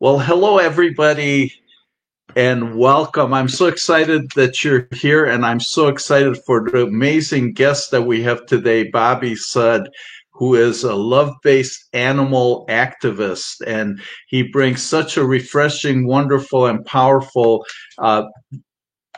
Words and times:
Well, 0.00 0.20
hello, 0.20 0.58
everybody, 0.58 1.52
and 2.36 2.78
welcome. 2.78 3.34
I'm 3.34 3.48
so 3.48 3.66
excited 3.66 4.30
that 4.36 4.62
you're 4.62 4.86
here, 4.92 5.24
and 5.24 5.44
I'm 5.44 5.58
so 5.58 5.88
excited 5.88 6.38
for 6.46 6.70
the 6.70 6.84
amazing 6.84 7.54
guest 7.54 7.90
that 7.90 8.02
we 8.02 8.22
have 8.22 8.46
today, 8.46 8.84
Bobby 8.84 9.34
Sud, 9.34 9.90
who 10.30 10.54
is 10.54 10.84
a 10.84 10.94
love 10.94 11.34
based 11.42 11.88
animal 11.94 12.64
activist. 12.68 13.60
And 13.66 14.00
he 14.28 14.44
brings 14.44 14.84
such 14.84 15.16
a 15.16 15.24
refreshing, 15.24 16.06
wonderful, 16.06 16.66
and 16.66 16.86
powerful 16.86 17.66
uh, 17.98 18.22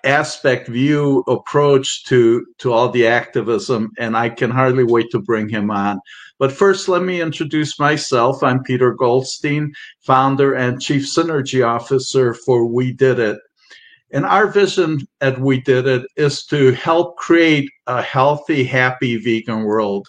aspect 0.04 0.68
view 0.68 1.24
approach 1.26 2.04
to 2.04 2.46
to 2.58 2.72
all 2.72 2.88
the 2.88 3.06
activism 3.06 3.90
and 3.98 4.16
i 4.16 4.28
can 4.28 4.50
hardly 4.50 4.84
wait 4.84 5.10
to 5.10 5.20
bring 5.20 5.48
him 5.48 5.70
on. 5.70 6.00
But 6.38 6.52
first 6.52 6.88
let 6.88 7.02
me 7.02 7.20
introduce 7.20 7.78
myself. 7.78 8.42
I'm 8.42 8.62
peter 8.62 8.94
goldstein 8.94 9.72
founder 10.00 10.54
and 10.54 10.80
chief 10.80 11.04
synergy 11.04 11.66
officer 11.66 12.34
for 12.34 12.66
we 12.66 12.92
did 12.92 13.18
it. 13.18 13.38
And 14.12 14.24
our 14.24 14.48
vision 14.48 15.06
at 15.20 15.40
we 15.40 15.60
did 15.60 15.86
it 15.86 16.04
is 16.16 16.44
to 16.46 16.72
help 16.72 17.16
create 17.16 17.70
a 17.86 18.02
healthy 18.02 18.64
happy 18.64 19.16
vegan 19.16 19.62
world. 19.62 20.08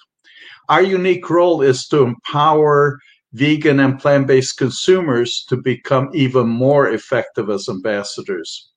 Our 0.69 0.81
unique 0.81 1.29
role 1.29 1.61
is 1.61 1.87
to 1.89 2.03
empower 2.03 2.97
vegan 3.33 3.79
and 3.79 3.99
plant-based 3.99 4.57
consumers 4.57 5.45
to 5.49 5.57
become 5.57 6.09
even 6.13 6.47
more 6.47 6.89
effective 6.89 7.49
as 7.49 7.69
ambassadors 7.69 8.70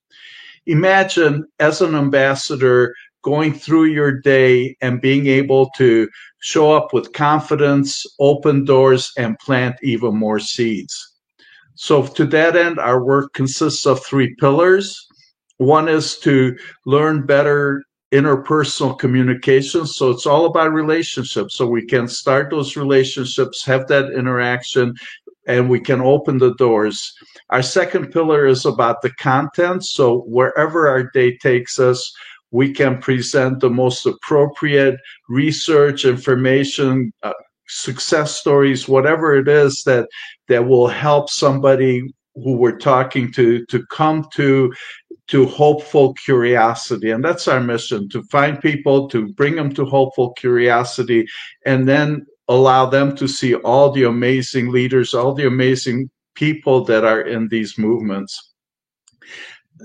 imagine 0.67 1.45
as 1.61 1.81
an 1.81 1.95
ambassador 1.95 2.95
going 3.23 3.55
through 3.55 3.85
your 3.85 4.13
day 4.21 4.77
and 4.83 5.01
being 5.01 5.27
able 5.27 5.71
to 5.77 6.09
show 6.41 6.73
up 6.73 6.93
with 6.93 7.13
confidence, 7.15 8.05
open 8.21 8.65
doors, 8.65 9.11
and 9.17 9.39
plant 9.39 9.77
even 9.83 10.15
more 10.17 10.39
seeds. 10.39 11.15
So, 11.75 12.07
to 12.07 12.27
that 12.27 12.55
end, 12.55 12.79
our 12.79 13.03
work 13.03 13.33
consists 13.33 13.87
of 13.87 14.05
three 14.05 14.35
pillars. 14.37 15.07
One 15.57 15.89
is 15.89 16.19
to 16.19 16.57
learn 16.87 17.27
better 17.27 17.83
interpersonal 18.13 18.97
communication. 18.97 19.87
So, 19.87 20.11
it's 20.11 20.27
all 20.27 20.45
about 20.45 20.73
relationships. 20.73 21.57
So, 21.57 21.67
we 21.67 21.85
can 21.85 22.07
start 22.07 22.51
those 22.51 22.77
relationships, 22.77 23.65
have 23.65 23.89
that 23.89 24.13
interaction, 24.13 24.95
and 25.47 25.69
we 25.69 25.81
can 25.81 26.01
open 26.01 26.39
the 26.39 26.55
doors. 26.55 27.13
Our 27.51 27.63
second 27.63 28.11
pillar 28.13 28.47
is 28.47 28.65
about 28.65 29.03
the 29.03 29.11
content. 29.13 29.85
So 29.85 30.21
wherever 30.21 30.89
our 30.89 31.11
day 31.13 31.37
takes 31.37 31.79
us, 31.79 32.13
we 32.51 32.73
can 32.73 32.99
present 32.99 33.61
the 33.61 33.71
most 33.71 34.07
appropriate 34.07 34.97
research, 35.29 36.05
information, 36.05 37.13
uh, 37.23 37.33
success 37.67 38.39
stories, 38.39 38.87
whatever 38.89 39.35
it 39.35 39.49
is 39.49 39.83
that 39.85 40.09
that 40.49 40.67
will 40.67 40.87
help 40.87 41.31
somebody 41.31 42.03
who 42.37 42.57
we're 42.57 42.79
talking 42.79 43.33
to 43.33 43.65
to 43.67 43.85
come 43.87 44.27
to 44.35 44.73
to 45.27 45.47
hopeful 45.47 46.13
curiosity 46.15 47.11
and 47.11 47.25
that's 47.25 47.49
our 47.49 47.61
mission 47.61 48.09
to 48.09 48.23
find 48.25 48.61
people 48.61 49.09
to 49.09 49.33
bring 49.35 49.55
them 49.55 49.73
to 49.73 49.85
hopeful 49.85 50.33
curiosity 50.33 51.27
and 51.65 51.89
then 51.89 52.27
allow 52.49 52.87
them 52.87 53.17
to 53.17 53.27
see 53.29 53.55
all 53.55 53.91
the 53.91 54.05
amazing 54.05 54.71
leaders, 54.71 55.15
all 55.15 55.35
the 55.35 55.47
amazing 55.47 56.11
people 56.35 56.85
that 56.85 57.05
are 57.05 57.23
in 57.23 57.49
these 57.49 57.79
movements. 57.79 58.53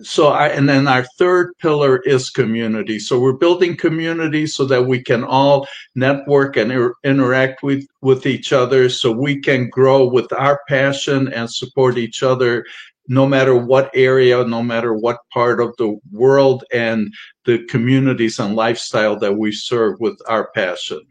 So, 0.03 0.27
I, 0.27 0.49
and 0.49 0.69
then 0.69 0.87
our 0.87 1.03
third 1.17 1.57
pillar 1.59 1.97
is 2.05 2.29
community. 2.29 2.99
So 2.99 3.19
we're 3.19 3.33
building 3.33 3.75
community 3.75 4.45
so 4.45 4.65
that 4.65 4.85
we 4.85 5.01
can 5.01 5.23
all 5.23 5.67
network 5.95 6.57
and 6.57 6.71
er, 6.71 6.95
interact 7.03 7.63
with, 7.63 7.85
with 8.01 8.25
each 8.25 8.53
other 8.53 8.87
so 8.89 9.11
we 9.11 9.39
can 9.39 9.67
grow 9.69 10.05
with 10.07 10.31
our 10.33 10.61
passion 10.69 11.33
and 11.33 11.51
support 11.51 11.97
each 11.97 12.21
other 12.21 12.65
no 13.09 13.25
matter 13.25 13.55
what 13.55 13.89
area, 13.95 14.45
no 14.45 14.61
matter 14.61 14.93
what 14.93 15.17
part 15.33 15.59
of 15.59 15.75
the 15.77 15.97
world 16.11 16.63
and 16.71 17.11
the 17.45 17.65
communities 17.65 18.37
and 18.37 18.55
lifestyle 18.55 19.17
that 19.17 19.35
we 19.35 19.51
serve 19.51 19.99
with 19.99 20.17
our 20.27 20.51
passion. 20.51 21.01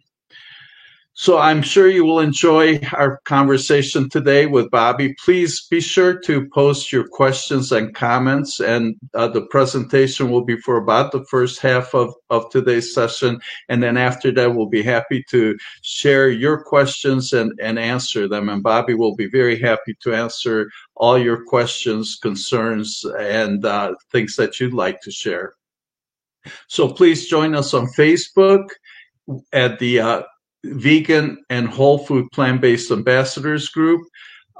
So 1.20 1.36
I'm 1.36 1.62
sure 1.62 1.88
you 1.88 2.04
will 2.04 2.20
enjoy 2.20 2.78
our 2.92 3.18
conversation 3.24 4.08
today 4.08 4.46
with 4.46 4.70
Bobby. 4.70 5.14
Please 5.14 5.66
be 5.68 5.80
sure 5.80 6.16
to 6.20 6.48
post 6.50 6.92
your 6.92 7.08
questions 7.08 7.72
and 7.72 7.92
comments, 7.92 8.60
and 8.60 8.94
uh, 9.14 9.26
the 9.26 9.42
presentation 9.46 10.30
will 10.30 10.44
be 10.44 10.56
for 10.58 10.76
about 10.76 11.10
the 11.10 11.24
first 11.24 11.58
half 11.58 11.92
of, 11.92 12.14
of 12.30 12.48
today's 12.50 12.94
session. 12.94 13.40
And 13.68 13.82
then 13.82 13.96
after 13.96 14.30
that, 14.30 14.54
we'll 14.54 14.68
be 14.68 14.84
happy 14.84 15.24
to 15.30 15.58
share 15.82 16.28
your 16.28 16.62
questions 16.62 17.32
and, 17.32 17.50
and 17.60 17.80
answer 17.80 18.28
them. 18.28 18.48
And 18.48 18.62
Bobby 18.62 18.94
will 18.94 19.16
be 19.16 19.26
very 19.26 19.60
happy 19.60 19.96
to 20.02 20.14
answer 20.14 20.70
all 20.94 21.18
your 21.18 21.44
questions, 21.46 22.14
concerns, 22.14 23.04
and 23.18 23.64
uh, 23.64 23.96
things 24.12 24.36
that 24.36 24.60
you'd 24.60 24.72
like 24.72 25.00
to 25.00 25.10
share. 25.10 25.54
So 26.68 26.86
please 26.88 27.26
join 27.26 27.56
us 27.56 27.74
on 27.74 27.88
Facebook 27.98 28.68
at 29.52 29.80
the 29.80 29.98
uh, 29.98 30.22
vegan 30.64 31.38
and 31.50 31.68
whole 31.68 31.98
food 31.98 32.30
plant 32.32 32.60
based 32.60 32.90
ambassadors 32.90 33.68
group. 33.68 34.02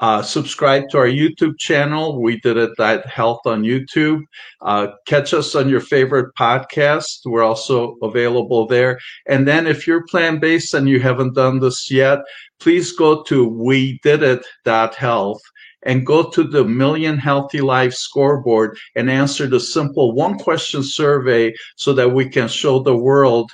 Uh, 0.00 0.22
subscribe 0.22 0.88
to 0.88 0.98
our 0.98 1.09
YouTube 1.09 1.59
channel. 1.59 2.22
We 2.22 2.38
did 2.41 2.56
it 2.56 2.78
at 2.78 3.04
Health 3.06 3.41
on 3.47 3.64
YouTube. 3.64 4.22
Uh, 4.60 4.88
catch 5.06 5.34
us 5.34 5.56
on 5.56 5.69
your 5.69 5.81
favorite 5.81 6.32
podcast. 6.38 7.22
We're 7.25 7.42
also 7.42 7.97
available 8.03 8.66
there. 8.66 9.00
And 9.26 9.47
then 9.48 9.66
if 9.66 9.87
you're 9.88 10.06
plant 10.06 10.41
based 10.41 10.72
and 10.72 10.88
you 10.88 11.00
haven't 11.00 11.34
done 11.34 11.58
this 11.58 11.91
yet, 11.91 12.20
please 12.60 12.92
go 12.92 13.25
to 13.25 13.48
we 13.48 13.98
did 14.04 14.22
it 14.22 14.47
that 14.64 14.94
health 14.94 15.42
and 15.82 16.06
go 16.06 16.28
to 16.31 16.44
the 16.44 16.64
Million 16.64 17.19
Healthy 17.19 17.60
Lives 17.60 17.98
scoreboard 17.98 18.78
and 18.94 19.10
answer 19.10 19.47
the 19.47 19.60
simple 19.60 20.12
one 20.12 20.38
question 20.38 20.82
survey 20.82 21.54
so 21.76 21.92
that 21.92 22.12
we 22.12 22.28
can 22.28 22.48
show 22.48 22.81
the 22.81 22.97
world 22.97 23.50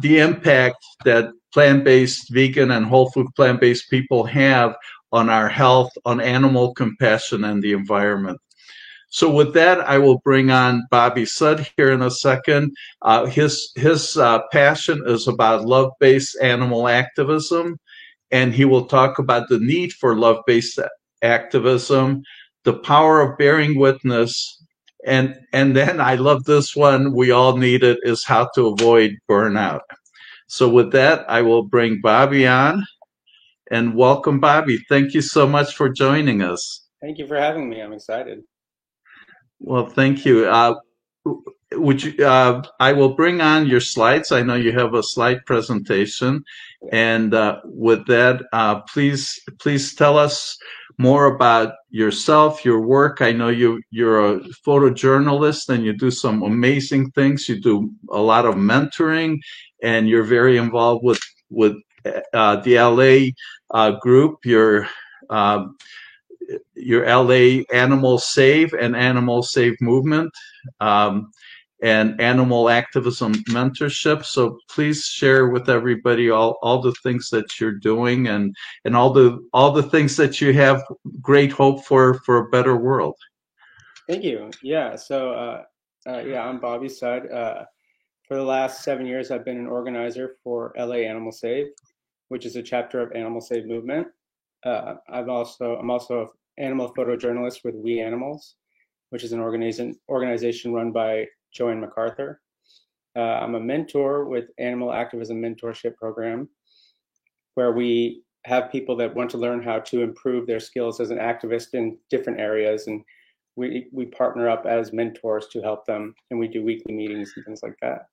the 0.00 0.18
impact 0.18 0.76
that 1.04 1.30
plant-based 1.52 2.30
vegan 2.30 2.70
and 2.70 2.86
whole 2.86 3.10
food 3.10 3.26
plant-based 3.36 3.90
people 3.90 4.24
have 4.24 4.74
on 5.12 5.30
our 5.30 5.48
health 5.48 5.90
on 6.04 6.20
animal 6.20 6.74
compassion 6.74 7.44
and 7.44 7.62
the 7.62 7.72
environment. 7.72 8.38
So 9.10 9.30
with 9.30 9.54
that 9.54 9.80
i 9.80 9.96
will 9.96 10.18
bring 10.18 10.50
on 10.50 10.86
bobby 10.90 11.24
sud 11.24 11.66
here 11.76 11.92
in 11.92 12.02
a 12.02 12.10
second. 12.10 12.76
Uh, 13.02 13.24
his 13.26 13.72
his 13.74 14.16
uh, 14.16 14.40
passion 14.52 15.02
is 15.06 15.28
about 15.28 15.64
love-based 15.64 16.36
animal 16.42 16.88
activism 16.88 17.78
and 18.30 18.52
he 18.52 18.66
will 18.66 18.84
talk 18.84 19.18
about 19.18 19.48
the 19.48 19.58
need 19.58 19.92
for 19.94 20.14
love-based 20.14 20.78
activism 21.22 22.22
the 22.64 22.74
power 22.74 23.22
of 23.22 23.38
bearing 23.38 23.78
witness 23.78 24.57
and 25.06 25.34
and 25.52 25.76
then 25.76 26.00
I 26.00 26.14
love 26.16 26.44
this 26.44 26.74
one. 26.74 27.14
We 27.14 27.30
all 27.30 27.56
need 27.56 27.82
it. 27.82 27.98
Is 28.02 28.24
how 28.24 28.50
to 28.54 28.68
avoid 28.68 29.18
burnout. 29.28 29.80
So 30.48 30.68
with 30.68 30.92
that, 30.92 31.28
I 31.28 31.42
will 31.42 31.62
bring 31.62 32.00
Bobby 32.00 32.46
on, 32.46 32.84
and 33.70 33.94
welcome, 33.94 34.40
Bobby. 34.40 34.78
Thank 34.88 35.14
you 35.14 35.20
so 35.20 35.46
much 35.46 35.74
for 35.74 35.88
joining 35.88 36.42
us. 36.42 36.86
Thank 37.00 37.18
you 37.18 37.26
for 37.26 37.36
having 37.36 37.68
me. 37.68 37.80
I'm 37.80 37.92
excited. 37.92 38.42
Well, 39.60 39.86
thank 39.86 40.24
you. 40.24 40.46
Uh, 40.46 40.76
would 41.72 42.02
you? 42.02 42.24
Uh, 42.24 42.62
I 42.80 42.92
will 42.92 43.14
bring 43.14 43.40
on 43.40 43.66
your 43.66 43.80
slides. 43.80 44.32
I 44.32 44.42
know 44.42 44.54
you 44.54 44.72
have 44.72 44.94
a 44.94 45.02
slide 45.02 45.44
presentation, 45.46 46.42
and 46.92 47.34
uh, 47.34 47.60
with 47.64 48.06
that, 48.06 48.42
uh, 48.52 48.80
please 48.82 49.38
please 49.60 49.94
tell 49.94 50.18
us 50.18 50.56
more 50.98 51.26
about 51.26 51.74
yourself, 51.90 52.64
your 52.64 52.80
work. 52.80 53.22
I 53.22 53.32
know 53.32 53.48
you 53.48 53.80
you're 53.90 54.34
a 54.34 54.40
photojournalist 54.66 55.68
and 55.68 55.84
you 55.84 55.92
do 55.92 56.10
some 56.10 56.42
amazing 56.42 57.12
things. 57.12 57.48
You 57.48 57.60
do 57.60 57.90
a 58.10 58.20
lot 58.20 58.44
of 58.44 58.56
mentoring, 58.56 59.38
and 59.82 60.08
you're 60.08 60.24
very 60.24 60.56
involved 60.56 61.04
with 61.04 61.20
with 61.50 61.76
uh, 62.34 62.56
the 62.56 62.78
LA 62.78 63.30
uh, 63.78 63.92
group. 64.00 64.44
Your 64.44 64.88
um, 65.30 65.76
your 66.74 67.06
LA 67.06 67.62
Animal 67.72 68.18
Save 68.18 68.72
and 68.74 68.96
Animal 68.96 69.42
Save 69.42 69.80
movement. 69.80 70.32
Um, 70.80 71.30
and 71.82 72.20
animal 72.20 72.68
activism 72.68 73.34
mentorship. 73.50 74.24
So 74.24 74.58
please 74.68 75.04
share 75.04 75.48
with 75.48 75.68
everybody 75.68 76.30
all, 76.30 76.58
all 76.62 76.80
the 76.80 76.94
things 77.02 77.30
that 77.30 77.60
you're 77.60 77.72
doing 77.72 78.26
and, 78.26 78.54
and 78.84 78.96
all 78.96 79.12
the 79.12 79.38
all 79.52 79.72
the 79.72 79.82
things 79.82 80.16
that 80.16 80.40
you 80.40 80.52
have 80.54 80.82
great 81.20 81.52
hope 81.52 81.84
for 81.84 82.14
for 82.24 82.38
a 82.38 82.48
better 82.48 82.76
world. 82.76 83.14
Thank 84.08 84.24
you. 84.24 84.50
Yeah. 84.62 84.96
So 84.96 85.32
uh, 85.32 85.62
uh, 86.08 86.20
yeah, 86.20 86.42
I'm 86.42 86.58
Bobby 86.58 86.88
Sud. 86.88 87.30
Uh, 87.30 87.64
for 88.26 88.36
the 88.36 88.42
last 88.42 88.82
seven 88.82 89.06
years, 89.06 89.30
I've 89.30 89.44
been 89.44 89.58
an 89.58 89.66
organizer 89.66 90.36
for 90.42 90.74
LA 90.76 90.96
Animal 90.96 91.32
Save, 91.32 91.66
which 92.28 92.44
is 92.44 92.56
a 92.56 92.62
chapter 92.62 93.00
of 93.00 93.12
Animal 93.12 93.40
Save 93.40 93.66
movement. 93.66 94.08
Uh, 94.64 94.94
I've 95.08 95.28
also 95.28 95.76
I'm 95.76 95.90
also 95.90 96.22
an 96.22 96.64
animal 96.64 96.92
photojournalist 96.94 97.64
with 97.64 97.74
We 97.74 98.00
Animals, 98.00 98.56
which 99.10 99.24
is 99.24 99.32
an 99.32 99.40
organization 99.40 99.98
organization 100.08 100.72
run 100.72 100.92
by 100.92 101.26
Jo-Anne 101.52 101.84
McArthur. 101.84 102.36
Uh, 103.16 103.20
I'm 103.20 103.54
a 103.54 103.60
mentor 103.60 104.26
with 104.26 104.46
Animal 104.58 104.92
Activism 104.92 105.40
Mentorship 105.40 105.96
Program, 105.96 106.48
where 107.54 107.72
we 107.72 108.22
have 108.44 108.70
people 108.70 108.96
that 108.96 109.14
want 109.14 109.30
to 109.30 109.38
learn 109.38 109.62
how 109.62 109.80
to 109.80 110.02
improve 110.02 110.46
their 110.46 110.60
skills 110.60 111.00
as 111.00 111.10
an 111.10 111.18
activist 111.18 111.74
in 111.74 111.98
different 112.10 112.40
areas, 112.40 112.86
and 112.86 113.02
we 113.56 113.88
we 113.92 114.06
partner 114.06 114.48
up 114.48 114.66
as 114.66 114.92
mentors 114.92 115.48
to 115.48 115.60
help 115.60 115.84
them, 115.84 116.14
and 116.30 116.38
we 116.38 116.48
do 116.48 116.62
weekly 116.62 116.94
meetings 116.94 117.32
and 117.34 117.44
things 117.44 117.60
like 117.62 117.76
that. 117.82 118.06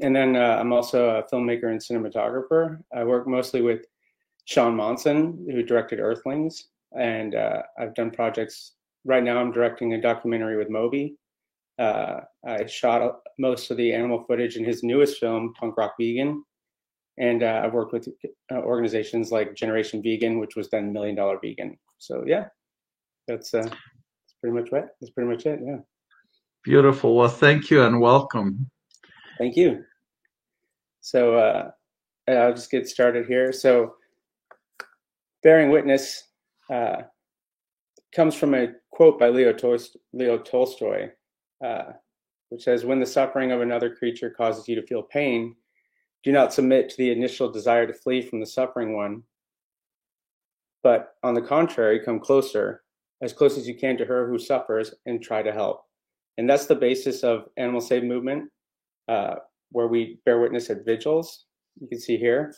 And 0.00 0.14
then 0.14 0.36
uh, 0.36 0.58
I'm 0.60 0.72
also 0.72 1.10
a 1.10 1.22
filmmaker 1.22 1.70
and 1.70 1.80
cinematographer. 1.80 2.78
I 2.94 3.04
work 3.04 3.26
mostly 3.26 3.62
with 3.62 3.86
Shaun 4.44 4.74
Monson, 4.74 5.46
who 5.50 5.62
directed 5.62 6.00
Earthlings, 6.00 6.68
and 6.98 7.34
uh, 7.34 7.62
I've 7.78 7.94
done 7.94 8.10
projects. 8.10 8.72
Right 9.04 9.22
now, 9.22 9.38
I'm 9.38 9.52
directing 9.52 9.94
a 9.94 10.00
documentary 10.00 10.56
with 10.56 10.68
Moby. 10.68 11.16
Uh, 11.78 12.20
I 12.46 12.66
shot 12.66 13.20
most 13.38 13.70
of 13.70 13.76
the 13.76 13.92
animal 13.92 14.24
footage 14.26 14.56
in 14.56 14.64
his 14.64 14.82
newest 14.82 15.18
film, 15.18 15.52
Punk 15.58 15.76
Rock 15.76 15.94
Vegan, 16.00 16.42
and 17.18 17.42
uh, 17.42 17.62
I've 17.64 17.72
worked 17.72 17.92
with 17.92 18.08
uh, 18.50 18.56
organizations 18.56 19.30
like 19.30 19.54
Generation 19.54 20.02
Vegan, 20.02 20.38
which 20.38 20.56
was 20.56 20.70
then 20.70 20.92
Million 20.92 21.16
Dollar 21.16 21.38
Vegan. 21.42 21.76
So 21.98 22.24
yeah, 22.26 22.46
that's 23.28 23.52
uh, 23.54 23.62
that's 23.62 24.34
pretty 24.40 24.56
much 24.56 24.72
it. 24.72 24.88
That's 25.00 25.10
pretty 25.10 25.30
much 25.30 25.46
it. 25.46 25.60
Yeah. 25.64 25.78
Beautiful. 26.64 27.14
Well, 27.14 27.28
thank 27.28 27.70
you 27.70 27.82
and 27.82 28.00
welcome. 28.00 28.70
Thank 29.38 29.56
you. 29.56 29.84
So 31.00 31.36
uh, 31.36 31.70
I'll 32.28 32.54
just 32.54 32.70
get 32.70 32.88
started 32.88 33.26
here. 33.26 33.52
So 33.52 33.94
bearing 35.42 35.70
witness 35.70 36.24
uh, 36.68 37.02
comes 38.14 38.34
from 38.34 38.54
a 38.54 38.72
quote 38.90 39.18
by 39.18 39.28
Leo, 39.28 39.52
Tolst- 39.52 39.96
Leo 40.12 40.38
Tolstoy, 40.38 41.10
uh, 41.64 41.92
which 42.48 42.62
says, 42.62 42.84
"When 42.84 43.00
the 43.00 43.06
suffering 43.06 43.52
of 43.52 43.60
another 43.60 43.94
creature 43.94 44.30
causes 44.30 44.68
you 44.68 44.74
to 44.76 44.86
feel 44.86 45.02
pain." 45.02 45.56
Do 46.24 46.32
not 46.32 46.52
submit 46.52 46.88
to 46.88 46.96
the 46.96 47.12
initial 47.12 47.52
desire 47.52 47.86
to 47.86 47.92
flee 47.92 48.20
from 48.20 48.40
the 48.40 48.46
suffering 48.46 48.96
one, 48.96 49.22
but 50.82 51.14
on 51.22 51.34
the 51.34 51.42
contrary, 51.42 52.00
come 52.00 52.18
closer, 52.18 52.82
as 53.22 53.32
close 53.32 53.56
as 53.56 53.68
you 53.68 53.76
can 53.76 53.96
to 53.96 54.04
her 54.04 54.28
who 54.28 54.38
suffers, 54.38 54.92
and 55.06 55.22
try 55.22 55.42
to 55.42 55.52
help. 55.52 55.84
And 56.36 56.48
that's 56.48 56.66
the 56.66 56.74
basis 56.74 57.22
of 57.22 57.48
Animal 57.56 57.80
Save 57.80 58.04
Movement, 58.04 58.50
uh, 59.08 59.36
where 59.70 59.86
we 59.86 60.20
bear 60.24 60.40
witness 60.40 60.68
at 60.70 60.84
vigils. 60.84 61.46
You 61.80 61.88
can 61.88 62.00
see 62.00 62.16
here, 62.16 62.54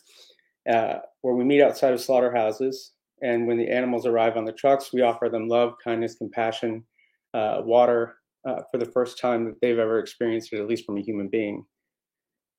uh, 0.69 1.01
where 1.23 1.35
we 1.35 1.45
meet 1.45 1.63
outside 1.63 1.93
of 1.93 2.01
slaughterhouses. 2.01 2.93
And 3.23 3.47
when 3.47 3.59
the 3.59 3.69
animals 3.69 4.07
arrive 4.07 4.37
on 4.37 4.45
the 4.45 4.53
trucks, 4.53 4.93
we 4.93 5.03
offer 5.03 5.29
them 5.29 5.49
love, 5.49 5.75
kindness, 5.83 6.15
compassion, 6.15 6.85
uh, 7.35 7.63
water 7.65 8.18
uh, 8.47 8.63
for 8.71 8.79
the 8.79 8.87
first 8.87 9.19
time 9.19 9.45
that 9.45 9.61
they've 9.61 9.79
ever 9.79 9.99
experienced 9.99 10.53
it, 10.53 10.61
at 10.61 10.69
least 10.69 10.85
from 10.85 10.99
a 10.99 11.03
human 11.03 11.29
being. 11.29 11.65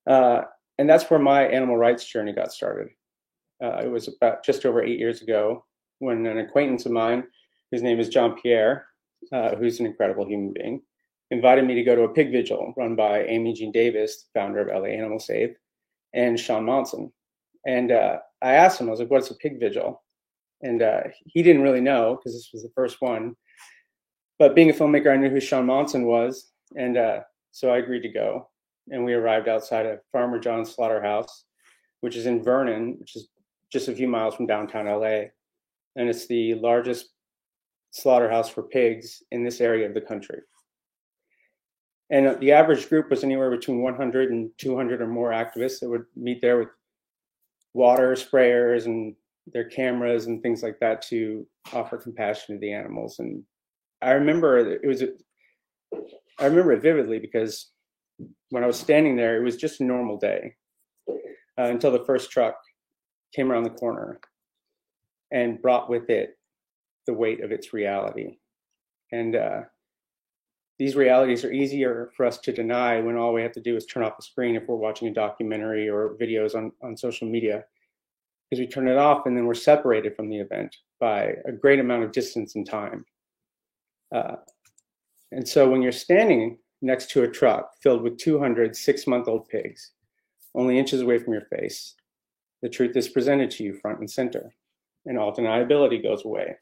Uh, 0.07 0.41
and 0.77 0.89
that's 0.89 1.09
where 1.09 1.19
my 1.19 1.43
animal 1.43 1.77
rights 1.77 2.05
journey 2.05 2.33
got 2.33 2.51
started. 2.51 2.89
Uh, 3.63 3.81
it 3.83 3.91
was 3.91 4.07
about 4.07 4.43
just 4.43 4.65
over 4.65 4.81
eight 4.81 4.99
years 4.99 5.21
ago 5.21 5.65
when 5.99 6.25
an 6.25 6.39
acquaintance 6.39 6.85
of 6.85 6.91
mine, 6.91 7.23
whose 7.71 7.83
name 7.83 7.99
is 7.99 8.09
John 8.09 8.39
Pierre, 8.41 8.87
uh, 9.33 9.55
who's 9.55 9.79
an 9.79 9.85
incredible 9.85 10.25
human 10.25 10.53
being, 10.53 10.81
invited 11.31 11.65
me 11.65 11.75
to 11.75 11.83
go 11.83 11.95
to 11.95 12.03
a 12.03 12.13
pig 12.13 12.31
vigil 12.31 12.73
run 12.77 12.95
by 12.95 13.23
Amy 13.25 13.53
Jean 13.53 13.71
Davis, 13.71 14.27
founder 14.33 14.61
of 14.61 14.67
LA 14.67 14.89
Animal 14.89 15.19
Save, 15.19 15.55
and 16.13 16.39
Shaun 16.39 16.65
Monson. 16.65 17.11
And 17.67 17.91
uh, 17.91 18.19
I 18.41 18.53
asked 18.53 18.79
him, 18.79 18.87
I 18.87 18.91
was 18.91 18.99
like, 18.99 19.11
what's 19.11 19.31
a 19.31 19.35
pig 19.35 19.59
vigil? 19.59 20.01
And 20.61 20.81
uh, 20.81 21.03
he 21.25 21.43
didn't 21.43 21.61
really 21.61 21.81
know 21.81 22.15
because 22.15 22.33
this 22.33 22.49
was 22.53 22.63
the 22.63 22.71
first 22.75 23.01
one. 23.01 23.35
But 24.39 24.55
being 24.55 24.69
a 24.69 24.73
filmmaker, 24.73 25.11
I 25.11 25.17
knew 25.17 25.29
who 25.29 25.39
Shaun 25.39 25.65
Monson 25.65 26.05
was. 26.05 26.51
And 26.75 26.97
uh, 26.97 27.19
so 27.51 27.69
I 27.69 27.77
agreed 27.77 28.01
to 28.03 28.09
go 28.09 28.49
and 28.91 29.03
we 29.03 29.13
arrived 29.13 29.47
outside 29.47 29.85
of 29.85 29.99
Farmer 30.11 30.39
John's 30.39 30.73
Slaughterhouse, 30.73 31.45
which 32.01 32.15
is 32.15 32.25
in 32.25 32.43
Vernon, 32.43 32.97
which 32.99 33.15
is 33.15 33.29
just 33.71 33.87
a 33.87 33.95
few 33.95 34.07
miles 34.07 34.35
from 34.35 34.47
downtown 34.47 34.87
LA. 34.87 35.27
And 35.95 36.09
it's 36.09 36.27
the 36.27 36.55
largest 36.55 37.09
slaughterhouse 37.91 38.49
for 38.49 38.63
pigs 38.63 39.21
in 39.31 39.43
this 39.43 39.61
area 39.61 39.87
of 39.87 39.93
the 39.93 40.01
country. 40.01 40.39
And 42.11 42.39
the 42.39 42.51
average 42.51 42.89
group 42.89 43.09
was 43.09 43.23
anywhere 43.23 43.51
between 43.51 43.81
100 43.81 44.31
and 44.31 44.49
200 44.57 45.01
or 45.01 45.07
more 45.07 45.29
activists 45.29 45.79
that 45.79 45.89
would 45.89 46.05
meet 46.15 46.41
there 46.41 46.57
with 46.57 46.69
water 47.73 48.13
sprayers 48.13 48.85
and 48.85 49.15
their 49.53 49.65
cameras 49.65 50.25
and 50.25 50.41
things 50.41 50.63
like 50.63 50.79
that 50.79 51.03
to 51.03 51.45
offer 51.71 51.97
compassion 51.97 52.55
to 52.55 52.59
the 52.59 52.73
animals. 52.73 53.19
And 53.19 53.43
I 54.01 54.11
remember 54.11 54.57
it 54.57 54.87
was, 54.87 55.03
I 56.39 56.45
remember 56.45 56.71
it 56.73 56.81
vividly 56.81 57.19
because 57.19 57.69
when 58.49 58.63
I 58.63 58.67
was 58.67 58.79
standing 58.79 59.15
there, 59.15 59.37
it 59.37 59.43
was 59.43 59.57
just 59.57 59.81
a 59.81 59.85
normal 59.85 60.17
day 60.17 60.55
uh, 61.09 61.63
until 61.63 61.91
the 61.91 62.05
first 62.05 62.31
truck 62.31 62.55
came 63.35 63.51
around 63.51 63.63
the 63.63 63.69
corner 63.69 64.19
and 65.31 65.61
brought 65.61 65.89
with 65.89 66.09
it 66.09 66.37
the 67.05 67.13
weight 67.13 67.43
of 67.43 67.51
its 67.51 67.73
reality. 67.73 68.37
And 69.11 69.35
uh, 69.35 69.61
these 70.77 70.95
realities 70.95 71.43
are 71.43 71.51
easier 71.51 72.11
for 72.15 72.25
us 72.25 72.37
to 72.39 72.53
deny 72.53 73.01
when 73.01 73.17
all 73.17 73.33
we 73.33 73.41
have 73.41 73.51
to 73.53 73.61
do 73.61 73.75
is 73.75 73.85
turn 73.85 74.03
off 74.03 74.17
the 74.17 74.23
screen 74.23 74.55
if 74.55 74.63
we're 74.67 74.75
watching 74.75 75.07
a 75.07 75.13
documentary 75.13 75.89
or 75.89 76.15
videos 76.19 76.55
on, 76.55 76.71
on 76.81 76.95
social 76.95 77.27
media. 77.27 77.65
Because 78.49 78.61
we 78.61 78.67
turn 78.67 78.87
it 78.87 78.97
off 78.97 79.25
and 79.25 79.37
then 79.37 79.45
we're 79.45 79.53
separated 79.53 80.15
from 80.15 80.29
the 80.29 80.39
event 80.39 80.75
by 80.99 81.35
a 81.45 81.51
great 81.51 81.79
amount 81.79 82.03
of 82.03 82.11
distance 82.11 82.55
and 82.55 82.67
time. 82.67 83.05
Uh, 84.13 84.35
and 85.31 85.47
so 85.47 85.69
when 85.69 85.81
you're 85.81 85.91
standing 85.91 86.57
next 86.81 87.11
to 87.11 87.23
a 87.23 87.27
truck 87.27 87.71
filled 87.81 88.01
with 88.01 88.17
200 88.17 88.75
six 88.75 89.05
month 89.07 89.27
old 89.27 89.47
pigs, 89.47 89.91
only 90.55 90.79
inches 90.79 91.01
away 91.01 91.19
from 91.19 91.33
your 91.33 91.45
face. 91.45 91.95
The 92.61 92.69
truth 92.69 92.95
is 92.95 93.07
presented 93.07 93.51
to 93.51 93.63
you 93.63 93.73
front 93.73 93.99
and 93.99 94.09
center, 94.09 94.53
and 95.05 95.17
all 95.17 95.35
deniability 95.35 96.01
goes 96.01 96.25
away. 96.25 96.55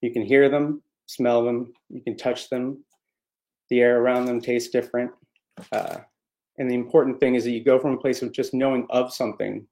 You 0.00 0.12
can 0.12 0.22
hear 0.22 0.48
them, 0.48 0.82
smell 1.06 1.44
them, 1.44 1.72
you 1.90 2.00
can 2.00 2.16
touch 2.16 2.48
them. 2.48 2.84
The 3.70 3.80
air 3.80 4.00
around 4.00 4.26
them 4.26 4.40
tastes 4.40 4.70
different. 4.70 5.10
Uh, 5.72 5.98
and 6.58 6.70
the 6.70 6.74
important 6.74 7.20
thing 7.20 7.34
is 7.34 7.44
that 7.44 7.50
you 7.50 7.64
go 7.64 7.78
from 7.78 7.92
a 7.92 7.98
place 7.98 8.22
of 8.22 8.32
just 8.32 8.54
knowing 8.54 8.86
of 8.90 9.12
something 9.12 9.66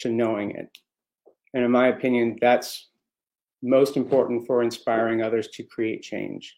to 0.00 0.08
knowing 0.08 0.52
it. 0.52 0.68
And 1.52 1.64
in 1.64 1.70
my 1.70 1.88
opinion, 1.88 2.38
that's 2.40 2.89
most 3.62 3.96
important 3.96 4.46
for 4.46 4.62
inspiring 4.62 5.22
others 5.22 5.48
to 5.48 5.62
create 5.62 6.02
change. 6.02 6.56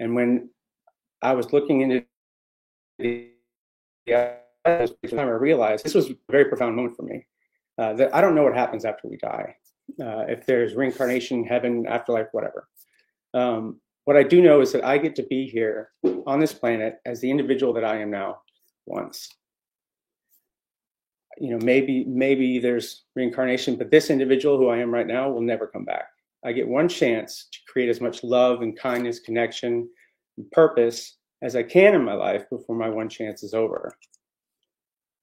And 0.00 0.14
when 0.14 0.50
I 1.22 1.32
was 1.34 1.52
looking 1.52 1.80
into 1.82 2.04
the 2.98 3.30
time, 4.06 4.88
I 5.18 5.22
realized 5.22 5.84
this 5.84 5.94
was 5.94 6.10
a 6.10 6.16
very 6.30 6.46
profound 6.46 6.76
moment 6.76 6.96
for 6.96 7.02
me. 7.02 7.26
Uh, 7.76 7.92
that 7.94 8.14
I 8.14 8.20
don't 8.20 8.36
know 8.36 8.44
what 8.44 8.54
happens 8.54 8.84
after 8.84 9.08
we 9.08 9.16
die, 9.16 9.56
uh, 10.00 10.24
if 10.28 10.46
there's 10.46 10.74
reincarnation, 10.74 11.44
heaven, 11.44 11.86
afterlife, 11.88 12.28
whatever. 12.30 12.68
Um, 13.32 13.80
what 14.04 14.16
I 14.16 14.22
do 14.22 14.40
know 14.40 14.60
is 14.60 14.70
that 14.72 14.84
I 14.84 14.96
get 14.98 15.16
to 15.16 15.24
be 15.24 15.48
here 15.48 15.90
on 16.26 16.38
this 16.38 16.52
planet 16.52 16.98
as 17.04 17.20
the 17.20 17.30
individual 17.30 17.72
that 17.72 17.84
I 17.84 17.98
am 17.98 18.10
now 18.10 18.38
once. 18.86 19.28
You 21.38 21.50
know, 21.50 21.64
maybe 21.64 22.04
maybe 22.04 22.58
there's 22.58 23.04
reincarnation, 23.14 23.76
but 23.76 23.90
this 23.90 24.10
individual 24.10 24.56
who 24.56 24.68
I 24.68 24.78
am 24.78 24.92
right 24.92 25.06
now 25.06 25.30
will 25.30 25.40
never 25.40 25.66
come 25.66 25.84
back. 25.84 26.06
I 26.44 26.52
get 26.52 26.68
one 26.68 26.88
chance 26.88 27.48
to 27.52 27.58
create 27.66 27.88
as 27.88 28.00
much 28.00 28.22
love 28.22 28.62
and 28.62 28.78
kindness, 28.78 29.20
connection, 29.20 29.88
and 30.36 30.50
purpose 30.52 31.16
as 31.42 31.56
I 31.56 31.62
can 31.62 31.94
in 31.94 32.04
my 32.04 32.14
life 32.14 32.48
before 32.50 32.76
my 32.76 32.88
one 32.88 33.08
chance 33.08 33.42
is 33.42 33.54
over. 33.54 33.92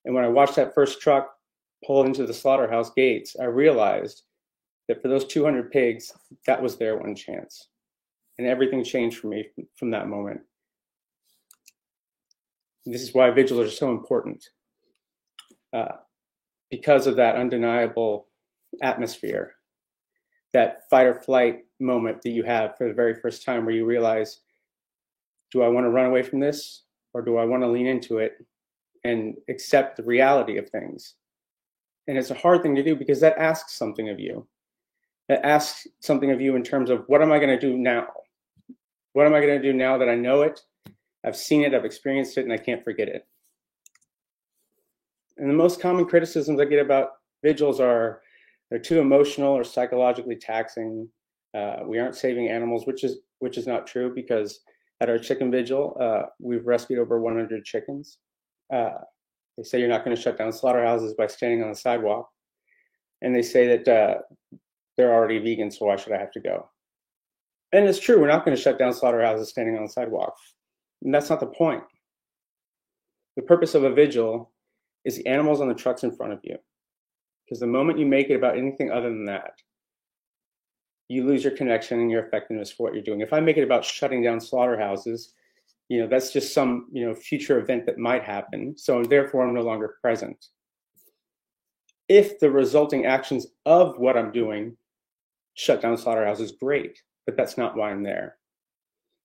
And 0.06 0.15
when 0.15 0.25
I 0.25 0.30
watched 0.30 0.56
that 0.56 0.74
first 0.74 1.00
truck 1.00 1.32
pull 1.86 2.06
into 2.06 2.25
the 2.25 2.34
slaughterhouse 2.34 2.91
gates, 2.91 3.36
I 3.39 3.46
realized 3.46 4.24
that 4.88 5.01
for 5.01 5.08
those 5.08 5.25
200 5.25 5.72
pigs, 5.72 6.12
that 6.46 6.62
was 6.62 6.77
their 6.77 6.98
one 6.98 7.15
chance. 7.15 7.68
And 8.38 8.48
everything 8.48 8.84
changed 8.84 9.20
for 9.20 9.27
me 9.27 9.48
from 9.75 9.91
that 9.91 10.08
moment. 10.08 10.41
This 12.86 13.03
is 13.03 13.13
why 13.13 13.30
vigils 13.30 13.60
are 13.60 13.70
so 13.70 13.91
important. 13.91 14.50
Uh, 15.74 15.96
because 16.70 17.08
of 17.08 17.16
that 17.18 17.36
undeniable 17.36 18.28
atmosphere 18.82 19.56
that 20.54 20.82
fight 20.90 21.08
or 21.08 21.16
flight 21.16 21.60
moment 21.80 22.22
that 22.22 22.32
you 22.32 22.44
have 22.44 22.78
for 22.78 22.88
the 22.88 22.94
very 22.94 23.16
first 23.16 23.46
time 23.46 23.66
where 23.66 23.75
you 23.75 23.86
realize 23.86 24.42
do 25.51 25.62
I 25.62 25.68
want 25.68 25.86
to 25.86 25.90
run 25.90 26.06
away 26.06 26.24
from 26.24 26.40
this 26.40 26.84
or 27.13 27.22
do 27.22 27.38
I 27.38 27.46
want 27.46 27.63
to 27.63 27.68
lean 27.68 27.88
into 27.88 28.20
it 28.20 28.46
and 29.04 29.36
accept 29.50 29.98
the 29.98 30.04
reality 30.04 30.58
of 30.58 30.70
things? 30.70 31.16
And 32.08 32.18
it's 32.18 32.32
a 32.32 32.36
hard 32.36 32.63
thing 32.63 32.75
to 32.75 32.84
do 32.84 32.96
because 32.96 33.20
that 33.22 33.38
asks 33.38 33.78
something 33.78 34.10
of 34.10 34.20
you. 34.20 34.48
That 35.28 35.46
asks 35.46 35.88
something 36.00 36.32
of 36.32 36.42
you 36.42 36.56
in 36.56 36.63
terms 36.63 36.90
of 36.90 37.04
what 37.08 37.22
am 37.22 37.32
I 37.32 37.40
going 37.40 37.50
to 37.50 37.60
do 37.60 37.78
now? 37.78 38.08
What 39.13 39.28
am 39.28 39.34
I 39.34 39.42
going 39.42 39.62
to 39.62 39.72
do 39.72 39.74
now 39.74 39.98
that 39.98 40.10
I 40.10 40.16
know 40.16 40.42
it? 40.42 40.62
I've 41.25 41.36
seen 41.36 41.63
it, 41.63 41.74
I've 41.74 41.86
experienced 41.86 42.38
it, 42.38 42.46
and 42.46 42.54
I 42.54 42.58
can't 42.58 42.84
forget 42.84 43.08
it. 43.08 43.28
And 45.41 45.50
the 45.50 45.55
most 45.55 45.81
common 45.81 46.05
criticisms 46.05 46.60
I 46.60 46.65
get 46.65 46.79
about 46.79 47.10
vigils 47.43 47.79
are 47.79 48.21
they're 48.69 48.79
too 48.79 49.00
emotional 49.00 49.51
or 49.51 49.63
psychologically 49.63 50.36
taxing. 50.36 51.10
Uh, 51.57 51.77
we 51.83 51.98
aren't 51.98 52.15
saving 52.15 52.48
animals, 52.48 52.86
which 52.86 53.03
is 53.03 53.17
which 53.39 53.57
is 53.57 53.65
not 53.65 53.88
true 53.88 54.13
because 54.13 54.60
at 55.01 55.10
our 55.10 55.17
chicken 55.17 55.50
vigil, 55.50 55.98
uh, 56.00 56.27
we've 56.39 56.67
rescued 56.67 57.00
over 57.00 57.19
100 57.19 57.65
chickens. 57.65 58.19
Uh, 58.71 58.91
they 59.57 59.63
say 59.63 59.79
you're 59.79 59.89
not 59.89 60.05
going 60.05 60.15
to 60.15 60.21
shut 60.21 60.38
down 60.38 60.53
slaughterhouses 60.53 61.15
by 61.15 61.25
standing 61.25 61.63
on 61.63 61.69
the 61.69 61.75
sidewalk, 61.75 62.29
and 63.24 63.36
they 63.36 63.41
say 63.41 63.65
that 63.75 63.88
uh, 63.88 64.19
they're 64.95 65.13
already 65.13 65.39
vegan, 65.39 65.71
so 65.71 65.88
why 65.88 65.95
should 65.95 66.13
I 66.13 66.19
have 66.19 66.31
to 66.33 66.39
go? 66.39 66.69
And 67.74 67.88
it's 67.88 68.00
true, 68.00 68.21
we're 68.21 68.27
not 68.27 68.45
going 68.45 68.55
to 68.55 68.62
shut 68.62 68.77
down 68.77 68.93
slaughterhouses 68.93 69.50
standing 69.50 69.75
on 69.75 69.83
the 69.83 69.89
sidewalk. 69.89 70.36
And 71.01 71.12
that's 71.13 71.31
not 71.31 71.39
the 71.39 71.48
point. 71.48 71.83
The 73.38 73.41
purpose 73.41 73.74
of 73.74 73.83
a 73.83 73.93
vigil 73.93 74.51
is 75.05 75.17
the 75.17 75.27
animals 75.27 75.62
on 75.62 75.67
the 75.67 75.74
trucks 75.74 76.03
in 76.03 76.15
front 76.15 76.34
of 76.34 76.39
you. 76.43 76.58
Because 77.46 77.60
the 77.60 77.67
moment 77.67 78.00
you 78.00 78.05
make 78.05 78.29
it 78.29 78.36
about 78.36 78.58
anything 78.58 78.91
other 78.91 79.10
than 79.10 79.25
that, 79.25 79.53
you 81.10 81.25
lose 81.25 81.43
your 81.43 81.55
connection 81.55 82.00
and 82.00 82.10
your 82.10 82.24
effectiveness 82.24 82.72
for 82.72 82.84
what 82.84 82.93
you're 82.93 83.03
doing. 83.03 83.20
If 83.20 83.34
I 83.34 83.41
make 83.41 83.58
it 83.58 83.63
about 83.63 83.84
shutting 83.84 84.24
down 84.24 84.39
slaughterhouses, 84.39 85.34
you 85.89 86.00
know, 86.00 86.08
that's 86.08 86.31
just 86.31 86.53
some, 86.53 86.88
you 86.93 87.05
know, 87.05 87.13
future 87.13 87.60
event 87.60 87.86
that 87.86 87.98
might 87.98 88.24
happen. 88.24 88.77
So 88.77 89.03
therefore 89.03 89.46
I'm 89.46 89.53
no 89.53 89.62
longer 89.62 89.98
present. 90.01 90.46
If 92.08 92.39
the 92.39 92.50
resulting 92.50 93.05
actions 93.05 93.48
of 93.65 93.98
what 93.98 94.15
I'm 94.15 94.31
doing 94.31 94.77
shut 95.55 95.81
down 95.81 95.98
slaughterhouses, 95.98 96.53
great, 96.53 97.01
but 97.25 97.36
that's 97.36 97.58
not 97.58 97.75
why 97.75 97.91
I'm 97.91 98.03
there. 98.03 98.38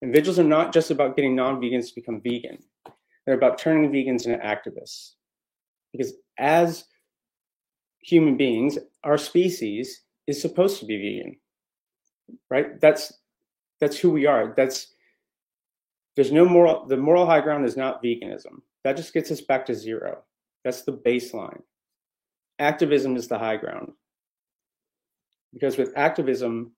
And 0.03 0.13
vigils 0.13 0.41
are 0.41 0.45
not 0.45 0.73
just 0.73 0.91
about 0.91 1.15
getting 1.15 1.37
non-vegans 1.37 1.89
to 1.89 1.95
become 1.95 2.21
vegan. 2.21 2.59
They're 3.25 3.37
about 3.37 3.59
turning 3.59 3.91
vegans 3.91 4.27
into 4.27 4.39
activists. 4.39 5.13
Because 5.97 6.15
as 6.39 6.85
human 8.01 8.37
beings, 8.37 8.79
our 9.05 9.19
species 9.19 10.03
is 10.27 10.41
supposed 10.41 10.81
to 10.81 10.87
be 10.87 10.97
vegan. 10.97 11.37
Right? 12.51 12.81
That's 12.81 13.13
that's 13.81 13.99
who 13.99 14.11
we 14.11 14.27
are. 14.27 14.55
That's 14.57 14.95
there's 16.17 16.33
no 16.33 16.45
moral 16.45 16.87
the 16.87 16.97
moral 16.97 17.27
high 17.27 17.41
ground 17.41 17.65
is 17.65 17.77
not 17.77 18.03
veganism. 18.03 18.63
That 18.85 18.97
just 18.97 19.13
gets 19.13 19.31
us 19.31 19.41
back 19.41 19.67
to 19.67 19.75
zero. 19.75 20.23
That's 20.65 20.83
the 20.83 20.93
baseline. 20.93 21.61
Activism 22.59 23.17
is 23.17 23.29
the 23.29 23.39
high 23.39 23.57
ground. 23.57 23.93
Because 25.53 25.77
with 25.77 25.93
activism, 25.97 26.73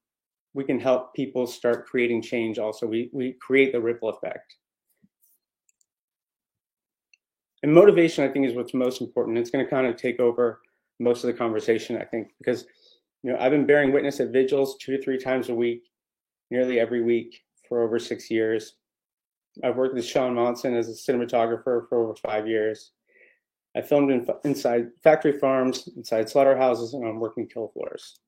we 0.55 0.65
can 0.65 0.79
help 0.81 1.15
people 1.15 1.47
start 1.47 1.87
creating 1.87 2.23
change 2.23 2.59
also. 2.59 2.87
We, 2.87 3.11
we 3.13 3.35
create 3.41 3.73
the 3.73 3.81
ripple 3.81 4.09
effect. 4.09 4.57
And 7.63 7.75
motivation, 7.75 8.25
I 8.25 8.33
think, 8.33 8.47
is 8.47 8.55
what's 8.55 8.75
most 8.75 9.01
important. 9.01 9.39
It's 9.39 9.51
going 9.51 9.65
to 9.65 9.71
kind 9.71 9.87
of 9.87 9.97
take 9.97 10.21
over 10.21 10.61
most 11.01 11.25
of 11.25 11.29
the 11.29 11.37
conversation, 11.37 11.97
I 11.97 12.05
think, 12.05 12.29
because 12.39 12.65
you 13.23 13.33
know 13.33 13.39
I've 13.39 13.51
been 13.51 13.67
bearing 13.67 13.93
witness 13.93 14.21
at 14.21 14.31
vigils 14.31 14.77
two 14.79 14.97
to 14.97 15.03
three 15.03 15.19
times 15.19 15.49
a 15.49 15.55
week, 15.55 15.91
nearly 16.51 16.81
every 16.81 17.03
week 17.03 17.43
for 17.69 17.83
over 17.83 17.99
six 17.99 18.31
years. 18.31 18.75
I've 19.63 19.77
worked 19.77 19.95
with 19.95 20.05
Shaun 20.05 20.35
Monson 20.35 20.77
as 20.77 20.89
a 20.89 20.93
cinematographer 20.93 21.89
for 21.89 21.95
over 21.95 22.15
five 22.15 22.47
years. 22.47 22.93
I 23.77 23.83
filmed 23.83 24.11
in, 24.11 24.27
inside 24.45 24.89
factory 25.03 25.39
farms, 25.39 25.89
inside 25.97 26.29
slaughterhouses, 26.29 26.95
and 26.95 27.05
on 27.05 27.21
working 27.21 27.47
kill 27.47 27.69
floors. 27.69 28.19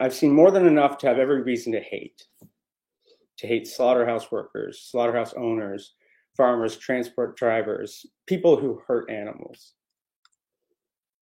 I've 0.00 0.14
seen 0.14 0.32
more 0.32 0.50
than 0.50 0.66
enough 0.66 0.98
to 0.98 1.06
have 1.06 1.18
every 1.18 1.42
reason 1.42 1.72
to 1.72 1.80
hate. 1.80 2.26
To 3.38 3.46
hate 3.46 3.66
slaughterhouse 3.66 4.30
workers, 4.30 4.80
slaughterhouse 4.90 5.34
owners, 5.34 5.94
farmers, 6.36 6.76
transport 6.76 7.36
drivers, 7.36 8.06
people 8.26 8.56
who 8.56 8.80
hurt 8.86 9.10
animals. 9.10 9.74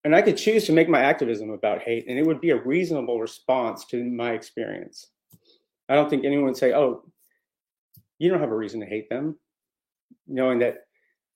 And 0.04 0.14
I 0.14 0.22
could 0.22 0.36
choose 0.36 0.64
to 0.66 0.72
make 0.72 0.88
my 0.88 1.00
activism 1.00 1.50
about 1.50 1.82
hate, 1.82 2.06
and 2.08 2.18
it 2.18 2.26
would 2.26 2.40
be 2.40 2.50
a 2.50 2.62
reasonable 2.62 3.20
response 3.20 3.84
to 3.86 4.02
my 4.02 4.32
experience. 4.32 5.08
I 5.88 5.94
don't 5.94 6.08
think 6.08 6.24
anyone 6.24 6.46
would 6.46 6.56
say, 6.56 6.72
oh, 6.72 7.04
you 8.18 8.30
don't 8.30 8.40
have 8.40 8.52
a 8.52 8.56
reason 8.56 8.80
to 8.80 8.86
hate 8.86 9.08
them, 9.10 9.38
knowing 10.26 10.58
that 10.60 10.86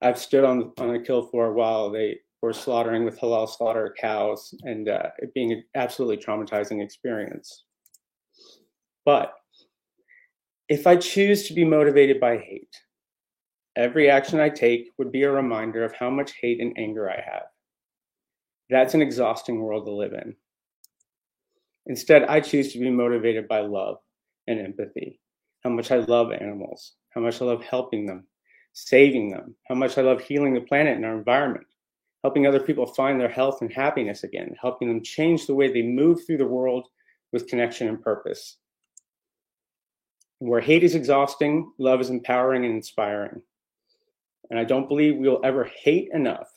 I've 0.01 0.19
stood 0.19 0.45
on, 0.45 0.73
on 0.79 0.95
a 0.95 1.01
kill 1.01 1.27
floor 1.27 1.53
while 1.53 1.91
they 1.91 2.21
were 2.43 2.53
slaughtering 2.53 3.05
with 3.05 3.19
halal 3.19 3.49
slaughter 3.49 3.95
cows 3.99 4.55
and 4.65 4.89
uh, 4.89 5.09
it 5.19 5.33
being 5.33 5.53
an 5.53 5.65
absolutely 5.75 6.19
traumatizing 6.19 6.83
experience. 6.83 7.65
But 9.05 9.35
if 10.69 10.87
I 10.87 10.97
choose 10.97 11.49
to 11.49 11.55
be 11.55 11.65
motivated 11.65 12.21
by 12.21 12.39
hate, 12.39 12.75
Every 13.77 14.09
action 14.09 14.39
I 14.39 14.51
take 14.51 14.91
would 14.99 15.11
be 15.11 15.25
a 15.25 15.33
reminder 15.33 15.83
of 15.83 15.95
how 15.95 16.09
much 16.09 16.33
hate 16.41 16.61
and 16.61 16.79
anger 16.79 17.11
I 17.11 17.21
have. 17.21 17.47
That's 18.71 18.95
an 18.95 19.03
exhausting 19.03 19.61
world 19.61 19.87
to 19.87 19.93
live 19.93 20.13
in. 20.13 20.37
Instead, 21.87 22.23
I 22.25 22.41
choose 22.41 22.73
to 22.73 22.79
be 22.79 22.91
motivated 22.91 23.49
by 23.49 23.61
love 23.61 23.99
and 24.47 24.61
empathy, 24.61 25.21
how 25.63 25.71
much 25.71 25.91
I 25.91 25.97
love 25.97 26.33
animals, 26.33 26.93
how 27.11 27.21
much 27.21 27.43
I 27.43 27.47
love 27.47 27.63
helping 27.65 28.07
them, 28.07 28.27
saving 28.73 29.31
them, 29.31 29.55
how 29.67 29.75
much 29.75 29.99
I 29.99 30.03
love 30.03 30.23
healing 30.23 30.55
the 30.55 30.61
planet 30.61 30.97
and 30.97 31.05
our 31.05 31.17
environment, 31.17 31.67
helping 32.23 32.47
other 32.47 32.61
people 32.61 32.87
find 32.87 33.21
their 33.21 33.29
health 33.29 33.61
and 33.61 33.73
happiness 33.73 34.23
again, 34.23 34.55
helping 34.61 34.89
them 34.89 35.03
change 35.03 35.47
the 35.47 35.55
way 35.55 35.71
they 35.71 35.83
move 35.83 36.25
through 36.25 36.39
the 36.39 36.47
world 36.47 36.87
with 37.33 37.49
connection 37.49 37.89
and 37.89 38.01
purpose. 38.01 38.57
Where 40.39 40.61
hate 40.61 40.85
is 40.85 40.95
exhausting, 40.95 41.73
love 41.79 42.01
is 42.01 42.11
empowering 42.11 42.65
and 42.65 42.75
inspiring. 42.75 43.43
And 44.51 44.59
I 44.59 44.65
don't 44.65 44.89
believe 44.89 45.17
we'll 45.17 45.41
ever 45.45 45.65
hate 45.65 46.09
enough 46.13 46.49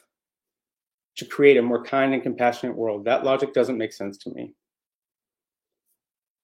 to 1.18 1.26
create 1.26 1.58
a 1.58 1.62
more 1.62 1.84
kind 1.84 2.14
and 2.14 2.22
compassionate 2.22 2.76
world. 2.76 3.06
That 3.06 3.24
logic 3.24 3.54
doesn't 3.54 3.78
make 3.78 3.94
sense 3.94 4.18
to 4.20 4.30
me. 4.32 4.54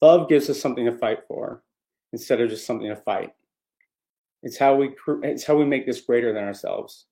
Love 0.01 0.27
gives 0.27 0.49
us 0.49 0.59
something 0.59 0.85
to 0.85 0.97
fight 0.97 1.19
for 1.27 1.63
instead 2.11 2.41
of 2.41 2.49
just 2.49 2.65
something 2.65 2.89
to 2.89 2.95
fight. 2.95 3.31
It's 4.41 4.57
how 4.57 4.75
we 4.75 4.95
it's 5.23 5.45
how 5.45 5.55
we 5.55 5.65
make 5.65 5.85
this 5.85 6.01
greater 6.01 6.33
than 6.33 6.43
ourselves. 6.43 7.05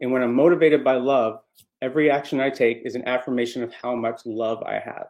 And 0.00 0.12
when 0.12 0.22
I'm 0.22 0.34
motivated 0.34 0.84
by 0.84 0.94
love, 0.94 1.40
every 1.82 2.10
action 2.10 2.40
I 2.40 2.50
take 2.50 2.82
is 2.84 2.94
an 2.94 3.06
affirmation 3.08 3.62
of 3.62 3.72
how 3.72 3.94
much 3.94 4.24
love 4.24 4.62
I 4.62 4.74
have. 4.78 5.08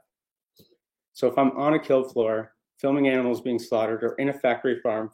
So 1.12 1.28
if 1.28 1.36
I'm 1.36 1.50
on 1.58 1.74
a 1.74 1.78
kill 1.78 2.04
floor, 2.04 2.54
filming 2.78 3.08
animals 3.08 3.40
being 3.40 3.58
slaughtered, 3.58 4.02
or 4.02 4.14
in 4.14 4.30
a 4.30 4.32
factory 4.32 4.80
farm, 4.80 5.10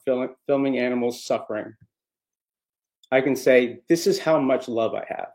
filming 0.46 0.78
animals 0.78 1.24
suffering, 1.24 1.74
I 3.10 3.20
can 3.20 3.36
say, 3.36 3.80
this 3.88 4.06
is 4.06 4.18
how 4.18 4.40
much 4.40 4.68
love 4.68 4.94
I 4.94 5.04
have. 5.08 5.28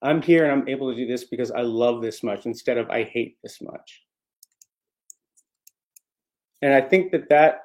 I'm 0.00 0.20
here 0.20 0.44
and 0.44 0.52
I'm 0.52 0.68
able 0.68 0.90
to 0.90 0.96
do 0.96 1.06
this 1.06 1.24
because 1.24 1.50
I 1.50 1.60
love 1.60 2.02
this 2.02 2.22
much 2.22 2.46
instead 2.46 2.78
of 2.78 2.90
I 2.90 3.04
hate 3.04 3.36
this 3.42 3.60
much. 3.60 4.02
And 6.60 6.72
I 6.72 6.80
think 6.80 7.12
that 7.12 7.28
that 7.28 7.62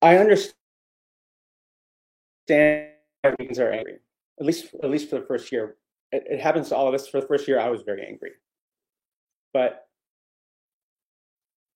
I 0.00 0.16
understand 0.16 0.52
vegans 2.48 3.58
are 3.58 3.70
angry. 3.70 3.98
At 4.40 4.46
least, 4.46 4.74
at 4.82 4.90
least 4.90 5.10
for 5.10 5.20
the 5.20 5.26
first 5.26 5.52
year, 5.52 5.76
it, 6.10 6.24
it 6.28 6.40
happens 6.40 6.68
to 6.68 6.76
all 6.76 6.88
of 6.88 6.94
us. 6.94 7.08
For 7.08 7.20
the 7.20 7.26
first 7.26 7.46
year, 7.46 7.60
I 7.60 7.68
was 7.68 7.82
very 7.82 8.04
angry, 8.04 8.32
but 9.52 9.86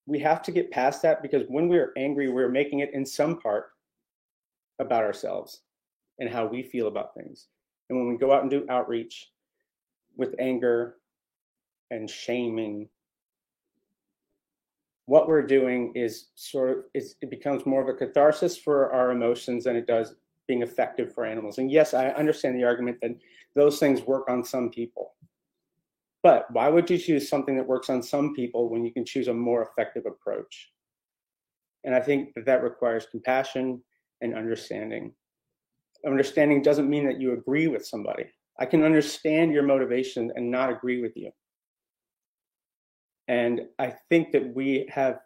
we 0.06 0.18
have 0.20 0.42
to 0.42 0.52
get 0.52 0.70
past 0.70 1.02
that 1.02 1.22
because 1.22 1.44
when 1.48 1.68
we're 1.68 1.92
angry, 1.96 2.28
we're 2.30 2.48
making 2.48 2.80
it 2.80 2.90
in 2.94 3.04
some 3.06 3.38
part 3.38 3.66
about 4.78 5.04
ourselves 5.04 5.62
and 6.18 6.28
how 6.28 6.46
we 6.46 6.62
feel 6.62 6.88
about 6.88 7.14
things. 7.14 7.48
And 7.88 7.98
when 7.98 8.08
we 8.08 8.16
go 8.16 8.32
out 8.32 8.42
and 8.42 8.50
do 8.50 8.66
outreach 8.68 9.30
with 10.16 10.34
anger 10.38 10.96
and 11.90 12.08
shaming, 12.08 12.88
what 15.06 15.28
we're 15.28 15.46
doing 15.46 15.92
is 15.94 16.28
sort 16.34 16.70
of 16.70 16.84
it 16.94 17.30
becomes 17.30 17.64
more 17.64 17.82
of 17.82 17.88
a 17.88 17.94
catharsis 17.94 18.56
for 18.56 18.92
our 18.92 19.12
emotions 19.12 19.64
than 19.64 19.76
it 19.76 19.86
does 19.86 20.14
being 20.48 20.62
effective 20.62 21.14
for 21.14 21.24
animals. 21.24 21.58
And 21.58 21.70
yes, 21.70 21.94
I 21.94 22.08
understand 22.08 22.56
the 22.56 22.64
argument 22.64 22.98
that 23.02 23.12
those 23.54 23.78
things 23.78 24.02
work 24.02 24.28
on 24.28 24.44
some 24.44 24.70
people. 24.70 25.14
But 26.22 26.50
why 26.50 26.68
would 26.68 26.90
you 26.90 26.98
choose 26.98 27.28
something 27.28 27.56
that 27.56 27.66
works 27.66 27.88
on 27.88 28.02
some 28.02 28.34
people 28.34 28.68
when 28.68 28.84
you 28.84 28.92
can 28.92 29.04
choose 29.04 29.28
a 29.28 29.34
more 29.34 29.62
effective 29.62 30.06
approach? 30.06 30.70
And 31.84 31.94
I 31.94 32.00
think 32.00 32.34
that 32.34 32.46
that 32.46 32.64
requires 32.64 33.06
compassion 33.06 33.80
and 34.20 34.34
understanding. 34.34 35.12
Understanding 36.06 36.62
doesn't 36.62 36.88
mean 36.88 37.06
that 37.06 37.20
you 37.20 37.32
agree 37.32 37.66
with 37.66 37.86
somebody. 37.86 38.24
I 38.58 38.66
can 38.66 38.82
understand 38.82 39.52
your 39.52 39.62
motivation 39.62 40.32
and 40.34 40.50
not 40.50 40.70
agree 40.70 41.02
with 41.02 41.12
you. 41.16 41.30
And 43.28 43.62
I 43.78 43.94
think 44.08 44.32
that 44.32 44.54
we 44.54 44.88
have 44.92 45.18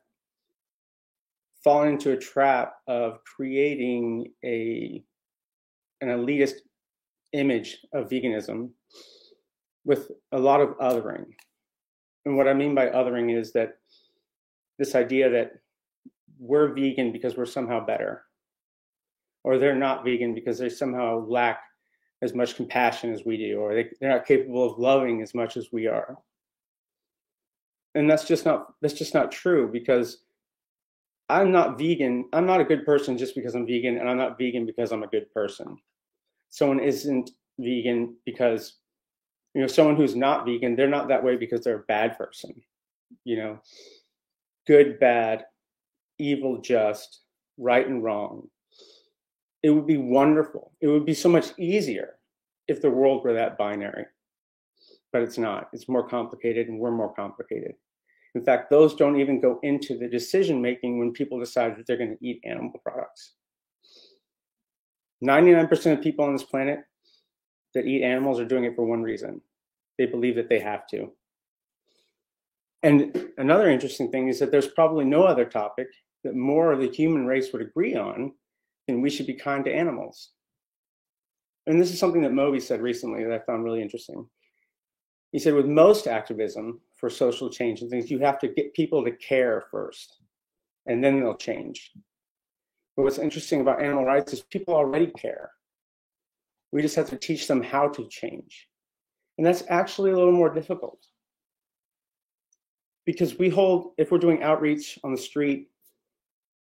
fallen 1.62 1.92
into 1.92 2.12
a 2.12 2.16
trap 2.16 2.74
of 2.86 3.22
creating 3.24 4.32
a 4.44 5.02
an 6.00 6.08
elitist 6.08 6.54
image 7.32 7.78
of 7.92 8.08
veganism 8.08 8.70
with 9.84 10.10
a 10.32 10.38
lot 10.38 10.62
of 10.62 10.70
othering. 10.78 11.26
And 12.24 12.36
what 12.36 12.48
I 12.48 12.54
mean 12.54 12.74
by 12.74 12.86
othering 12.86 13.36
is 13.38 13.52
that 13.52 13.72
this 14.78 14.94
idea 14.94 15.28
that 15.30 15.52
we're 16.38 16.72
vegan 16.72 17.12
because 17.12 17.36
we're 17.36 17.44
somehow 17.44 17.84
better 17.84 18.22
or 19.44 19.58
they're 19.58 19.74
not 19.74 20.04
vegan 20.04 20.34
because 20.34 20.58
they 20.58 20.68
somehow 20.68 21.26
lack 21.26 21.60
as 22.22 22.34
much 22.34 22.56
compassion 22.56 23.12
as 23.12 23.24
we 23.24 23.36
do, 23.36 23.58
or 23.60 23.74
they, 23.74 23.88
they're 24.00 24.10
not 24.10 24.26
capable 24.26 24.70
of 24.70 24.78
loving 24.78 25.22
as 25.22 25.34
much 25.34 25.56
as 25.56 25.72
we 25.72 25.86
are. 25.86 26.18
And 27.94 28.08
that's 28.08 28.24
just 28.24 28.44
not 28.44 28.74
that's 28.80 28.94
just 28.94 29.14
not 29.14 29.32
true 29.32 29.70
because 29.72 30.18
I'm 31.28 31.50
not 31.50 31.78
vegan. 31.78 32.28
I'm 32.32 32.46
not 32.46 32.60
a 32.60 32.64
good 32.64 32.84
person 32.84 33.16
just 33.16 33.34
because 33.34 33.54
I'm 33.54 33.66
vegan, 33.66 33.98
and 33.98 34.08
I'm 34.08 34.18
not 34.18 34.38
vegan 34.38 34.66
because 34.66 34.92
I'm 34.92 35.02
a 35.02 35.08
good 35.08 35.32
person. 35.32 35.76
Someone 36.50 36.80
isn't 36.80 37.30
vegan 37.58 38.16
because 38.24 38.74
You 39.54 39.62
know, 39.62 39.66
someone 39.66 39.96
who's 39.96 40.14
not 40.14 40.46
vegan, 40.46 40.76
they're 40.76 40.88
not 40.88 41.08
that 41.08 41.24
way 41.24 41.36
because 41.36 41.64
they're 41.64 41.80
a 41.80 41.88
bad 41.88 42.16
person. 42.16 42.54
You 43.24 43.36
know, 43.36 43.60
good, 44.66 45.00
bad, 45.00 45.46
evil, 46.18 46.60
just, 46.60 47.22
right 47.58 47.86
and 47.86 48.02
wrong. 48.04 48.48
It 49.62 49.70
would 49.70 49.86
be 49.86 49.98
wonderful. 49.98 50.72
It 50.80 50.88
would 50.88 51.04
be 51.04 51.14
so 51.14 51.28
much 51.28 51.58
easier 51.58 52.16
if 52.68 52.80
the 52.80 52.90
world 52.90 53.24
were 53.24 53.34
that 53.34 53.58
binary. 53.58 54.06
But 55.12 55.22
it's 55.22 55.38
not. 55.38 55.68
It's 55.72 55.88
more 55.88 56.08
complicated 56.08 56.68
and 56.68 56.78
we're 56.78 56.90
more 56.90 57.12
complicated. 57.12 57.74
In 58.34 58.44
fact, 58.44 58.70
those 58.70 58.94
don't 58.94 59.18
even 59.18 59.40
go 59.40 59.58
into 59.62 59.98
the 59.98 60.08
decision 60.08 60.62
making 60.62 60.98
when 60.98 61.12
people 61.12 61.38
decide 61.38 61.76
that 61.76 61.86
they're 61.86 61.96
going 61.96 62.16
to 62.16 62.26
eat 62.26 62.40
animal 62.44 62.72
products. 62.84 63.32
99% 65.22 65.92
of 65.92 66.02
people 66.02 66.24
on 66.24 66.32
this 66.32 66.44
planet 66.44 66.80
that 67.74 67.86
eat 67.86 68.02
animals 68.02 68.40
are 68.40 68.44
doing 68.44 68.64
it 68.64 68.74
for 68.74 68.84
one 68.84 69.02
reason 69.02 69.40
they 69.98 70.06
believe 70.06 70.36
that 70.36 70.48
they 70.48 70.58
have 70.58 70.86
to. 70.86 71.12
And 72.82 73.28
another 73.36 73.68
interesting 73.68 74.10
thing 74.10 74.28
is 74.28 74.38
that 74.38 74.50
there's 74.50 74.68
probably 74.68 75.04
no 75.04 75.24
other 75.24 75.44
topic 75.44 75.88
that 76.24 76.34
more 76.34 76.72
of 76.72 76.80
the 76.80 76.88
human 76.88 77.26
race 77.26 77.52
would 77.52 77.60
agree 77.60 77.94
on 77.94 78.32
than 78.90 79.02
we 79.02 79.10
should 79.10 79.26
be 79.26 79.34
kind 79.34 79.64
to 79.64 79.72
animals. 79.72 80.30
And 81.66 81.80
this 81.80 81.92
is 81.92 81.98
something 81.98 82.22
that 82.22 82.32
Moby 82.32 82.60
said 82.60 82.80
recently 82.80 83.24
that 83.24 83.32
I 83.32 83.38
found 83.44 83.64
really 83.64 83.82
interesting. 83.82 84.26
He 85.32 85.38
said, 85.38 85.54
with 85.54 85.66
most 85.66 86.08
activism 86.08 86.80
for 86.96 87.08
social 87.08 87.48
change 87.48 87.82
and 87.82 87.90
things, 87.90 88.10
you 88.10 88.18
have 88.18 88.38
to 88.40 88.48
get 88.48 88.74
people 88.74 89.04
to 89.04 89.12
care 89.12 89.64
first, 89.70 90.16
and 90.86 91.02
then 91.02 91.20
they'll 91.20 91.36
change. 91.36 91.92
But 92.96 93.04
what's 93.04 93.18
interesting 93.18 93.60
about 93.60 93.82
animal 93.82 94.04
rights 94.04 94.32
is 94.32 94.40
people 94.40 94.74
already 94.74 95.06
care. 95.06 95.50
We 96.72 96.82
just 96.82 96.96
have 96.96 97.10
to 97.10 97.16
teach 97.16 97.46
them 97.46 97.62
how 97.62 97.88
to 97.88 98.08
change. 98.08 98.68
And 99.38 99.46
that's 99.46 99.62
actually 99.68 100.10
a 100.10 100.16
little 100.16 100.32
more 100.32 100.52
difficult. 100.52 100.98
Because 103.06 103.38
we 103.38 103.48
hold, 103.48 103.92
if 103.96 104.10
we're 104.10 104.18
doing 104.18 104.42
outreach 104.42 104.98
on 105.04 105.12
the 105.12 105.18
street, 105.18 105.68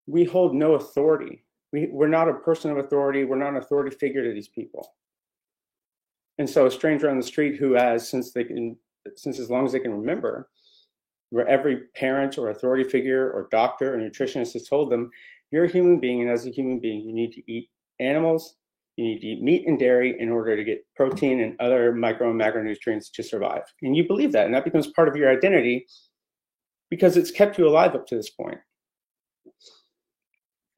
we 0.06 0.24
hold 0.24 0.54
no 0.54 0.74
authority. 0.74 1.44
We, 1.72 1.88
we're 1.90 2.08
not 2.08 2.28
a 2.28 2.34
person 2.34 2.70
of 2.70 2.78
authority. 2.78 3.24
We're 3.24 3.36
not 3.36 3.50
an 3.50 3.56
authority 3.56 3.94
figure 3.94 4.24
to 4.24 4.32
these 4.32 4.48
people. 4.48 4.94
And 6.38 6.48
so 6.48 6.66
a 6.66 6.70
stranger 6.70 7.10
on 7.10 7.16
the 7.16 7.22
street 7.22 7.56
who 7.56 7.72
has, 7.72 8.08
since 8.08 8.32
they 8.32 8.44
can, 8.44 8.76
since 9.16 9.38
as 9.38 9.50
long 9.50 9.66
as 9.66 9.72
they 9.72 9.80
can 9.80 9.92
remember, 9.92 10.48
where 11.30 11.46
every 11.46 11.82
parent 11.94 12.38
or 12.38 12.50
authority 12.50 12.84
figure 12.84 13.30
or 13.30 13.48
doctor 13.50 13.94
or 13.94 13.98
nutritionist 13.98 14.54
has 14.54 14.66
told 14.66 14.90
them, 14.90 15.10
you're 15.50 15.64
a 15.64 15.70
human 15.70 15.98
being, 15.98 16.22
and 16.22 16.30
as 16.30 16.46
a 16.46 16.50
human 16.50 16.78
being, 16.78 17.00
you 17.00 17.12
need 17.12 17.32
to 17.32 17.52
eat 17.52 17.70
animals, 18.00 18.56
you 18.96 19.04
need 19.04 19.20
to 19.20 19.26
eat 19.26 19.42
meat 19.42 19.66
and 19.66 19.78
dairy 19.78 20.14
in 20.18 20.28
order 20.28 20.56
to 20.56 20.64
get 20.64 20.86
protein 20.94 21.40
and 21.40 21.56
other 21.60 21.92
micro 21.92 22.30
and 22.30 22.40
macronutrients 22.40 23.10
to 23.12 23.22
survive. 23.22 23.62
And 23.82 23.96
you 23.96 24.06
believe 24.06 24.32
that, 24.32 24.46
and 24.46 24.54
that 24.54 24.64
becomes 24.64 24.88
part 24.88 25.08
of 25.08 25.16
your 25.16 25.30
identity 25.30 25.86
because 26.90 27.16
it's 27.16 27.30
kept 27.30 27.58
you 27.58 27.66
alive 27.66 27.94
up 27.94 28.06
to 28.08 28.16
this 28.16 28.30
point. 28.30 28.58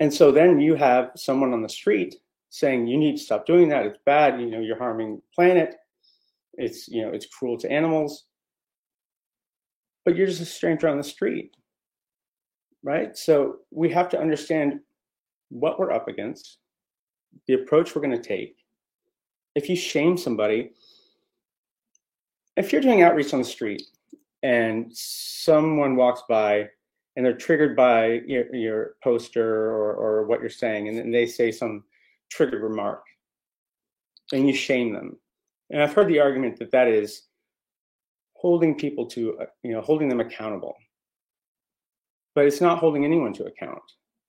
And 0.00 0.12
so 0.12 0.32
then 0.32 0.60
you 0.60 0.74
have 0.74 1.10
someone 1.14 1.52
on 1.52 1.62
the 1.62 1.68
street 1.68 2.16
saying 2.48 2.86
you 2.86 2.96
need 2.96 3.18
to 3.18 3.22
stop 3.22 3.46
doing 3.46 3.68
that. 3.68 3.86
It's 3.86 3.98
bad. 4.04 4.40
You 4.40 4.46
know, 4.46 4.60
you're 4.60 4.78
harming 4.78 5.16
the 5.16 5.22
planet. 5.34 5.76
It's 6.54 6.88
you 6.88 7.02
know, 7.02 7.10
it's 7.10 7.26
cruel 7.26 7.58
to 7.58 7.70
animals. 7.70 8.24
But 10.04 10.16
you're 10.16 10.26
just 10.26 10.40
a 10.40 10.46
stranger 10.46 10.88
on 10.88 10.96
the 10.96 11.04
street, 11.04 11.54
right? 12.82 13.16
So 13.16 13.58
we 13.70 13.90
have 13.90 14.08
to 14.10 14.18
understand 14.18 14.80
what 15.50 15.78
we're 15.78 15.92
up 15.92 16.08
against, 16.08 16.58
the 17.46 17.54
approach 17.54 17.94
we're 17.94 18.02
going 18.02 18.16
to 18.20 18.28
take. 18.28 18.56
If 19.54 19.68
you 19.68 19.76
shame 19.76 20.16
somebody, 20.16 20.70
if 22.56 22.72
you're 22.72 22.80
doing 22.80 23.02
outreach 23.02 23.34
on 23.34 23.40
the 23.40 23.44
street 23.44 23.82
and 24.42 24.90
someone 24.92 25.96
walks 25.96 26.22
by 26.28 26.70
and 27.16 27.24
they're 27.24 27.36
triggered 27.36 27.76
by 27.76 28.20
your, 28.26 28.54
your 28.54 28.94
poster 29.02 29.70
or, 29.70 29.94
or 29.94 30.26
what 30.26 30.40
you're 30.40 30.48
saying, 30.48 30.88
and 30.88 30.96
then 30.96 31.10
they 31.10 31.26
say 31.26 31.50
some 31.50 31.84
triggered 32.30 32.62
remark, 32.62 33.04
and 34.32 34.46
you 34.46 34.54
shame 34.54 34.92
them. 34.92 35.18
And 35.70 35.82
I've 35.82 35.92
heard 35.92 36.08
the 36.08 36.20
argument 36.20 36.58
that 36.58 36.72
that 36.72 36.88
is 36.88 37.22
holding 38.34 38.74
people 38.74 39.06
to, 39.06 39.38
uh, 39.38 39.46
you 39.62 39.72
know, 39.72 39.80
holding 39.80 40.08
them 40.08 40.20
accountable. 40.20 40.74
But 42.34 42.46
it's 42.46 42.60
not 42.60 42.78
holding 42.78 43.04
anyone 43.04 43.32
to 43.34 43.44
account 43.44 43.82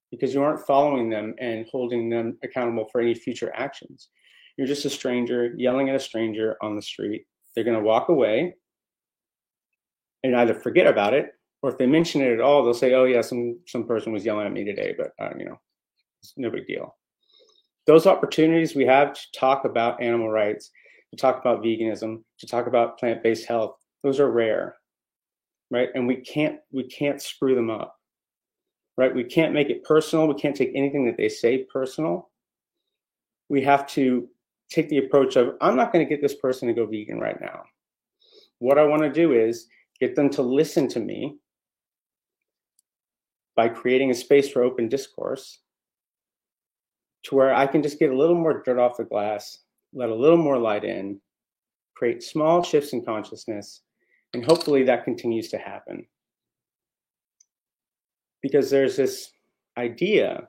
because 0.10 0.34
you 0.34 0.44
aren't 0.44 0.66
following 0.66 1.10
them 1.10 1.34
and 1.40 1.66
holding 1.72 2.10
them 2.10 2.38
accountable 2.44 2.90
for 2.92 3.00
any 3.00 3.14
future 3.14 3.52
actions. 3.56 4.10
You're 4.58 4.68
just 4.68 4.86
a 4.86 4.90
stranger 4.90 5.54
yelling 5.56 5.90
at 5.90 5.96
a 5.96 6.00
stranger 6.00 6.58
on 6.62 6.76
the 6.76 6.82
street. 6.82 7.26
They're 7.56 7.64
going 7.64 7.78
to 7.78 7.84
walk 7.84 8.10
away 8.10 8.56
and 10.24 10.36
either 10.36 10.54
forget 10.54 10.88
about 10.88 11.14
it, 11.14 11.32
or 11.62 11.70
if 11.70 11.78
they 11.78 11.86
mention 11.86 12.22
it 12.22 12.34
at 12.34 12.42
all, 12.42 12.64
they'll 12.64 12.74
say, 12.74 12.94
"Oh 12.94 13.06
yeah, 13.06 13.22
some 13.22 13.60
some 13.68 13.86
person 13.86 14.12
was 14.12 14.26
yelling 14.26 14.46
at 14.46 14.54
me 14.54 14.64
today, 14.64 14.96
but 14.98 15.12
uh, 15.20 15.32
you 15.38 15.46
know, 15.46 15.60
it's 16.22 16.34
no 16.38 16.50
big 16.50 16.68
deal." 16.68 16.96
Those 17.88 18.08
opportunities 18.08 18.76
we 18.76 18.86
have 18.86 19.14
to 19.14 19.22
talk 19.36 19.66
about 19.66 20.02
animal 20.02 20.30
rights, 20.30 20.72
to 21.12 21.18
talk 21.18 21.40
about 21.40 21.64
veganism, 21.64 22.24
to 22.40 22.48
talk 22.48 22.68
about 22.68 22.98
plant-based 23.00 23.48
health, 23.48 23.76
those 24.04 24.20
are 24.20 24.32
rare, 24.32 24.76
right? 25.70 25.90
And 25.94 26.08
we 26.08 26.18
can't 26.18 26.60
we 26.72 26.84
can't 26.84 27.22
screw 27.22 27.56
them 27.56 27.70
up, 27.70 27.96
right? 28.98 29.14
We 29.14 29.24
can't 29.24 29.54
make 29.54 29.70
it 29.70 29.84
personal. 29.84 30.28
We 30.28 30.36
can't 30.36 30.56
take 30.56 30.72
anything 30.76 31.06
that 31.06 31.18
they 31.18 31.30
say 31.30 31.66
personal. 31.72 32.30
We 33.50 33.62
have 33.64 33.86
to 33.88 34.28
take 34.72 34.90
the 34.90 35.00
approach 35.00 35.36
of 35.36 35.56
I'm 35.62 35.76
not 35.76 35.92
going 35.92 36.06
to 36.06 36.10
get 36.10 36.22
this 36.22 36.36
person 36.36 36.68
to 36.68 36.74
go 36.74 36.86
vegan 36.86 37.20
right 37.20 37.40
now. 37.40 37.64
What 38.60 38.78
I 38.78 38.86
want 38.86 39.02
to 39.02 39.12
do 39.12 39.34
is 39.34 39.68
get 40.00 40.16
them 40.16 40.30
to 40.32 40.42
listen 40.42 40.88
to 40.90 41.00
me 41.00 41.38
by 43.56 43.70
creating 43.70 44.12
a 44.12 44.16
space 44.16 44.50
for 44.50 44.64
open 44.64 44.88
discourse 44.88 45.60
to 47.24 47.36
where 47.36 47.54
I 47.54 47.68
can 47.68 47.84
just 47.84 48.00
get 48.00 48.12
a 48.12 48.18
little 48.18 48.36
more 48.36 48.64
dirt 48.64 48.80
off 48.80 48.98
the 48.98 49.04
glass, 49.04 49.60
let 49.94 50.10
a 50.10 50.16
little 50.16 50.38
more 50.38 50.58
light 50.58 50.84
in, 50.84 51.20
create 51.96 52.24
small 52.24 52.64
shifts 52.64 52.94
in 52.94 53.06
consciousness, 53.06 53.82
and 54.34 54.44
hopefully 54.44 54.84
that 54.84 55.04
continues 55.04 55.50
to 55.50 55.58
happen. 55.58 56.06
Because 58.42 58.72
there's 58.72 58.96
this 58.96 59.32
idea 59.78 60.48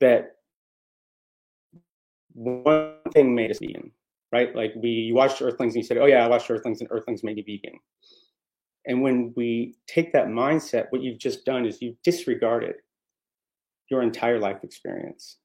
that 0.00 0.36
one 2.32 2.94
thing 3.12 3.34
made 3.34 3.50
us 3.50 3.60
vegan, 3.60 3.92
right? 4.32 4.54
Like 4.54 4.72
we 4.76 5.12
watched 5.14 5.40
Earthlings 5.40 5.74
and 5.74 5.82
you 5.82 5.86
said, 5.86 5.98
oh 5.98 6.06
yeah, 6.06 6.24
I 6.24 6.28
watched 6.28 6.50
Earthlings 6.50 6.80
and 6.80 6.90
Earthlings 6.90 7.22
made 7.22 7.36
me 7.36 7.42
vegan. 7.42 7.78
And 8.86 9.02
when 9.02 9.32
we 9.36 9.74
take 9.86 10.12
that 10.12 10.28
mindset, 10.28 10.86
what 10.90 11.02
you've 11.02 11.18
just 11.18 11.44
done 11.44 11.66
is 11.66 11.82
you've 11.82 12.00
disregarded 12.02 12.76
your 13.90 14.02
entire 14.02 14.38
life 14.38 14.62
experience. 14.62 15.38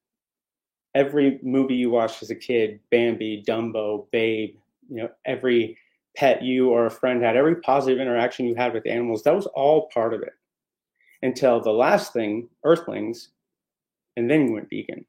Every 0.93 1.39
movie 1.41 1.75
you 1.75 1.89
watched 1.89 2.21
as 2.21 2.29
a 2.29 2.35
kid, 2.35 2.79
Bambi, 2.91 3.43
Dumbo, 3.47 4.09
Babe, 4.11 4.55
you 4.89 4.97
know, 4.97 5.09
every 5.25 5.77
pet 6.15 6.43
you 6.43 6.69
or 6.69 6.85
a 6.85 6.91
friend 6.91 7.23
had, 7.23 7.37
every 7.37 7.55
positive 7.55 7.99
interaction 7.99 8.45
you 8.45 8.55
had 8.55 8.73
with 8.73 8.85
animals, 8.85 9.23
that 9.23 9.35
was 9.35 9.47
all 9.47 9.89
part 9.93 10.13
of 10.13 10.21
it. 10.21 10.33
Until 11.23 11.61
the 11.61 11.71
last 11.71 12.13
thing, 12.13 12.49
Earthlings, 12.63 13.29
and 14.17 14.29
then 14.29 14.47
you 14.47 14.53
went 14.53 14.69
vegan, 14.69 15.05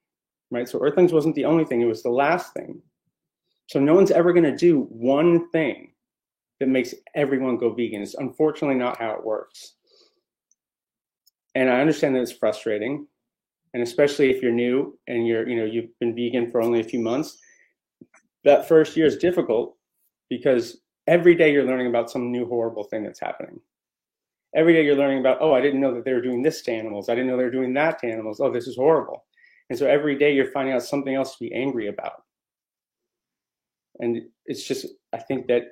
right? 0.50 0.68
So 0.68 0.78
Earthlings 0.80 1.12
wasn't 1.12 1.34
the 1.34 1.46
only 1.46 1.64
thing, 1.64 1.80
it 1.80 1.86
was 1.86 2.02
the 2.02 2.10
last 2.10 2.54
thing. 2.54 2.80
So 3.66 3.80
no 3.80 3.94
one's 3.94 4.10
ever 4.10 4.32
going 4.32 4.44
to 4.44 4.56
do 4.56 4.82
one 4.90 5.48
thing 5.50 5.91
that 6.62 6.68
makes 6.68 6.94
everyone 7.16 7.56
go 7.56 7.74
vegan. 7.74 8.02
It's 8.02 8.14
unfortunately 8.14 8.78
not 8.78 8.96
how 8.96 9.10
it 9.10 9.24
works. 9.24 9.74
And 11.56 11.68
I 11.68 11.80
understand 11.80 12.14
that 12.14 12.22
it's 12.22 12.30
frustrating. 12.30 13.04
And 13.74 13.82
especially 13.82 14.30
if 14.30 14.40
you're 14.40 14.52
new 14.52 14.96
and 15.08 15.26
you're, 15.26 15.48
you 15.48 15.56
know, 15.56 15.64
you've 15.64 15.90
been 15.98 16.14
vegan 16.14 16.52
for 16.52 16.62
only 16.62 16.78
a 16.78 16.84
few 16.84 17.00
months, 17.00 17.36
that 18.44 18.68
first 18.68 18.96
year 18.96 19.06
is 19.06 19.16
difficult 19.16 19.76
because 20.30 20.82
every 21.08 21.34
day 21.34 21.52
you're 21.52 21.64
learning 21.64 21.88
about 21.88 22.12
some 22.12 22.30
new 22.30 22.46
horrible 22.46 22.84
thing 22.84 23.02
that's 23.02 23.18
happening. 23.18 23.58
Every 24.54 24.72
day 24.72 24.84
you're 24.84 24.94
learning 24.94 25.18
about, 25.18 25.38
oh, 25.40 25.52
I 25.52 25.60
didn't 25.60 25.80
know 25.80 25.92
that 25.96 26.04
they 26.04 26.12
were 26.12 26.22
doing 26.22 26.42
this 26.42 26.62
to 26.62 26.72
animals. 26.72 27.08
I 27.08 27.16
didn't 27.16 27.28
know 27.28 27.36
they 27.36 27.42
were 27.42 27.50
doing 27.50 27.74
that 27.74 27.98
to 27.98 28.06
animals. 28.06 28.38
Oh, 28.38 28.52
this 28.52 28.68
is 28.68 28.76
horrible. 28.76 29.24
And 29.68 29.76
so 29.76 29.88
every 29.88 30.16
day 30.16 30.32
you're 30.32 30.52
finding 30.52 30.76
out 30.76 30.84
something 30.84 31.16
else 31.16 31.32
to 31.32 31.44
be 31.44 31.52
angry 31.52 31.88
about. 31.88 32.22
And 33.98 34.22
it's 34.46 34.62
just, 34.62 34.86
I 35.12 35.18
think 35.18 35.48
that 35.48 35.62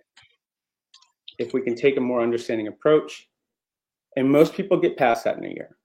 if 1.40 1.54
we 1.54 1.62
can 1.62 1.74
take 1.74 1.96
a 1.96 2.00
more 2.00 2.22
understanding 2.22 2.68
approach. 2.68 3.28
And 4.16 4.30
most 4.30 4.54
people 4.54 4.78
get 4.78 4.98
past 4.98 5.24
that 5.24 5.38
in 5.38 5.44
a 5.44 5.48
year. 5.48 5.76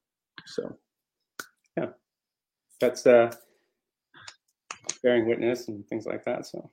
So, 0.45 0.77
yeah, 1.77 1.87
that's 2.79 3.07
uh, 3.07 3.31
bearing 5.01 5.27
witness 5.27 5.69
and 5.69 5.87
things 5.87 6.05
like 6.05 6.25
that. 6.25 6.45
So, 6.45 6.69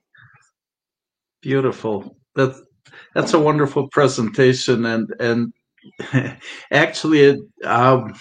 beautiful. 1.41 2.17
That's 2.35 2.61
that's 3.15 3.35
a 3.35 3.39
wonderful 3.39 3.89
presentation, 3.89 4.85
and 4.87 5.15
and 5.21 5.53
actually, 6.73 7.21
it, 7.21 7.41
um, 7.65 8.15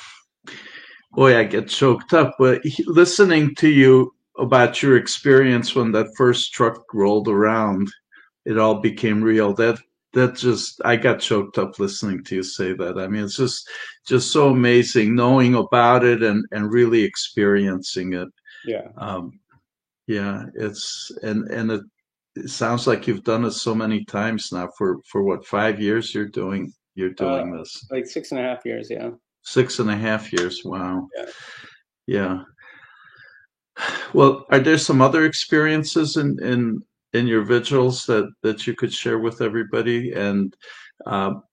boy, 1.13 1.38
I 1.38 1.43
get 1.45 1.69
choked 1.69 2.13
up. 2.13 2.36
But 2.38 2.62
listening 2.86 3.56
to 3.56 3.69
you 3.69 4.13
about 4.38 4.84
your 4.84 4.97
experience 4.97 5.74
when 5.74 5.91
that 5.93 6.13
first 6.17 6.54
truck 6.54 6.84
rolled 6.93 7.28
around 7.28 7.89
it 8.45 8.58
all 8.58 8.82
became 8.82 9.24
real. 9.24 9.54
That 9.54 9.80
that 10.13 10.36
just 10.36 10.82
I 10.84 10.95
got 10.95 11.19
choked 11.19 11.58
up 11.58 11.80
listening 11.80 12.24
to 12.26 12.36
you 12.36 12.43
say 12.43 12.74
that. 12.74 12.97
I 13.00 13.08
mean, 13.08 13.24
it's 13.24 13.38
just 13.38 13.69
just 14.06 14.32
so 14.32 14.50
amazing 14.50 15.15
knowing 15.15 15.56
about 15.56 16.04
it 16.04 16.21
and 16.24 16.45
and 16.52 16.71
really 16.71 17.04
experiencing 17.04 18.13
it. 18.13 18.28
Yeah. 18.65 18.88
Um, 18.97 19.39
yeah, 20.08 20.45
it's 20.56 21.12
and 21.24 21.50
and 21.50 21.71
it, 21.71 21.82
it 22.36 22.50
sounds 22.50 22.88
like 22.88 23.08
you've 23.08 23.24
done 23.24 23.45
it 23.45 23.52
so 23.52 23.74
many 23.74 24.04
times 24.06 24.52
now. 24.52 24.69
For 24.78 24.97
for 25.08 25.24
what 25.24 25.45
five 25.45 25.80
years 25.80 26.13
you're 26.13 26.28
doing 26.28 26.74
you're 26.95 27.13
doing 27.13 27.54
Uh, 27.54 27.60
this? 27.60 27.88
Like 27.89 28.08
six 28.08 28.32
and 28.32 28.39
a 28.39 28.43
half 28.43 28.65
years, 28.65 28.89
yeah. 28.89 29.12
Six 29.43 29.80
and 29.80 29.89
a 29.89 29.95
half 29.95 30.34
years. 30.34 30.62
Wow. 30.65 31.08
Yeah. 31.15 31.26
Yeah. 32.08 32.43
Well, 34.13 34.45
are 34.50 34.60
there 34.60 34.78
some 34.78 35.02
other 35.02 35.26
experiences 35.26 36.17
in 36.17 36.38
in 36.43 36.82
in 37.13 37.28
your 37.28 37.43
vigils 37.43 38.06
that 38.06 38.32
that 38.43 38.65
you 38.67 38.76
could 38.76 38.93
share 38.93 39.19
with 39.19 39.41
everybody 39.41 40.13
and 40.13 40.56
um, 41.06 41.43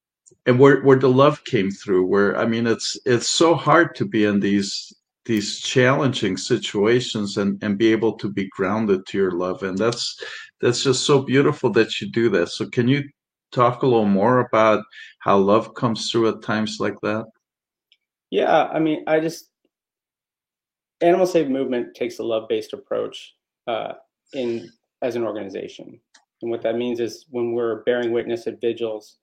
and 0.47 0.59
where 0.59 0.83
where 0.83 0.99
the 0.99 1.09
love 1.09 1.45
came 1.45 1.71
through? 1.71 2.07
Where 2.07 2.37
I 2.37 2.47
mean, 2.47 2.67
it's 2.67 2.99
it's 3.05 3.29
so 3.29 3.55
hard 3.55 3.95
to 3.97 4.07
be 4.07 4.25
in 4.25 4.41
these 4.41 4.93
these 5.25 5.61
challenging 5.61 6.37
situations 6.37 7.37
and 7.37 7.63
and 7.63 7.79
be 7.79 7.93
able 7.93 8.15
to 8.19 8.33
be 8.33 8.49
grounded 8.49 9.07
to 9.07 9.19
your 9.19 9.33
love, 9.33 9.63
and 9.63 9.77
that's 9.77 10.23
that's 10.61 10.83
just 10.83 11.05
so 11.05 11.23
beautiful 11.23 11.71
that 11.73 12.01
you 12.01 12.11
do 12.11 12.29
that. 12.31 12.49
So, 12.49 12.69
can 12.69 12.89
you 12.89 13.05
talk 13.53 13.83
a 13.83 13.87
little 13.87 14.07
more 14.07 14.41
about 14.41 14.85
how 15.21 15.39
love 15.39 15.75
comes 15.75 16.11
through 16.11 16.29
at 16.29 16.43
times 16.43 16.79
like 16.81 17.01
that? 17.03 17.27
Yeah, 18.31 18.65
I 18.65 18.79
mean, 18.79 19.05
I 19.07 19.21
just 19.21 19.51
Animal 21.01 21.27
Save 21.27 21.49
Movement 21.49 21.95
takes 21.95 22.19
a 22.19 22.25
love-based 22.25 22.73
approach 22.73 23.35
uh, 23.67 23.95
in 24.33 24.69
as 25.03 25.17
an 25.17 25.25
organization, 25.25 26.01
and 26.43 26.51
what 26.51 26.63
that 26.63 26.77
means 26.77 27.01
is 27.01 27.27
when 27.31 27.53
we're 27.53 27.83
bearing 27.83 28.13
witness 28.13 28.47
at 28.47 28.61
vigils, 28.61 29.19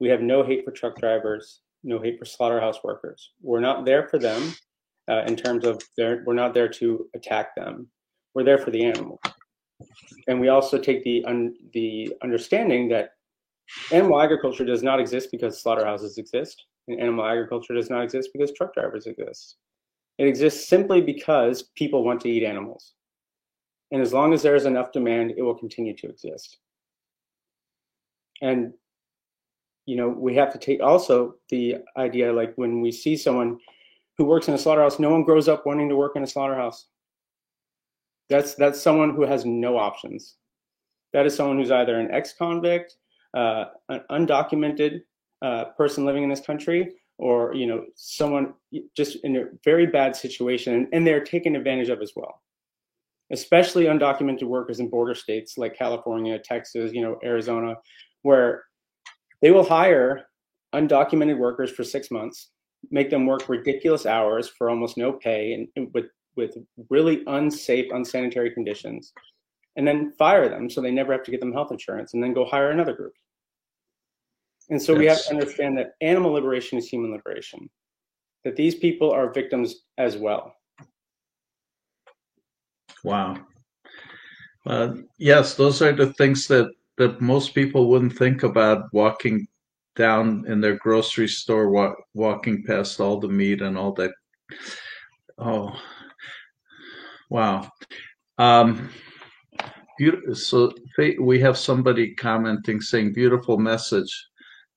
we 0.00 0.08
have 0.08 0.20
no 0.20 0.42
hate 0.42 0.64
for 0.64 0.70
truck 0.70 0.98
drivers, 0.98 1.62
no 1.82 1.98
hate 2.00 2.18
for 2.18 2.24
slaughterhouse 2.24 2.84
workers. 2.84 3.32
We're 3.42 3.60
not 3.60 3.84
there 3.84 4.06
for 4.08 4.18
them 4.18 4.54
uh, 5.10 5.22
in 5.26 5.36
terms 5.36 5.64
of 5.64 5.82
their, 5.96 6.22
we're 6.26 6.34
not 6.34 6.54
there 6.54 6.68
to 6.68 7.08
attack 7.14 7.54
them. 7.56 7.88
We're 8.34 8.44
there 8.44 8.58
for 8.58 8.70
the 8.70 8.84
animal, 8.84 9.20
and 10.28 10.40
we 10.40 10.48
also 10.48 10.78
take 10.78 11.02
the 11.02 11.24
un, 11.24 11.54
the 11.72 12.12
understanding 12.22 12.88
that 12.90 13.10
animal 13.90 14.20
agriculture 14.20 14.64
does 14.64 14.82
not 14.82 15.00
exist 15.00 15.30
because 15.32 15.60
slaughterhouses 15.60 16.18
exist, 16.18 16.64
and 16.86 17.00
animal 17.00 17.24
agriculture 17.24 17.74
does 17.74 17.90
not 17.90 18.02
exist 18.02 18.30
because 18.32 18.52
truck 18.52 18.74
drivers 18.74 19.06
exist. 19.06 19.56
It 20.18 20.26
exists 20.26 20.68
simply 20.68 21.00
because 21.00 21.70
people 21.74 22.04
want 22.04 22.20
to 22.22 22.28
eat 22.28 22.44
animals. 22.44 22.94
And 23.90 24.02
as 24.02 24.12
long 24.12 24.32
as 24.34 24.42
there 24.42 24.56
is 24.56 24.66
enough 24.66 24.92
demand, 24.92 25.34
it 25.36 25.42
will 25.42 25.54
continue 25.54 25.96
to 25.96 26.08
exist. 26.08 26.58
And, 28.42 28.72
you 29.86 29.96
know, 29.96 30.08
we 30.08 30.34
have 30.34 30.52
to 30.52 30.58
take 30.58 30.82
also 30.82 31.36
the 31.48 31.76
idea 31.96 32.32
like 32.32 32.54
when 32.56 32.80
we 32.80 32.92
see 32.92 33.16
someone 33.16 33.58
who 34.16 34.24
works 34.24 34.48
in 34.48 34.54
a 34.54 34.58
slaughterhouse, 34.58 34.98
no 34.98 35.10
one 35.10 35.24
grows 35.24 35.48
up 35.48 35.64
wanting 35.64 35.88
to 35.88 35.96
work 35.96 36.16
in 36.16 36.22
a 36.22 36.26
slaughterhouse. 36.26 36.86
That's 38.28 38.54
that's 38.54 38.80
someone 38.80 39.14
who 39.14 39.22
has 39.22 39.46
no 39.46 39.78
options. 39.78 40.36
That 41.14 41.24
is 41.24 41.34
someone 41.34 41.56
who's 41.56 41.70
either 41.70 41.98
an 41.98 42.10
ex-convict, 42.10 42.96
uh, 43.32 43.66
an 43.88 44.02
undocumented 44.10 45.00
uh, 45.40 45.66
person 45.76 46.04
living 46.04 46.24
in 46.24 46.28
this 46.28 46.42
country, 46.42 46.92
or 47.18 47.54
you 47.54 47.66
know 47.66 47.84
someone 47.94 48.54
just 48.96 49.16
in 49.24 49.36
a 49.36 49.44
very 49.64 49.86
bad 49.86 50.14
situation 50.14 50.74
and, 50.74 50.88
and 50.92 51.06
they're 51.06 51.24
taken 51.24 51.56
advantage 51.56 51.88
of 51.88 52.00
as 52.00 52.12
well 52.16 52.42
especially 53.32 53.84
undocumented 53.84 54.44
workers 54.44 54.80
in 54.80 54.88
border 54.88 55.14
states 55.14 55.58
like 55.58 55.76
california 55.76 56.38
texas 56.38 56.92
you 56.92 57.02
know 57.02 57.18
arizona 57.24 57.74
where 58.22 58.64
they 59.42 59.50
will 59.50 59.64
hire 59.64 60.26
undocumented 60.74 61.38
workers 61.38 61.70
for 61.70 61.84
six 61.84 62.10
months 62.10 62.50
make 62.90 63.10
them 63.10 63.26
work 63.26 63.48
ridiculous 63.48 64.06
hours 64.06 64.48
for 64.56 64.70
almost 64.70 64.96
no 64.96 65.12
pay 65.12 65.52
and, 65.52 65.68
and 65.76 65.92
with 65.94 66.06
with 66.36 66.56
really 66.90 67.22
unsafe 67.26 67.90
unsanitary 67.92 68.50
conditions 68.50 69.12
and 69.76 69.86
then 69.86 70.12
fire 70.18 70.48
them 70.48 70.70
so 70.70 70.80
they 70.80 70.90
never 70.90 71.12
have 71.12 71.24
to 71.24 71.30
get 71.30 71.40
them 71.40 71.52
health 71.52 71.72
insurance 71.72 72.14
and 72.14 72.22
then 72.22 72.32
go 72.32 72.44
hire 72.44 72.70
another 72.70 72.94
group 72.94 73.12
and 74.70 74.80
so 74.80 74.94
we 74.94 75.06
have 75.06 75.22
to 75.24 75.30
understand 75.30 75.78
that 75.78 75.94
animal 76.00 76.32
liberation 76.32 76.78
is 76.78 76.88
human 76.88 77.10
liberation, 77.10 77.70
that 78.44 78.56
these 78.56 78.74
people 78.74 79.10
are 79.10 79.32
victims 79.32 79.76
as 79.96 80.16
well. 80.16 80.54
Wow. 83.04 83.36
Uh, 84.66 84.94
yes, 85.18 85.54
those 85.54 85.80
are 85.80 85.92
the 85.92 86.12
things 86.14 86.46
that, 86.48 86.70
that 86.96 87.20
most 87.20 87.54
people 87.54 87.88
wouldn't 87.88 88.16
think 88.16 88.42
about 88.42 88.92
walking 88.92 89.46
down 89.96 90.44
in 90.46 90.60
their 90.60 90.76
grocery 90.76 91.28
store, 91.28 91.70
wa- 91.70 91.94
walking 92.14 92.64
past 92.64 93.00
all 93.00 93.18
the 93.18 93.28
meat 93.28 93.62
and 93.62 93.78
all 93.78 93.92
that. 93.92 94.12
Oh, 95.38 95.72
wow. 97.30 97.70
Um, 98.38 98.90
beautiful. 99.96 100.34
So 100.34 100.72
we 101.20 101.40
have 101.40 101.56
somebody 101.56 102.14
commenting 102.14 102.80
saying, 102.80 103.12
beautiful 103.12 103.58
message. 103.58 104.26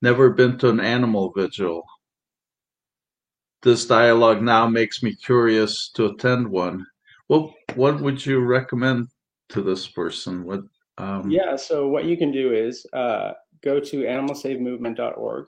Never 0.00 0.30
been 0.30 0.58
to 0.58 0.68
an 0.68 0.80
animal 0.80 1.32
vigil. 1.36 1.84
This 3.62 3.86
dialogue 3.86 4.42
now 4.42 4.66
makes 4.66 5.02
me 5.02 5.14
curious 5.14 5.90
to 5.90 6.06
attend 6.06 6.48
one. 6.48 6.84
Well, 7.32 7.54
what 7.76 7.98
would 8.02 8.26
you 8.26 8.40
recommend 8.40 9.08
to 9.48 9.62
this 9.62 9.88
person? 9.88 10.44
What? 10.44 10.60
Um... 10.98 11.30
Yeah, 11.30 11.56
so 11.56 11.88
what 11.88 12.04
you 12.04 12.14
can 12.18 12.30
do 12.30 12.52
is 12.52 12.84
uh, 12.92 13.32
go 13.64 13.80
to 13.80 13.96
animalsavemovement.org, 14.02 15.46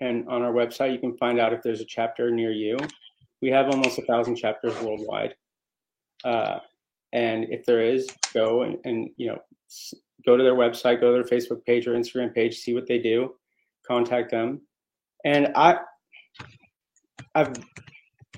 and 0.00 0.28
on 0.28 0.42
our 0.42 0.52
website 0.52 0.92
you 0.92 0.98
can 0.98 1.16
find 1.16 1.38
out 1.38 1.52
if 1.52 1.62
there's 1.62 1.80
a 1.80 1.84
chapter 1.84 2.32
near 2.32 2.50
you. 2.50 2.76
We 3.40 3.48
have 3.50 3.68
almost 3.68 3.96
a 3.96 4.02
thousand 4.02 4.34
chapters 4.34 4.74
worldwide, 4.80 5.36
uh, 6.24 6.58
and 7.12 7.44
if 7.48 7.64
there 7.64 7.80
is, 7.80 8.08
go 8.32 8.62
and, 8.62 8.78
and 8.84 9.08
you 9.16 9.28
know 9.28 9.38
go 10.26 10.36
to 10.36 10.42
their 10.42 10.56
website, 10.56 11.00
go 11.00 11.16
to 11.16 11.22
their 11.22 11.38
Facebook 11.38 11.64
page 11.64 11.86
or 11.86 11.92
Instagram 11.92 12.34
page, 12.34 12.58
see 12.58 12.74
what 12.74 12.88
they 12.88 12.98
do 12.98 13.36
contact 13.86 14.32
them. 14.32 14.62
And 15.24 15.52
I, 15.54 15.76
I've, 17.36 17.52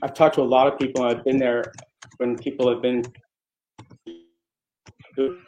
I've 0.03 0.13
talked 0.13 0.35
to 0.35 0.43
a 0.43 0.51
lot 0.57 0.67
of 0.67 0.79
people. 0.79 1.05
I've 1.05 1.25
been 1.25 1.39
there 1.39 1.73
when 2.19 2.37
people 2.37 2.69
have 2.69 2.83
been 2.83 3.05
the 5.17 5.39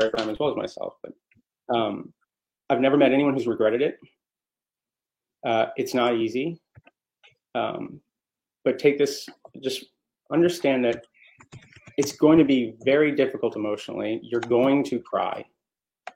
right 0.00 0.10
time 0.16 0.30
as 0.30 0.38
well 0.38 0.50
as 0.50 0.56
myself. 0.56 0.94
But 1.02 1.74
um, 1.74 2.12
I've 2.70 2.80
never 2.80 2.96
met 2.96 3.12
anyone 3.12 3.34
who's 3.34 3.46
regretted 3.46 3.82
it. 3.82 3.98
Uh, 5.44 5.66
it's 5.76 5.94
not 5.94 6.14
easy, 6.14 6.60
um, 7.54 8.00
but 8.64 8.78
take 8.78 8.98
this. 8.98 9.26
Just 9.62 9.86
understand 10.32 10.84
that 10.84 11.04
it's 11.98 12.12
going 12.12 12.38
to 12.38 12.44
be 12.44 12.74
very 12.84 13.14
difficult 13.14 13.56
emotionally. 13.56 14.20
You're 14.22 14.40
going 14.40 14.84
to 14.84 15.00
cry. 15.00 15.44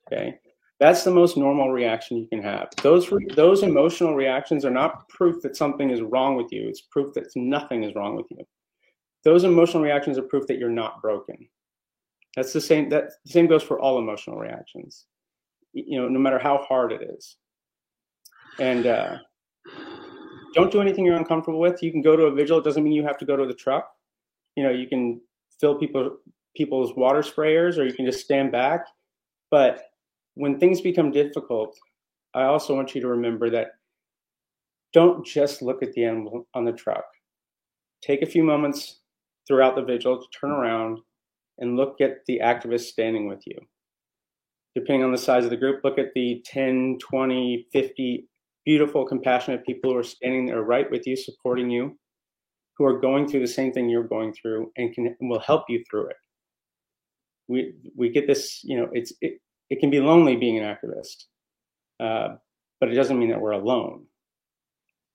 Okay. 0.07 0.39
That's 0.79 1.05
the 1.05 1.11
most 1.11 1.37
normal 1.37 1.71
reaction 1.73 2.19
you 2.19 2.29
can 2.29 2.43
have. 2.43 2.69
Those 2.83 3.11
those 3.35 3.63
emotional 3.63 4.15
reactions 4.15 4.65
are 4.65 4.71
not 4.71 5.09
proof 5.09 5.43
that 5.43 5.57
something 5.57 5.91
is 5.91 6.03
wrong 6.03 6.37
with 6.37 6.53
you. 6.53 6.69
It's 6.69 6.83
proof 6.83 7.15
that 7.15 7.25
nothing 7.35 7.83
is 7.83 7.95
wrong 7.95 8.15
with 8.15 8.27
you. 8.31 8.47
Those 9.25 9.45
emotional 9.45 9.83
reactions 9.83 10.19
are 10.19 10.23
proof 10.23 10.47
that 10.47 10.59
you're 10.59 10.71
not 10.71 11.03
broken. 11.03 11.49
That's 12.37 12.53
the 12.53 12.61
same. 12.61 12.89
That 12.91 13.11
the 13.25 13.33
same 13.33 13.47
goes 13.47 13.63
for 13.63 13.81
all 13.81 13.99
emotional 13.99 14.37
reactions. 14.37 15.07
You 15.73 16.01
know, 16.01 16.09
no 16.09 16.19
matter 16.19 16.39
how 16.39 16.59
hard 16.59 16.93
it 16.93 17.03
is. 17.03 17.37
And 18.59 18.87
uh, 18.87 19.17
don't 20.55 20.73
do 20.73 20.81
anything 20.81 21.05
you're 21.05 21.17
uncomfortable 21.17 21.61
with. 21.61 21.83
You 21.83 21.93
can 21.93 22.03
go 22.03 22.17
to 22.17 22.25
a 22.25 22.31
vigil. 22.33 22.59
It 22.59 22.65
doesn't 22.65 22.83
mean 22.83 22.93
you 22.93 23.05
have 23.05 23.19
to 23.19 23.27
go 23.27 23.37
to 23.37 23.47
the 23.47 23.55
truck. 23.55 23.91
You 24.55 24.65
know, 24.65 24.71
you 24.71 24.87
can 24.87 25.21
fill 25.61 25.75
people 25.75 26.19
people's 26.57 26.95
water 26.97 27.21
sprayers, 27.21 27.79
or 27.79 27.85
you 27.85 27.93
can 27.93 28.07
just 28.07 28.21
stand 28.21 28.53
back. 28.53 28.87
But 29.51 29.85
when 30.35 30.59
things 30.59 30.81
become 30.81 31.11
difficult, 31.11 31.77
I 32.35 32.45
also 32.45 32.75
want 32.75 32.95
you 32.95 33.01
to 33.01 33.09
remember 33.09 33.51
that 33.51 33.73
don't 34.93 35.25
just 35.27 35.63
look 35.63 35.83
at 35.83 35.93
the 35.93 36.05
animal 36.05 36.47
on 36.55 36.65
the 36.65 36.73
truck. 36.73 37.05
Take 38.03 38.23
a 38.23 38.27
few 38.27 38.43
moments 38.43 39.01
throughout 39.47 39.77
the 39.77 39.83
vigil 39.83 40.19
to 40.19 40.39
turn 40.39 40.51
around 40.51 40.99
and 41.59 41.77
look 41.77 42.01
at 42.01 42.25
the 42.27 42.41
activists 42.43 42.87
standing 42.87 43.29
with 43.29 43.43
you. 43.47 43.57
Depending 44.75 45.05
on 45.05 45.13
the 45.13 45.19
size 45.19 45.45
of 45.45 45.51
the 45.51 45.57
group, 45.57 45.83
look 45.83 45.99
at 45.99 46.13
the 46.15 46.43
10, 46.45 46.99
20, 47.01 47.67
50 47.73 48.29
beautiful, 48.67 49.07
compassionate 49.07 49.65
people 49.65 49.93
who 49.93 49.99
are 49.99 50.03
standing 50.03 50.47
there 50.47 50.63
right 50.63 50.91
with 50.91 51.07
you, 51.07 51.17
supporting 51.17 51.71
you, 51.71 51.97
who 52.77 52.85
are 52.85 53.01
going 53.01 53.27
through 53.27 53.41
the 53.41 53.47
same 53.47 53.73
thing 53.73 53.89
you're 53.89 54.03
going 54.03 54.35
through 54.35 54.71
and 54.77 54.93
can 54.93 55.15
and 55.19 55.31
will 55.31 55.41
help 55.41 55.65
you 55.69 55.83
through 55.89 56.09
it. 56.09 56.17
We 57.49 57.75
we 57.97 58.11
get 58.11 58.27
this, 58.27 58.61
you 58.65 58.77
know, 58.77 58.89
it's 58.93 59.13
it, 59.23 59.41
it 59.71 59.81
can 59.81 59.89
be 59.89 60.01
lonely 60.01 60.37
being 60.37 60.59
an 60.59 60.65
activist, 60.65 61.25
uh, 62.01 62.37
but 62.81 62.91
it 62.91 62.95
doesn't 62.95 63.19
mean 63.19 63.31
that 63.31 63.41
we're 63.41 63.53
alone. 63.53 64.05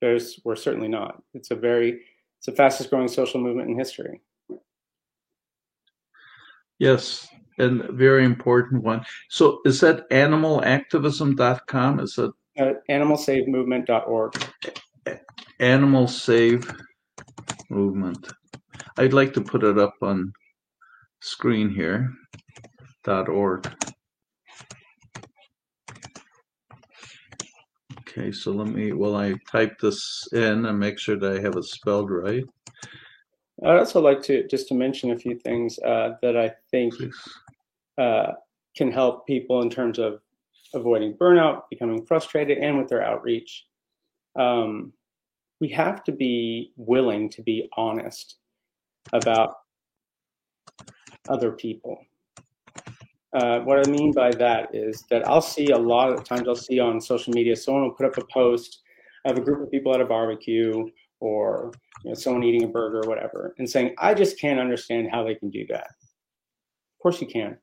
There's, 0.02 0.39
we're 0.44 0.56
certainly 0.56 0.88
not. 0.88 1.22
It's 1.34 1.52
a 1.52 1.56
very, 1.56 2.02
it's 2.41 2.47
the 2.47 2.54
fastest 2.54 2.89
growing 2.89 3.08
social 3.08 3.39
movement 3.39 3.69
in 3.69 3.77
history. 3.77 4.19
Yes, 6.80 7.27
and 7.60 7.84
very 7.91 8.25
important 8.25 8.82
one. 8.82 9.06
So 9.30 9.60
is 9.63 9.80
that 9.82 10.10
animalactivism.com? 10.10 11.99
Is 11.99 12.15
that 12.15 12.34
uh, 12.58 12.71
animalsavemovement.org? 12.89 14.43
Animal 15.60 16.08
Save 16.08 16.71
Movement. 17.69 18.34
I'd 18.97 19.13
like 19.13 19.34
to 19.34 19.41
put 19.41 19.63
it 19.63 19.77
up 19.77 19.93
on 20.01 20.34
screen 21.19 21.69
here. 21.69 22.12
Dot 23.04 23.30
org. 23.30 23.71
Okay, 28.12 28.32
so 28.32 28.52
let 28.52 28.67
me, 28.67 28.91
while 28.91 29.15
I 29.15 29.36
type 29.50 29.80
this 29.80 30.28
in 30.34 30.65
and 30.65 30.78
make 30.78 31.00
sure 31.00 31.17
that 31.17 31.38
I 31.38 31.39
have 31.39 31.56
it 31.56 31.63
spelled 31.63 32.12
right. 32.12 32.43
I'd 33.63 33.78
also 33.78 34.02
like 34.02 34.21
to 34.24 34.45
just 34.47 34.67
to 34.67 34.74
mention 34.74 35.12
a 35.12 35.17
few 35.17 35.38
things 35.39 35.80
uh, 35.80 36.15
that 36.21 36.36
I 36.36 36.52
think 36.71 36.93
uh, 37.97 38.34
can 38.76 38.91
help 38.91 39.28
people 39.28 39.62
in 39.62 39.69
terms 39.69 39.97
of 39.97 40.19
avoiding 40.74 41.13
burnout, 41.13 41.63
becoming 41.69 42.06
frustrated, 42.06 42.58
and 42.58 42.78
with 42.78 42.89
their 42.89 43.04
outreach. 43.04 43.65
Um, 44.38 44.91
we 45.62 45.69
have 45.69 46.04
to 46.06 46.12
be 46.12 46.74
willing 46.76 47.30
to 47.30 47.41
be 47.41 47.69
honest 47.78 48.38
about 49.13 49.56
other 51.30 51.52
people. 51.52 52.04
Uh, 53.34 53.60
what 53.62 53.86
I 53.86 53.89
mean 53.89 54.12
by 54.12 54.32
that 54.32 54.76
is 54.76 55.06
that 55.10 55.26
I'll 55.28 55.41
see 55.41 55.70
a 55.70 55.78
lot 55.78 56.12
of 56.12 56.24
times 56.26 56.48
I'll 56.48 56.56
see 56.56 56.80
on 56.80 57.00
social 57.00 57.34
media 57.34 57.56
someone 57.56 57.84
will 57.84 57.94
put 57.94 58.06
up 58.06 58.17
a 58.17 58.26
post 58.26 58.82
of 59.26 59.38
a 59.38 59.41
group 59.41 59.62
of 59.62 59.72
people 59.72 59.94
at 59.94 60.02
a 60.02 60.06
barbecue 60.06 60.89
or 61.22 61.72
you 62.04 62.10
know, 62.10 62.15
someone 62.15 62.44
eating 62.44 62.63
a 62.63 62.67
burger 62.67 63.02
or 63.06 63.10
whatever 63.10 63.54
and 63.58 63.70
saying, 63.70 63.96
I 63.98 64.13
just 64.13 64.39
can't 64.39 64.60
understand 64.60 65.10
how 65.12 65.24
they 65.24 65.36
can 65.36 65.50
do 65.50 65.65
that. 65.70 65.88
Of 65.88 67.02
course 67.02 67.22
you 67.22 67.28
can. 67.28 67.58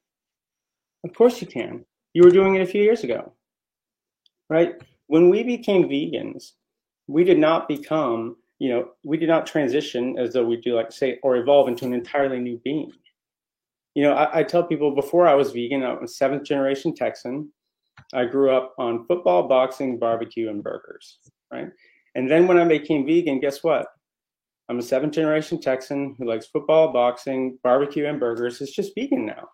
Of 1.04 1.14
course 1.14 1.40
you 1.40 1.46
can. 1.46 1.84
You 2.14 2.22
were 2.22 2.30
doing 2.30 2.54
it 2.54 2.62
a 2.62 2.66
few 2.66 2.82
years 2.82 3.04
ago, 3.04 3.32
right? 4.48 4.74
When 5.08 5.28
we 5.28 5.42
became 5.42 5.88
vegans, 5.88 6.52
we 7.08 7.24
did 7.24 7.38
not 7.38 7.68
become, 7.68 8.36
you 8.58 8.70
know, 8.70 8.90
we 9.02 9.18
did 9.18 9.28
not 9.28 9.46
transition 9.46 10.18
as 10.18 10.32
though 10.32 10.44
we 10.44 10.56
do 10.56 10.74
like 10.74 10.92
say 10.92 11.18
or 11.22 11.36
evolve 11.36 11.68
into 11.68 11.84
an 11.84 11.92
entirely 11.92 12.38
new 12.38 12.58
being 12.64 12.92
you 13.98 14.04
know, 14.04 14.12
I, 14.12 14.38
I 14.38 14.42
tell 14.44 14.62
people 14.62 14.94
before 14.94 15.26
I 15.26 15.34
was 15.34 15.50
vegan, 15.50 15.82
I'm 15.82 16.04
a 16.04 16.06
seventh 16.06 16.44
generation 16.44 16.94
Texan. 16.94 17.50
I 18.14 18.26
grew 18.26 18.52
up 18.52 18.72
on 18.78 19.04
football, 19.06 19.48
boxing, 19.48 19.98
barbecue, 19.98 20.50
and 20.50 20.62
burgers, 20.62 21.18
right? 21.52 21.66
And 22.14 22.30
then 22.30 22.46
when 22.46 22.58
I 22.58 22.64
became 22.64 23.04
vegan, 23.04 23.40
guess 23.40 23.64
what? 23.64 23.88
I'm 24.68 24.78
a 24.78 24.82
seventh 24.82 25.14
generation 25.14 25.60
Texan 25.60 26.14
who 26.16 26.28
likes 26.28 26.46
football, 26.46 26.92
boxing, 26.92 27.58
barbecue, 27.64 28.06
and 28.06 28.20
burgers. 28.20 28.60
It's 28.60 28.70
just 28.70 28.94
vegan 28.94 29.26
now, 29.26 29.48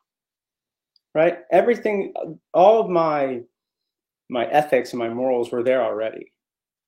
right? 1.14 1.38
Everything, 1.50 2.12
all 2.52 2.82
of 2.82 2.90
my 2.90 3.40
my 4.28 4.44
ethics 4.48 4.92
and 4.92 4.98
my 4.98 5.08
morals 5.08 5.52
were 5.52 5.62
there 5.62 5.82
already. 5.82 6.34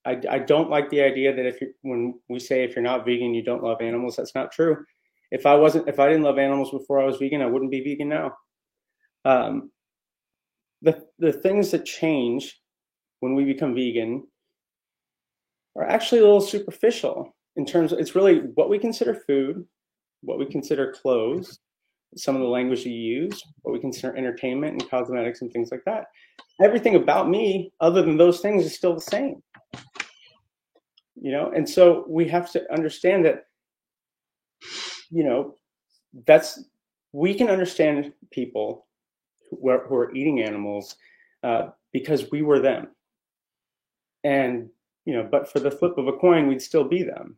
I, 0.05 0.21
I 0.29 0.39
don't 0.41 0.69
like 0.69 0.91
the 0.91 1.01
idea 1.01 1.35
that 1.35 1.47
if 1.47 1.63
you 1.63 1.73
when 1.81 2.21
we 2.29 2.39
say 2.39 2.65
if 2.65 2.77
you're 2.77 2.83
not 2.83 3.07
vegan, 3.07 3.33
you 3.33 3.43
don't 3.43 3.65
love 3.65 3.81
animals. 3.81 4.17
That's 4.17 4.35
not 4.35 4.53
true 4.53 4.85
if 5.31 5.47
I 5.47 5.55
wasn't, 5.55 5.89
if 5.89 5.99
I 5.99 6.09
didn't 6.09 6.23
love 6.23 6.39
animals 6.39 6.71
before 6.71 7.01
I 7.01 7.05
was 7.05 7.17
vegan, 7.17 7.43
I 7.43 7.47
wouldn't 7.47 7.71
be 7.71 7.81
vegan 7.81 8.09
now. 8.09 8.33
Um, 9.25 9.71
the 10.83 11.05
the 11.19 11.33
things 11.33 11.71
that 11.71 11.85
change 11.85 12.61
when 13.21 13.35
we 13.35 13.45
become 13.45 13.75
vegan 13.75 14.27
are 15.75 15.85
actually 15.85 16.21
a 16.21 16.25
little 16.25 16.41
superficial 16.41 17.35
in 17.57 17.67
terms 17.67 17.93
of 17.93 17.99
it's 17.99 18.15
really 18.15 18.41
what 18.55 18.71
we 18.71 18.79
consider 18.79 19.15
food, 19.15 19.67
what 20.23 20.39
we 20.39 20.47
consider 20.47 20.93
clothes, 20.93 21.59
some 22.17 22.37
of 22.37 22.43
the 22.43 22.49
language 22.49 22.85
you 22.85 22.93
use, 22.93 23.43
what 23.63 23.73
we 23.73 23.81
consider 23.81 24.17
entertainment 24.17 24.73
and 24.73 24.91
cosmetics 24.91 25.43
and 25.43 25.53
things 25.53 25.71
like 25.71 25.85
that. 25.85 26.07
Everything 26.63 26.97
about 26.97 27.29
me, 27.29 27.73
other 27.81 28.03
than 28.03 28.17
those 28.17 28.41
things, 28.41 28.65
is 28.65 28.75
still 28.75 28.95
the 28.95 29.01
same. 29.01 29.43
You 31.21 31.33
know, 31.33 31.51
and 31.55 31.69
so 31.69 32.05
we 32.09 32.29
have 32.29 32.51
to 32.53 32.73
understand 32.73 33.25
that 33.25 33.45
you 35.11 35.25
know, 35.25 35.55
that's 36.27 36.65
we 37.13 37.35
can 37.35 37.49
understand 37.49 38.13
people 38.31 38.87
who 39.51 39.71
are, 39.71 39.87
who 39.87 39.95
are 39.95 40.15
eating 40.15 40.43
animals 40.43 40.97
uh, 41.43 41.69
because 41.93 42.31
we 42.31 42.43
were 42.43 42.61
them. 42.61 42.89
And 44.25 44.69
you 45.05 45.15
know, 45.15 45.29
but 45.31 45.51
for 45.51 45.61
the 45.61 45.71
flip 45.71 45.99
of 45.99 46.09
a 46.09 46.13
coin, 46.13 46.49
we'd 46.49 46.63
still 46.63 46.85
be 46.85 47.03
them. 47.03 47.37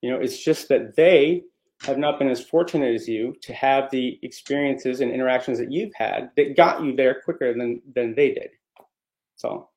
You 0.00 0.10
know, 0.10 0.18
it's 0.18 0.42
just 0.42 0.68
that 0.68 0.94
they 0.94 1.42
have 1.82 1.98
not 1.98 2.18
been 2.18 2.30
as 2.30 2.40
fortunate 2.42 2.94
as 2.94 3.08
you 3.08 3.34
to 3.42 3.52
have 3.52 3.90
the 3.90 4.18
experiences 4.22 5.00
and 5.00 5.10
interactions 5.10 5.58
that 5.58 5.72
you've 5.72 5.92
had 5.94 6.30
that 6.36 6.56
got 6.56 6.82
you 6.82 6.94
there 6.94 7.20
quicker 7.22 7.52
than 7.52 7.82
than 7.94 8.14
they 8.14 8.32
did. 8.32 8.50
So 9.34 9.68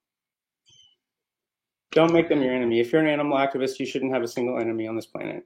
don't 1.92 2.14
make 2.14 2.30
them 2.30 2.42
your 2.42 2.54
enemy. 2.54 2.80
If 2.80 2.92
you're 2.92 3.02
an 3.02 3.08
animal 3.08 3.38
activist, 3.38 3.80
you 3.80 3.86
shouldn't 3.86 4.14
have 4.14 4.24
a 4.24 4.28
single 4.28 4.60
enemy 4.60 4.88
on 4.88 4.96
this 4.96 5.08
planet. 5.08 5.44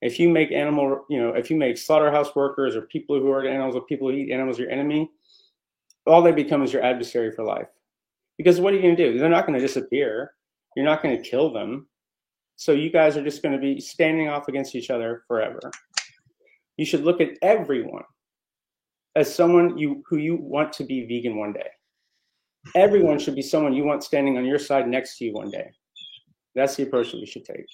If 0.00 0.20
you 0.20 0.28
make 0.28 0.52
animal, 0.52 1.04
you 1.10 1.20
know, 1.20 1.30
if 1.30 1.50
you 1.50 1.56
make 1.56 1.76
slaughterhouse 1.76 2.34
workers 2.36 2.76
or 2.76 2.82
people 2.82 3.18
who 3.18 3.30
are 3.30 3.44
animals 3.44 3.74
or 3.74 3.82
people 3.82 4.08
who 4.08 4.16
eat 4.16 4.32
animals 4.32 4.58
your 4.58 4.70
enemy, 4.70 5.10
all 6.06 6.22
they 6.22 6.32
become 6.32 6.62
is 6.62 6.72
your 6.72 6.82
adversary 6.82 7.32
for 7.32 7.44
life. 7.44 7.68
Because 8.36 8.60
what 8.60 8.72
are 8.72 8.76
you 8.76 8.82
going 8.82 8.96
to 8.96 9.12
do? 9.12 9.18
They're 9.18 9.28
not 9.28 9.46
going 9.46 9.58
to 9.58 9.64
disappear. 9.64 10.32
You're 10.76 10.86
not 10.86 11.02
going 11.02 11.20
to 11.20 11.28
kill 11.28 11.52
them. 11.52 11.88
So 12.56 12.72
you 12.72 12.90
guys 12.90 13.16
are 13.16 13.24
just 13.24 13.42
going 13.42 13.54
to 13.54 13.60
be 13.60 13.80
standing 13.80 14.28
off 14.28 14.48
against 14.48 14.74
each 14.74 14.90
other 14.90 15.22
forever. 15.26 15.60
You 16.76 16.84
should 16.84 17.04
look 17.04 17.20
at 17.20 17.30
everyone 17.42 18.04
as 19.16 19.32
someone 19.32 19.76
you 19.76 20.02
who 20.08 20.18
you 20.18 20.36
want 20.36 20.72
to 20.74 20.84
be 20.84 21.06
vegan 21.06 21.36
one 21.36 21.52
day. 21.52 21.68
Everyone 22.74 23.18
should 23.18 23.34
be 23.34 23.42
someone 23.42 23.72
you 23.72 23.84
want 23.84 24.04
standing 24.04 24.36
on 24.36 24.44
your 24.44 24.58
side 24.58 24.88
next 24.88 25.18
to 25.18 25.24
you 25.24 25.32
one 25.32 25.50
day. 25.50 25.70
That's 26.54 26.76
the 26.76 26.84
approach 26.84 27.12
that 27.12 27.20
we 27.20 27.26
should 27.26 27.44
take. 27.44 27.66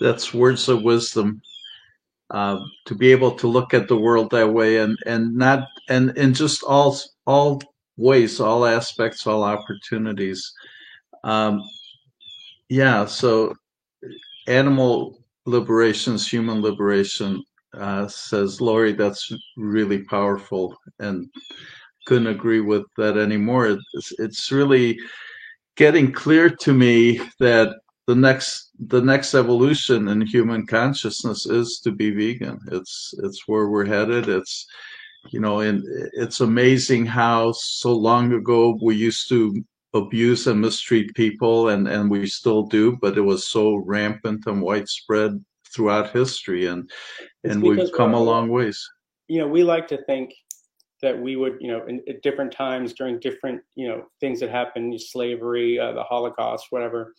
That's 0.00 0.34
words 0.34 0.68
of 0.68 0.82
wisdom. 0.82 1.40
Uh, 2.30 2.58
to 2.86 2.94
be 2.96 3.12
able 3.12 3.30
to 3.30 3.46
look 3.46 3.72
at 3.72 3.86
the 3.86 3.96
world 3.96 4.28
that 4.32 4.52
way 4.52 4.78
and 4.78 4.98
and 5.06 5.32
not 5.32 5.68
and 5.88 6.10
in 6.18 6.34
just 6.34 6.64
all 6.64 6.98
all 7.24 7.62
ways, 7.96 8.40
all 8.40 8.66
aspects, 8.66 9.26
all 9.26 9.44
opportunities. 9.44 10.52
Um, 11.22 11.62
yeah, 12.68 13.04
so 13.04 13.54
animal 14.48 15.22
liberations, 15.46 16.28
human 16.28 16.60
liberation, 16.60 17.44
uh, 17.74 18.08
says 18.08 18.60
Lori. 18.60 18.92
That's 18.92 19.32
really 19.56 20.02
powerful, 20.02 20.76
and 20.98 21.30
couldn't 22.06 22.26
agree 22.26 22.60
with 22.60 22.84
that 22.96 23.16
anymore. 23.16 23.78
It's, 23.94 24.12
it's 24.18 24.52
really 24.52 24.98
getting 25.76 26.12
clear 26.12 26.50
to 26.50 26.72
me 26.72 27.20
that 27.38 27.76
the 28.06 28.14
next 28.14 28.70
the 28.78 29.00
next 29.00 29.34
evolution 29.34 30.08
in 30.08 30.20
human 30.20 30.66
consciousness 30.66 31.46
is 31.46 31.80
to 31.80 31.90
be 31.90 32.10
vegan. 32.10 32.60
It's 32.70 33.14
it's 33.22 33.48
where 33.48 33.68
we're 33.68 33.84
headed. 33.84 34.28
It's 34.28 34.66
you 35.30 35.40
know, 35.40 35.60
and 35.60 35.82
it's 36.12 36.40
amazing 36.40 37.06
how 37.06 37.52
so 37.52 37.92
long 37.92 38.32
ago 38.32 38.78
we 38.80 38.94
used 38.94 39.28
to 39.30 39.64
abuse 39.92 40.46
and 40.46 40.60
mistreat 40.60 41.14
people, 41.14 41.70
and 41.70 41.88
and 41.88 42.08
we 42.08 42.26
still 42.26 42.62
do, 42.62 42.96
but 43.00 43.18
it 43.18 43.22
was 43.22 43.48
so 43.48 43.76
rampant 43.76 44.46
and 44.46 44.62
widespread 44.62 45.44
throughout 45.74 46.12
history, 46.12 46.66
and 46.66 46.88
it's 47.42 47.54
and 47.54 47.62
we've 47.62 47.90
come 47.92 48.14
a 48.14 48.20
long 48.20 48.48
ways. 48.48 48.88
You 49.26 49.40
know, 49.40 49.48
we 49.48 49.64
like 49.64 49.88
to 49.88 50.04
think 50.04 50.32
that 51.02 51.20
we 51.20 51.34
would, 51.34 51.58
you 51.60 51.68
know, 51.68 51.84
in, 51.86 52.00
at 52.08 52.22
different 52.22 52.52
times 52.52 52.94
during 52.94 53.18
different, 53.18 53.60
you 53.74 53.86
know, 53.86 54.04
things 54.20 54.40
that 54.40 54.48
happened, 54.48 54.98
slavery, 55.00 55.78
uh, 55.78 55.92
the 55.92 56.02
Holocaust, 56.02 56.66
whatever 56.70 57.12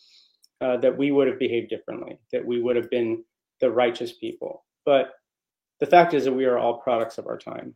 uh, 0.62 0.78
that 0.78 0.98
we 0.98 1.12
would 1.12 1.28
have 1.28 1.40
behaved 1.40 1.70
differently, 1.70 2.20
that 2.32 2.46
we 2.46 2.62
would 2.62 2.76
have 2.76 2.90
been 2.90 3.24
the 3.62 3.70
righteous 3.70 4.14
people. 4.14 4.66
But 4.86 5.12
the 5.80 5.86
fact 5.86 6.14
is 6.14 6.26
that 6.26 6.34
we 6.34 6.46
are 6.46 6.58
all 6.58 6.80
products 6.80 7.18
of 7.18 7.28
our 7.28 7.38
time. 7.38 7.76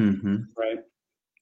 Mm-hmm. 0.00 0.36
Right. 0.56 0.78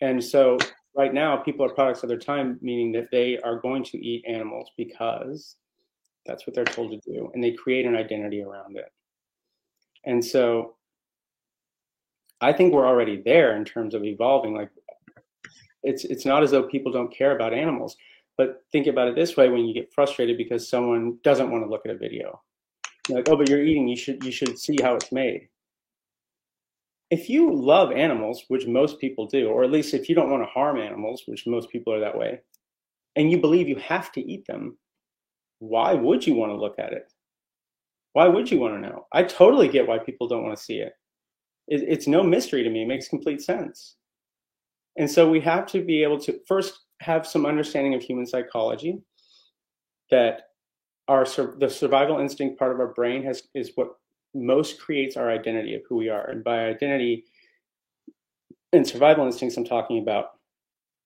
And 0.01 0.23
so 0.23 0.59
right 0.97 1.12
now, 1.12 1.37
people 1.37 1.64
are 1.64 1.75
products 1.75 2.03
of 2.03 2.09
their 2.09 2.18
time, 2.18 2.59
meaning 2.61 2.92
that 2.92 3.09
they 3.11 3.38
are 3.38 3.61
going 3.61 3.85
to 3.85 3.99
eat 3.99 4.25
animals 4.27 4.70
because 4.77 5.57
that's 6.27 6.47
what 6.47 6.55
they're 6.55 6.64
told 6.64 6.90
to 6.90 7.12
do. 7.12 7.31
And 7.35 7.42
they 7.42 7.53
create 7.53 7.87
an 7.87 7.97
identity 7.97 8.42
around 8.42 8.77
it. 8.77 8.90
And 10.05 10.25
so 10.25 10.77
I 12.40 12.53
think 12.53 12.73
we're 12.73 12.87
already 12.87 13.23
there 13.25 13.57
in 13.57 13.64
terms 13.64 13.94
of 13.94 14.05
evolving. 14.05 14.55
Like 14.55 14.70
it's 15.83 16.05
it's 16.05 16.25
not 16.25 16.42
as 16.42 16.51
though 16.51 16.64
people 16.64 16.92
don't 16.92 17.14
care 17.14 17.35
about 17.35 17.55
animals. 17.55 17.97
But 18.37 18.64
think 18.73 18.87
about 18.87 19.09
it 19.09 19.14
this 19.14 19.37
way: 19.37 19.49
when 19.49 19.64
you 19.64 19.75
get 19.75 19.92
frustrated 19.92 20.37
because 20.37 20.68
someone 20.68 21.18
doesn't 21.23 21.51
want 21.51 21.64
to 21.64 21.70
look 21.70 21.87
at 21.87 21.94
a 21.94 21.99
video, 21.99 22.42
you're 23.09 23.18
like, 23.18 23.29
"Oh, 23.29 23.37
but 23.37 23.49
you're 23.49 23.62
eating. 23.62 23.88
You 23.88 23.97
should 23.97 24.25
you 24.25 24.33
should 24.33 24.59
see 24.59 24.77
how 24.83 24.94
it's 24.94 25.12
made." 25.12 25.49
If 27.11 27.31
you 27.31 27.53
love 27.53 27.92
animals, 27.92 28.44
which 28.49 28.66
most 28.66 28.99
people 28.99 29.27
do, 29.27 29.49
or 29.49 29.62
at 29.62 29.70
least 29.70 29.94
if 29.94 30.09
you 30.09 30.14
don't 30.14 30.31
want 30.31 30.42
to 30.42 30.49
harm 30.49 30.79
animals, 30.79 31.23
which 31.27 31.47
most 31.47 31.70
people 31.70 31.92
are 31.92 32.01
that 32.01 32.18
way, 32.18 32.40
and 33.14 33.31
you 33.31 33.38
believe 33.38 33.68
you 33.68 33.77
have 33.77 34.11
to 34.12 34.20
eat 34.20 34.47
them, 34.47 34.77
why 35.61 35.94
would 35.94 36.27
you 36.27 36.35
want 36.35 36.51
to 36.51 36.57
look 36.57 36.79
at 36.79 36.92
it? 36.92 37.12
Why 38.14 38.27
would 38.27 38.51
you 38.51 38.59
want 38.59 38.75
to 38.75 38.81
know? 38.81 39.07
I 39.12 39.23
totally 39.23 39.68
get 39.68 39.87
why 39.87 39.99
people 39.99 40.27
don't 40.29 40.42
want 40.44 40.57
to 40.57 40.62
see 40.62 40.79
it. 40.79 40.94
it. 41.68 41.83
It's 41.87 42.07
no 42.07 42.23
mystery 42.23 42.62
to 42.62 42.70
me. 42.70 42.83
It 42.83 42.88
makes 42.88 43.09
complete 43.09 43.42
sense. 43.42 43.97
And 44.97 45.11
so 45.11 45.29
we 45.29 45.40
have 45.40 45.66
to 45.66 45.85
be 45.85 46.03
able 46.03 46.18
to 46.20 46.40
first 46.47 46.84
have 47.05 47.27
some 47.27 47.45
understanding 47.45 47.95
of 47.95 48.03
human 48.03 48.27
psychology 48.27 48.99
that 50.11 50.49
our 51.09 51.27
the 51.59 51.69
survival 51.69 52.19
instinct 52.19 52.59
part 52.59 52.73
of 52.73 52.81
our 52.81 52.95
brain 52.95 53.23
has 53.23 53.43
is 53.55 53.73
what 53.75 53.97
most 54.35 54.81
creates 54.81 55.17
our 55.17 55.31
identity 55.31 55.75
of 55.75 55.83
who 55.88 55.97
we 55.97 56.09
are. 56.09 56.29
And 56.31 56.43
by 56.43 56.64
identity 56.64 57.25
and 58.73 58.87
survival 58.87 59.27
instincts, 59.27 59.57
I'm 59.57 59.64
talking 59.64 60.01
about 60.01 60.31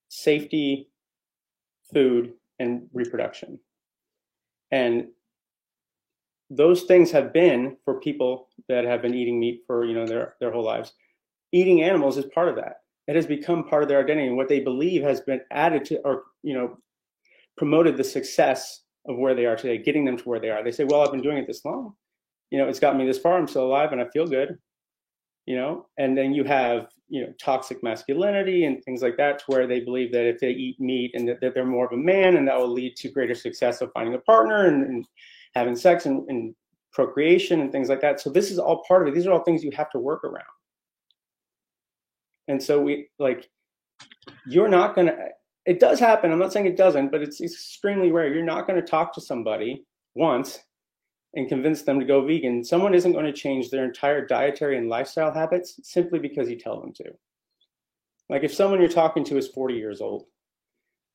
safety, 0.08 0.88
food, 1.92 2.32
and 2.58 2.88
reproduction. 2.92 3.58
And 4.70 5.08
those 6.48 6.84
things 6.84 7.10
have 7.10 7.32
been 7.32 7.76
for 7.84 8.00
people 8.00 8.48
that 8.68 8.84
have 8.84 9.02
been 9.02 9.14
eating 9.14 9.38
meat 9.38 9.64
for 9.66 9.84
you 9.84 9.94
know 9.94 10.06
their 10.06 10.36
their 10.40 10.52
whole 10.52 10.64
lives. 10.64 10.92
Eating 11.50 11.82
animals 11.82 12.16
is 12.16 12.26
part 12.26 12.48
of 12.48 12.56
that. 12.56 12.82
It 13.08 13.16
has 13.16 13.26
become 13.26 13.64
part 13.64 13.82
of 13.82 13.88
their 13.88 14.00
identity, 14.00 14.28
and 14.28 14.36
what 14.36 14.48
they 14.48 14.60
believe 14.60 15.02
has 15.02 15.22
been 15.22 15.40
added 15.50 15.84
to 15.86 15.98
or 16.04 16.24
you 16.42 16.54
know 16.54 16.78
promoted 17.56 17.96
the 17.96 18.04
success 18.04 18.82
of 19.06 19.16
where 19.16 19.34
they 19.34 19.46
are 19.46 19.56
today, 19.56 19.78
getting 19.78 20.04
them 20.04 20.18
to 20.18 20.28
where 20.28 20.38
they 20.38 20.50
are. 20.50 20.62
They 20.62 20.70
say, 20.70 20.84
"Well, 20.84 21.00
I've 21.00 21.10
been 21.10 21.22
doing 21.22 21.38
it 21.38 21.46
this 21.46 21.64
long. 21.64 21.94
You 22.50 22.58
know, 22.58 22.68
it's 22.68 22.78
got 22.78 22.96
me 22.96 23.06
this 23.06 23.18
far. 23.18 23.38
I'm 23.38 23.48
still 23.48 23.66
alive, 23.66 23.92
and 23.92 24.00
I 24.00 24.08
feel 24.10 24.26
good." 24.26 24.58
You 25.46 25.56
know, 25.56 25.86
and 25.96 26.16
then 26.16 26.34
you 26.34 26.44
have 26.44 26.88
you 27.08 27.22
know 27.22 27.32
toxic 27.40 27.82
masculinity 27.82 28.66
and 28.66 28.84
things 28.84 29.00
like 29.00 29.16
that, 29.16 29.38
to 29.38 29.44
where 29.46 29.66
they 29.66 29.80
believe 29.80 30.12
that 30.12 30.26
if 30.26 30.38
they 30.38 30.50
eat 30.50 30.78
meat 30.78 31.12
and 31.14 31.26
that, 31.28 31.40
they're 31.40 31.64
more 31.64 31.86
of 31.86 31.92
a 31.92 31.96
man, 31.96 32.36
and 32.36 32.46
that 32.46 32.58
will 32.58 32.72
lead 32.72 32.94
to 32.96 33.08
greater 33.08 33.34
success 33.34 33.80
of 33.80 33.90
finding 33.92 34.14
a 34.14 34.18
partner 34.18 34.66
and, 34.66 34.84
and 34.84 35.06
having 35.54 35.74
sex 35.74 36.04
and, 36.04 36.28
and 36.28 36.54
procreation 36.92 37.60
and 37.60 37.72
things 37.72 37.88
like 37.88 38.02
that. 38.02 38.20
So 38.20 38.28
this 38.28 38.50
is 38.50 38.58
all 38.58 38.84
part 38.86 39.02
of 39.02 39.08
it. 39.08 39.14
These 39.14 39.26
are 39.26 39.32
all 39.32 39.44
things 39.44 39.64
you 39.64 39.70
have 39.70 39.90
to 39.92 39.98
work 39.98 40.24
around. 40.24 40.44
And 42.48 42.62
so 42.62 42.80
we 42.80 43.08
like 43.18 43.48
you're 44.46 44.68
not 44.68 44.94
going 44.94 45.08
to 45.08 45.28
it 45.66 45.80
does 45.80 46.00
happen. 46.00 46.32
I'm 46.32 46.38
not 46.38 46.52
saying 46.52 46.66
it 46.66 46.76
doesn't, 46.76 47.10
but 47.10 47.22
it's 47.22 47.40
extremely 47.42 48.10
rare. 48.10 48.32
You're 48.32 48.42
not 48.42 48.66
going 48.66 48.80
to 48.80 48.86
talk 48.86 49.12
to 49.14 49.20
somebody 49.20 49.84
once 50.14 50.58
and 51.34 51.48
convince 51.48 51.82
them 51.82 52.00
to 52.00 52.06
go 52.06 52.24
vegan. 52.24 52.64
Someone 52.64 52.94
isn't 52.94 53.12
going 53.12 53.26
to 53.26 53.32
change 53.32 53.68
their 53.68 53.84
entire 53.84 54.24
dietary 54.24 54.78
and 54.78 54.88
lifestyle 54.88 55.30
habits 55.30 55.78
simply 55.82 56.18
because 56.18 56.48
you 56.48 56.58
tell 56.58 56.80
them 56.80 56.94
to. 56.94 57.04
Like 58.30 58.44
if 58.44 58.54
someone 58.54 58.80
you're 58.80 58.88
talking 58.88 59.24
to 59.24 59.36
is 59.36 59.48
40 59.48 59.74
years 59.74 60.00
old, 60.00 60.24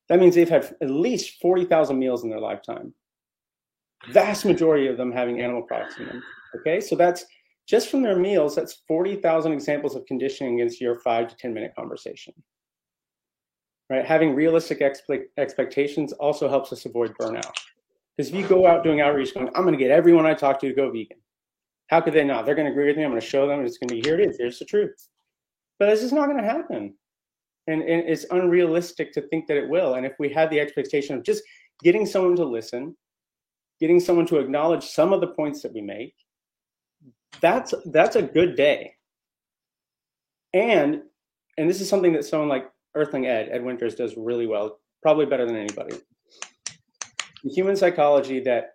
that 0.09 0.19
means 0.19 0.35
they've 0.35 0.47
had 0.47 0.75
at 0.81 0.89
least 0.89 1.41
40,000 1.41 1.97
meals 1.97 2.23
in 2.23 2.29
their 2.29 2.39
lifetime 2.39 2.93
vast 4.09 4.45
majority 4.45 4.87
of 4.87 4.97
them 4.97 5.11
having 5.11 5.41
animal 5.41 5.61
products 5.61 5.97
in 5.97 6.05
them. 6.05 6.23
Okay, 6.55 6.79
so 6.79 6.95
that's 6.95 7.25
just 7.67 7.89
from 7.89 8.01
their 8.01 8.17
meals, 8.17 8.55
that's 8.55 8.81
40,000 8.87 9.51
examples 9.51 9.95
of 9.95 10.05
conditioning 10.05 10.55
against 10.55 10.81
your 10.81 10.99
five 10.99 11.27
to 11.29 11.35
10 11.35 11.53
minute 11.53 11.73
conversation. 11.75 12.33
Right? 13.89 14.05
Having 14.05 14.35
realistic 14.35 14.79
expe- 14.79 15.25
expectations 15.37 16.13
also 16.13 16.49
helps 16.49 16.73
us 16.73 16.85
avoid 16.85 17.13
burnout. 17.19 17.53
Because 18.15 18.31
if 18.31 18.35
you 18.35 18.47
go 18.47 18.67
out 18.67 18.83
doing 18.83 19.01
outreach, 19.01 19.33
going, 19.33 19.47
I'm 19.47 19.63
going 19.63 19.73
to 19.73 19.77
get 19.77 19.91
everyone 19.91 20.25
I 20.25 20.33
talk 20.33 20.59
to 20.59 20.67
to 20.67 20.73
go 20.73 20.91
vegan. 20.91 21.17
How 21.87 22.01
could 22.01 22.13
they 22.13 22.23
not? 22.23 22.45
They're 22.45 22.55
going 22.55 22.65
to 22.65 22.71
agree 22.71 22.87
with 22.87 22.97
me. 22.97 23.03
I'm 23.03 23.11
going 23.11 23.21
to 23.21 23.27
show 23.27 23.47
them 23.47 23.63
it's 23.65 23.77
going 23.77 23.89
to 23.89 23.95
be 23.95 24.01
here 24.01 24.19
it 24.19 24.29
is. 24.29 24.37
Here's 24.37 24.59
the 24.59 24.65
truth. 24.65 24.95
But 25.79 25.87
this 25.87 26.03
is 26.03 26.13
not 26.13 26.27
going 26.27 26.41
to 26.41 26.49
happen. 26.49 26.95
And, 27.67 27.81
and 27.81 28.09
it's 28.09 28.25
unrealistic 28.31 29.13
to 29.13 29.21
think 29.21 29.47
that 29.47 29.57
it 29.57 29.69
will. 29.69 29.95
And 29.95 30.05
if 30.05 30.13
we 30.19 30.29
had 30.29 30.49
the 30.49 30.59
expectation 30.59 31.15
of 31.15 31.23
just 31.23 31.43
getting 31.81 32.05
someone 32.05 32.35
to 32.35 32.45
listen, 32.45 32.95
getting 33.79 33.99
someone 33.99 34.25
to 34.27 34.39
acknowledge 34.39 34.85
some 34.85 35.13
of 35.13 35.21
the 35.21 35.27
points 35.27 35.61
that 35.61 35.73
we 35.73 35.81
make, 35.81 36.13
that's 37.41 37.73
that's 37.85 38.15
a 38.15 38.21
good 38.21 38.55
day. 38.55 38.93
And 40.53 41.01
and 41.57 41.69
this 41.69 41.81
is 41.81 41.89
something 41.89 42.13
that 42.13 42.25
someone 42.25 42.49
like 42.49 42.69
Earthling 42.95 43.25
Ed, 43.25 43.49
Ed 43.51 43.63
Winters 43.63 43.95
does 43.95 44.15
really 44.17 44.47
well, 44.47 44.79
probably 45.01 45.25
better 45.25 45.45
than 45.45 45.55
anybody. 45.55 45.97
Human 47.43 47.75
psychology 47.75 48.39
that 48.41 48.71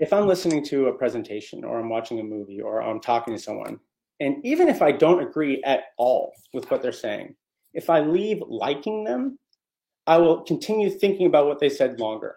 if 0.00 0.12
I'm 0.12 0.26
listening 0.26 0.64
to 0.66 0.86
a 0.86 0.94
presentation 0.94 1.64
or 1.64 1.78
I'm 1.78 1.88
watching 1.88 2.20
a 2.20 2.24
movie 2.24 2.60
or 2.60 2.82
I'm 2.82 3.00
talking 3.00 3.34
to 3.34 3.40
someone, 3.40 3.78
and 4.20 4.36
even 4.44 4.68
if 4.68 4.80
I 4.80 4.92
don't 4.92 5.22
agree 5.22 5.62
at 5.64 5.84
all 5.98 6.32
with 6.54 6.70
what 6.70 6.82
they're 6.82 6.92
saying, 6.92 7.34
if 7.74 7.90
I 7.90 8.00
leave 8.00 8.42
liking 8.46 9.04
them, 9.04 9.38
I 10.06 10.16
will 10.16 10.42
continue 10.44 10.88
thinking 10.88 11.26
about 11.26 11.46
what 11.46 11.58
they 11.58 11.68
said 11.68 12.00
longer 12.00 12.36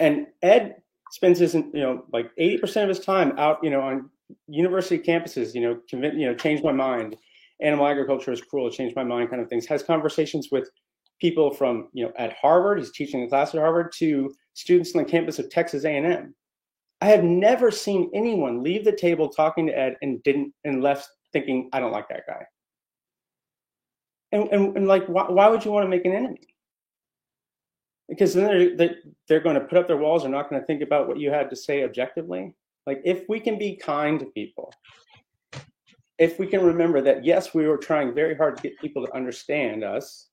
and 0.00 0.26
Ed 0.42 0.76
spends 1.10 1.38
his 1.38 1.54
you 1.54 1.70
know 1.74 2.04
like 2.12 2.30
80% 2.36 2.84
of 2.84 2.88
his 2.88 3.00
time 3.00 3.32
out 3.38 3.58
you 3.62 3.70
know 3.70 3.80
on 3.80 4.10
university 4.46 4.98
campuses 4.98 5.54
you 5.54 5.60
know 5.60 5.80
convince 5.88 6.16
you 6.16 6.26
know 6.26 6.34
change 6.34 6.62
my 6.62 6.72
mind. 6.72 7.16
Animal 7.62 7.86
agriculture 7.86 8.32
is 8.32 8.40
cruel 8.40 8.70
change 8.70 8.94
my 8.96 9.04
mind 9.04 9.30
kind 9.30 9.42
of 9.42 9.48
things. 9.48 9.66
Has 9.66 9.82
conversations 9.82 10.48
with 10.50 10.70
people 11.20 11.52
from 11.52 11.88
you 11.92 12.04
know 12.04 12.12
at 12.16 12.32
harvard 12.32 12.78
he's 12.78 12.90
teaching 12.90 13.22
a 13.22 13.28
class 13.28 13.54
at 13.54 13.60
harvard 13.60 13.92
to 13.92 14.34
students 14.54 14.94
on 14.94 15.02
the 15.02 15.08
campus 15.08 15.38
of 15.38 15.50
texas 15.50 15.84
a&m 15.84 16.34
i 17.00 17.06
have 17.06 17.22
never 17.22 17.70
seen 17.70 18.10
anyone 18.14 18.62
leave 18.62 18.84
the 18.84 18.92
table 18.92 19.28
talking 19.28 19.66
to 19.66 19.78
ed 19.78 19.96
and 20.02 20.22
didn't 20.22 20.52
and 20.64 20.82
left 20.82 21.08
thinking 21.32 21.68
i 21.72 21.80
don't 21.80 21.92
like 21.92 22.08
that 22.08 22.26
guy. 22.26 22.44
And, 24.32 24.48
and, 24.52 24.76
and 24.76 24.88
like 24.88 25.06
why, 25.06 25.28
why 25.28 25.48
would 25.48 25.64
you 25.64 25.72
want 25.72 25.84
to 25.84 25.90
make 25.90 26.04
an 26.04 26.12
enemy 26.12 26.54
because 28.10 28.34
then 28.34 28.76
they're, 28.76 28.96
they're 29.28 29.40
going 29.40 29.54
to 29.54 29.62
put 29.62 29.78
up 29.78 29.86
their 29.86 29.96
walls 29.96 30.22
they're 30.22 30.30
not 30.30 30.50
going 30.50 30.60
to 30.60 30.66
think 30.66 30.82
about 30.82 31.08
what 31.08 31.18
you 31.18 31.30
had 31.30 31.48
to 31.48 31.56
say 31.56 31.84
objectively. 31.84 32.54
Like 32.86 33.00
if 33.04 33.24
we 33.28 33.40
can 33.40 33.58
be 33.58 33.76
kind 33.76 34.20
to 34.20 34.26
people 34.26 34.72
if 36.18 36.38
we 36.38 36.46
can 36.46 36.62
remember 36.62 37.00
that 37.00 37.24
yes 37.24 37.54
we 37.54 37.66
were 37.66 37.78
trying 37.78 38.14
very 38.14 38.36
hard 38.36 38.56
to 38.56 38.62
get 38.62 38.78
people 38.78 39.06
to 39.06 39.16
understand 39.16 39.82
us 39.82 40.28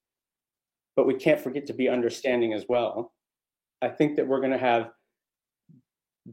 but 0.98 1.08
we 1.08 1.14
can't 1.14 1.40
forget 1.40 1.66
to 1.68 1.74
be 1.74 1.88
understanding 1.88 2.54
as 2.54 2.66
well 2.68 3.14
i 3.82 3.88
think 3.88 4.18
that 4.18 4.28
we're 4.28 4.42
going 4.42 4.52
to 4.52 4.58
have 4.58 4.90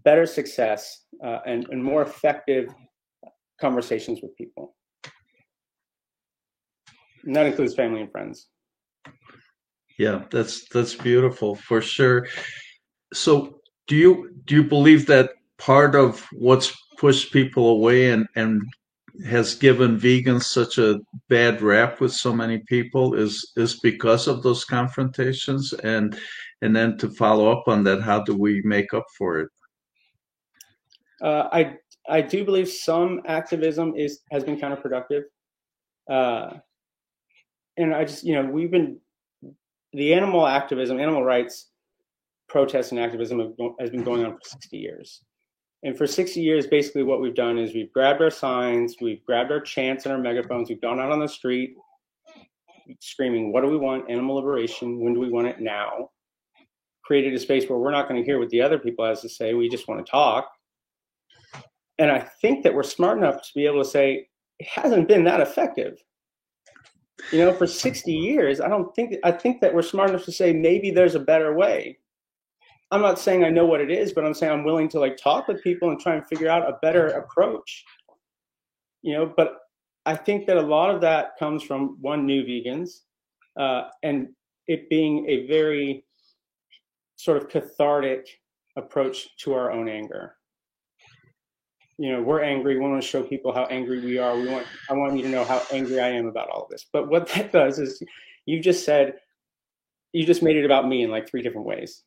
better 0.03 0.27
success 0.27 1.05
uh, 1.23 1.39
and, 1.47 1.69
and 1.71 1.83
more 1.83 2.03
effective 2.03 2.75
conversations 3.61 4.21
with 4.21 4.37
people. 4.37 4.75
And 7.25 7.35
that 7.37 7.47
includes 7.47 7.75
family 7.75 8.01
and 8.01 8.11
friends 8.11 8.49
yeah 9.99 10.25
that's 10.31 10.69
that's 10.69 10.95
beautiful 10.95 11.55
for 11.55 11.81
sure. 11.81 12.27
So 13.13 13.61
do 13.87 13.97
you 13.97 14.31
do 14.45 14.57
you 14.57 14.65
believe 14.65 15.07
that 15.07 15.31
part 15.59 15.95
of 15.95 16.27
what's 16.33 16.77
pushed 16.99 17.33
people 17.33 17.69
away 17.69 18.11
and 18.11 18.27
and 18.37 18.63
has 19.25 19.55
given 19.55 19.99
vegans 19.99 20.43
such 20.43 20.79
a 20.79 20.99
bad 21.29 21.63
rap 21.63 22.01
with 22.01 22.13
so 22.13 22.33
many 22.33 22.59
people 22.59 23.15
is 23.15 23.53
is 23.57 23.79
because 23.81 24.27
of 24.27 24.43
those 24.43 24.65
confrontations? 24.65 25.73
And 25.73 26.19
and 26.63 26.75
then 26.75 26.99
to 26.99 27.11
follow 27.11 27.51
up 27.51 27.69
on 27.69 27.85
that 27.85 28.03
how 28.03 28.23
do 28.23 28.35
we 28.35 28.63
make 28.65 28.93
up 28.95 29.07
for 29.17 29.41
it? 29.41 29.49
Uh, 31.23 31.49
i 31.53 31.77
i 32.09 32.21
do 32.21 32.45
believe 32.45 32.69
some 32.69 33.21
activism 33.27 33.95
is 33.95 34.21
has 34.33 34.43
been 34.43 34.59
counterproductive. 34.59 35.23
Uh, 36.11 36.59
and 37.77 37.95
i 37.95 38.05
just 38.05 38.25
you 38.25 38.35
know 38.35 38.49
we've 38.51 38.71
been 38.71 38.99
the 39.95 40.13
animal 40.13 40.47
activism, 40.47 40.99
animal 40.99 41.25
rights 41.25 41.71
protests 42.49 42.91
and 42.91 43.01
activism 43.01 43.55
has 43.81 43.91
been 43.91 44.05
going 44.05 44.25
on 44.25 44.33
for 44.33 44.41
60 44.43 44.77
years. 44.77 45.23
And 45.83 45.97
for 45.97 46.07
60 46.07 46.41
years, 46.41 46.67
basically 46.67 47.03
what 47.03 47.21
we've 47.21 47.35
done 47.35 47.59
is 47.59 47.75
we've 47.75 47.93
grabbed 47.93 48.23
our 48.23 48.31
signs, 48.31 48.97
we've 49.01 49.25
grabbed 49.25 49.53
our 49.53 49.61
chants 49.61 50.05
and 50.05 50.13
our 50.13 50.19
megaphones, 50.19 50.69
we've 50.69 50.81
gone 50.81 51.01
out 51.01 51.11
on 51.11 51.21
the 51.21 51.29
street 51.29 51.75
screaming, 53.01 53.53
what 53.53 53.63
do 53.63 53.69
we 53.69 53.77
want? 53.77 54.11
Animal 54.11 54.37
liberation. 54.37 55.01
When 55.01 55.15
do 55.15 55.21
we 55.21 55.31
want 55.31 55.47
it 55.47 55.61
now? 55.61 56.11
Created 57.05 57.35
a 57.35 57.39
space 57.39 57.69
where 57.69 57.79
we're 57.79 57.91
not 57.91 58.09
going 58.09 58.21
to 58.21 58.27
hear 58.27 58.39
what 58.39 58.51
the 58.51 58.63
other 58.63 58.79
people 58.79 59.05
has 59.05 59.21
to 59.23 59.29
say. 59.29 59.55
We 59.55 59.69
just 59.69 59.89
want 59.89 60.05
to 60.05 60.11
talk. 60.11 60.51
And 61.99 62.11
I 62.11 62.19
think 62.41 62.65
that 62.65 62.75
we're 62.75 62.83
smart 62.83 63.19
enough 63.19 63.43
to 63.43 63.49
be 63.55 63.67
able 63.67 63.83
to 63.83 63.89
say, 63.89 64.29
it 64.59 64.67
hasn't 64.67 65.09
been 65.09 65.25
that 65.25 65.41
effective 65.41 66.03
you 67.33 67.39
know 67.39 67.53
for 67.53 67.67
60 67.67 68.13
years 68.13 68.61
i 68.61 68.69
don't 68.69 68.95
think 68.95 69.15
i 69.25 69.31
think 69.31 69.61
that 69.61 69.75
we're 69.75 69.83
smart 69.83 70.11
enough 70.11 70.25
to 70.25 70.33
say 70.33 70.53
maybe 70.53 70.91
there's 70.91 71.15
a 71.15 71.21
better 71.21 71.55
way. 71.55 71.99
I'm 72.91 73.01
not 73.01 73.19
saying 73.19 73.45
i 73.45 73.51
know 73.51 73.67
what 73.67 73.81
it 73.81 73.91
is 73.91 74.13
but 74.13 74.25
i'm 74.25 74.35
saying 74.35 74.53
i'm 74.53 74.65
willing 74.65 74.89
to 74.91 75.01
like 75.01 75.17
talk 75.17 75.49
with 75.49 75.63
people 75.63 75.91
and 75.91 75.99
try 75.99 76.15
and 76.15 76.27
figure 76.27 76.49
out 76.49 76.69
a 76.69 76.79
better 76.83 77.09
approach. 77.09 77.85
You 79.03 79.15
know 79.15 79.33
but 79.37 79.59
i 80.07 80.15
think 80.15 80.47
that 80.47 80.57
a 80.57 80.63
lot 80.63 80.95
of 80.95 81.01
that 81.01 81.33
comes 81.39 81.63
from 81.63 81.99
one 82.01 82.27
new 82.27 82.45
vegans 82.45 83.01
uh, 83.59 83.89
and 84.03 84.29
it 84.67 84.89
being 84.89 85.27
a 85.29 85.47
very 85.47 86.05
sort 87.17 87.37
of 87.37 87.49
cathartic 87.49 88.27
approach 88.77 89.37
to 89.39 89.55
our 89.55 89.71
own 89.71 89.89
anger 89.89 90.35
you 91.99 92.11
know 92.11 92.23
we're 92.23 92.43
angry. 92.43 92.75
We 92.75 92.81
want 92.81 93.01
to 93.01 93.07
show 93.07 93.23
people 93.23 93.53
how 93.53 93.65
angry 93.67 94.01
we 94.01 94.19
are. 94.19 94.37
We 94.37 94.49
want 94.49 94.67
i 94.91 94.95
want 94.95 95.17
you 95.17 95.23
to 95.23 95.29
know 95.29 95.45
how 95.45 95.63
angry 95.73 96.01
i 96.01 96.09
am 96.09 96.27
about 96.27 96.49
all 96.51 96.65
of 96.65 96.71
this. 96.71 96.87
But 96.93 97.09
what 97.09 97.29
that 97.29 97.53
does 97.61 97.79
is 97.79 98.03
you 98.47 98.61
just 98.61 98.85
said 98.85 99.15
you 100.13 100.25
just 100.25 100.43
made 100.43 100.57
it 100.57 100.65
about 100.65 100.89
me 100.89 101.03
in 101.03 101.11
like 101.11 101.29
three 101.29 101.43
different 101.43 101.67
ways. 101.67 102.03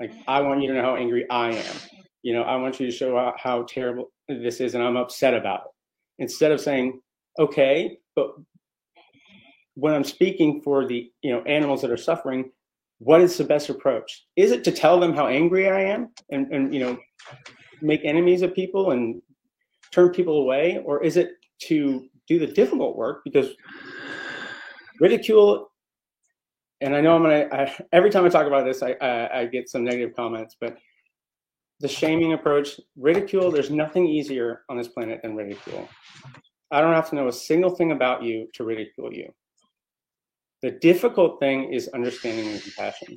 Like 0.00 0.12
i 0.26 0.40
want 0.40 0.62
you 0.62 0.68
to 0.68 0.74
know 0.74 0.82
how 0.82 0.96
angry 0.96 1.28
i 1.30 1.50
am. 1.50 1.76
You 2.22 2.34
know, 2.34 2.42
I 2.42 2.56
want 2.56 2.78
you 2.78 2.86
to 2.86 2.92
show 2.92 3.32
how, 3.36 3.64
terrible 3.64 4.12
this 4.28 4.60
is 4.60 4.74
and 4.74 4.82
I'm 4.82 4.96
upset 4.96 5.34
about 5.34 5.62
it. 5.64 6.22
Instead 6.22 6.52
of 6.52 6.60
saying, 6.60 7.00
okay, 7.38 7.98
but 8.14 8.34
when 9.74 9.92
I'm 9.92 10.04
speaking 10.04 10.60
for 10.62 10.86
the, 10.86 11.10
you 11.22 11.32
know, 11.32 11.42
animals 11.42 11.82
that 11.82 11.90
are 11.90 11.96
suffering, 11.96 12.52
what 12.98 13.20
is 13.20 13.36
the 13.36 13.42
best 13.42 13.70
approach? 13.70 14.24
Is 14.36 14.52
it 14.52 14.62
to 14.64 14.70
tell 14.70 15.00
them 15.00 15.12
how 15.12 15.26
angry 15.26 15.68
I 15.68 15.80
am 15.80 16.10
and, 16.30 16.46
and 16.52 16.72
you 16.72 16.78
know, 16.78 16.98
make 17.80 18.04
enemies 18.04 18.42
of 18.42 18.54
people 18.54 18.92
and 18.92 19.20
turn 19.92 20.10
people 20.10 20.38
away? 20.38 20.82
Or 20.84 21.02
is 21.02 21.16
it 21.16 21.32
to 21.64 22.08
do 22.26 22.38
the 22.38 22.46
difficult 22.46 22.96
work? 22.96 23.22
Because 23.24 23.50
ridicule 25.00 25.72
and 26.82 26.96
I 26.96 27.00
know 27.00 27.14
I'm 27.14 27.22
gonna. 27.22 27.48
I, 27.52 27.72
every 27.92 28.10
time 28.10 28.24
I 28.24 28.28
talk 28.28 28.46
about 28.46 28.64
this, 28.64 28.82
I, 28.82 28.96
I, 29.00 29.40
I 29.40 29.46
get 29.46 29.68
some 29.68 29.84
negative 29.84 30.14
comments, 30.16 30.56
but 30.60 30.76
the 31.80 31.88
shaming 31.88 32.32
approach, 32.32 32.80
ridicule. 32.96 33.50
There's 33.50 33.70
nothing 33.70 34.06
easier 34.06 34.62
on 34.68 34.76
this 34.76 34.88
planet 34.88 35.20
than 35.22 35.36
ridicule. 35.36 35.88
I 36.72 36.80
don't 36.80 36.94
have 36.94 37.08
to 37.10 37.14
know 37.14 37.28
a 37.28 37.32
single 37.32 37.70
thing 37.70 37.92
about 37.92 38.24
you 38.24 38.48
to 38.54 38.64
ridicule 38.64 39.12
you. 39.12 39.32
The 40.62 40.72
difficult 40.72 41.38
thing 41.38 41.72
is 41.72 41.88
understanding 41.88 42.48
and 42.48 42.62
compassion, 42.62 43.16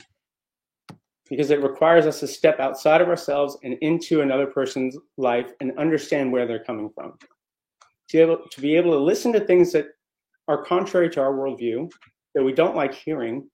because 1.29 1.49
it 1.49 1.63
requires 1.63 2.05
us 2.05 2.19
to 2.19 2.27
step 2.27 2.59
outside 2.59 3.01
of 3.01 3.09
ourselves 3.09 3.57
and 3.63 3.77
into 3.81 4.21
another 4.21 4.45
person's 4.45 4.97
life 5.17 5.51
and 5.59 5.77
understand 5.77 6.31
where 6.31 6.45
they're 6.45 6.63
coming 6.63 6.89
from. 6.93 7.13
To 8.09 8.17
be 8.17 8.19
able 8.19 8.37
to 8.51 8.61
be 8.61 8.75
able 8.75 8.91
to 8.91 8.99
listen 8.99 9.33
to 9.33 9.39
things 9.39 9.71
that 9.71 9.87
are 10.47 10.63
contrary 10.63 11.09
to 11.09 11.21
our 11.21 11.33
worldview 11.33 11.91
that 12.35 12.43
we 12.43 12.53
don't 12.53 12.75
like 12.75 12.93
hearing 12.93 13.49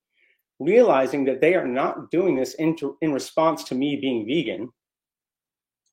realizing 0.62 1.26
that 1.26 1.42
they 1.42 1.56
are 1.56 1.68
not 1.68 2.12
doing 2.12 2.36
this 2.36 2.54
in, 2.56 2.76
to, 2.78 2.96
in 3.02 3.12
response 3.12 3.64
to 3.66 3.76
me 3.76 3.96
being 3.96 4.26
vegan. 4.28 4.70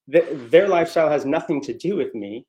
That 0.09 0.51
their 0.51 0.69
lifestyle 0.69 1.09
has 1.09 1.25
nothing 1.25 1.61
to 1.63 1.73
do 1.77 1.97
with 1.97 2.15
me. 2.15 2.47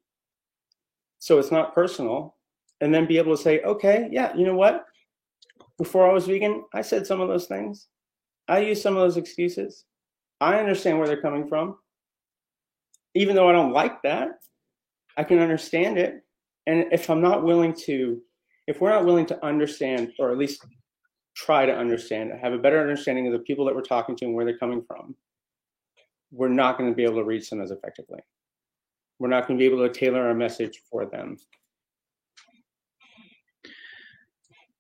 So 1.20 1.40
it's 1.40 1.52
not 1.52 1.74
personal. 1.74 2.36
And 2.82 2.94
then 2.94 3.08
be 3.08 3.18
able 3.18 3.36
to 3.36 3.42
say, 3.42 3.62
okay, 3.62 4.10
yeah, 4.12 4.36
you 4.36 4.46
know 4.46 4.56
what? 4.56 4.86
Before 5.78 6.10
I 6.10 6.14
was 6.14 6.28
vegan, 6.28 6.64
I 6.74 6.82
said 6.82 7.08
some 7.08 7.22
of 7.22 7.30
those 7.30 7.48
things. 7.48 7.88
I 8.50 8.60
use 8.60 8.82
some 8.82 8.98
of 8.98 9.02
those 9.02 9.18
excuses. 9.18 9.86
I 10.42 10.60
understand 10.60 10.98
where 10.98 11.08
they're 11.08 11.22
coming 11.22 11.48
from. 11.48 11.78
Even 13.14 13.36
though 13.36 13.50
I 13.50 13.54
don't 13.54 13.74
like 13.74 14.02
that, 14.02 14.40
I 15.16 15.24
can 15.24 15.40
understand 15.40 15.98
it. 15.98 16.24
And 16.66 16.86
if 16.92 17.10
I'm 17.10 17.22
not 17.22 17.44
willing 17.44 17.74
to, 17.86 18.22
if 18.68 18.82
we're 18.82 18.90
not 18.90 19.06
willing 19.06 19.26
to 19.28 19.46
understand, 19.46 20.14
or 20.20 20.32
at 20.32 20.38
least 20.38 20.66
try 21.36 21.66
to 21.66 21.76
understand, 21.76 22.32
have 22.42 22.54
a 22.54 22.58
better 22.58 22.82
understanding 22.82 23.28
of 23.28 23.34
the 23.34 23.40
people 23.40 23.66
that 23.66 23.76
we're 23.76 23.82
talking 23.82 24.16
to 24.18 24.26
and 24.26 24.34
where 24.34 24.46
they're 24.46 24.58
coming 24.58 24.84
from, 24.88 25.16
we're 26.32 26.50
not 26.50 26.78
going 26.78 26.90
to 26.90 26.96
be 26.96 27.04
able 27.04 27.16
to 27.16 27.24
reach 27.24 27.50
them 27.50 27.62
as 27.62 27.72
effectively. 27.72 28.20
We're 29.20 29.30
not 29.30 29.48
going 29.48 29.60
to 29.60 29.62
be 29.62 29.72
able 29.72 29.88
to 29.88 29.94
tailor 29.94 30.28
our 30.28 30.34
message 30.34 30.82
for 30.90 31.06
them. 31.06 31.38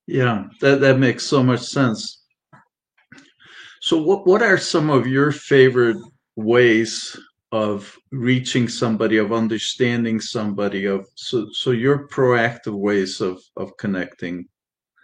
Yeah, 0.07 0.45
that, 0.61 0.81
that 0.81 0.97
makes 0.97 1.25
so 1.25 1.43
much 1.43 1.61
sense. 1.61 2.18
So 3.89 3.97
what 3.97 4.27
what 4.27 4.43
are 4.43 4.59
some 4.59 4.91
of 4.91 5.07
your 5.07 5.31
favorite 5.31 5.97
ways 6.35 7.19
of 7.51 7.97
reaching 8.11 8.67
somebody, 8.67 9.17
of 9.17 9.33
understanding 9.33 10.21
somebody, 10.21 10.85
of 10.85 11.07
so 11.15 11.47
so 11.53 11.71
your 11.71 12.07
proactive 12.07 12.77
ways 12.77 13.19
of 13.19 13.41
of 13.57 13.75
connecting? 13.77 14.47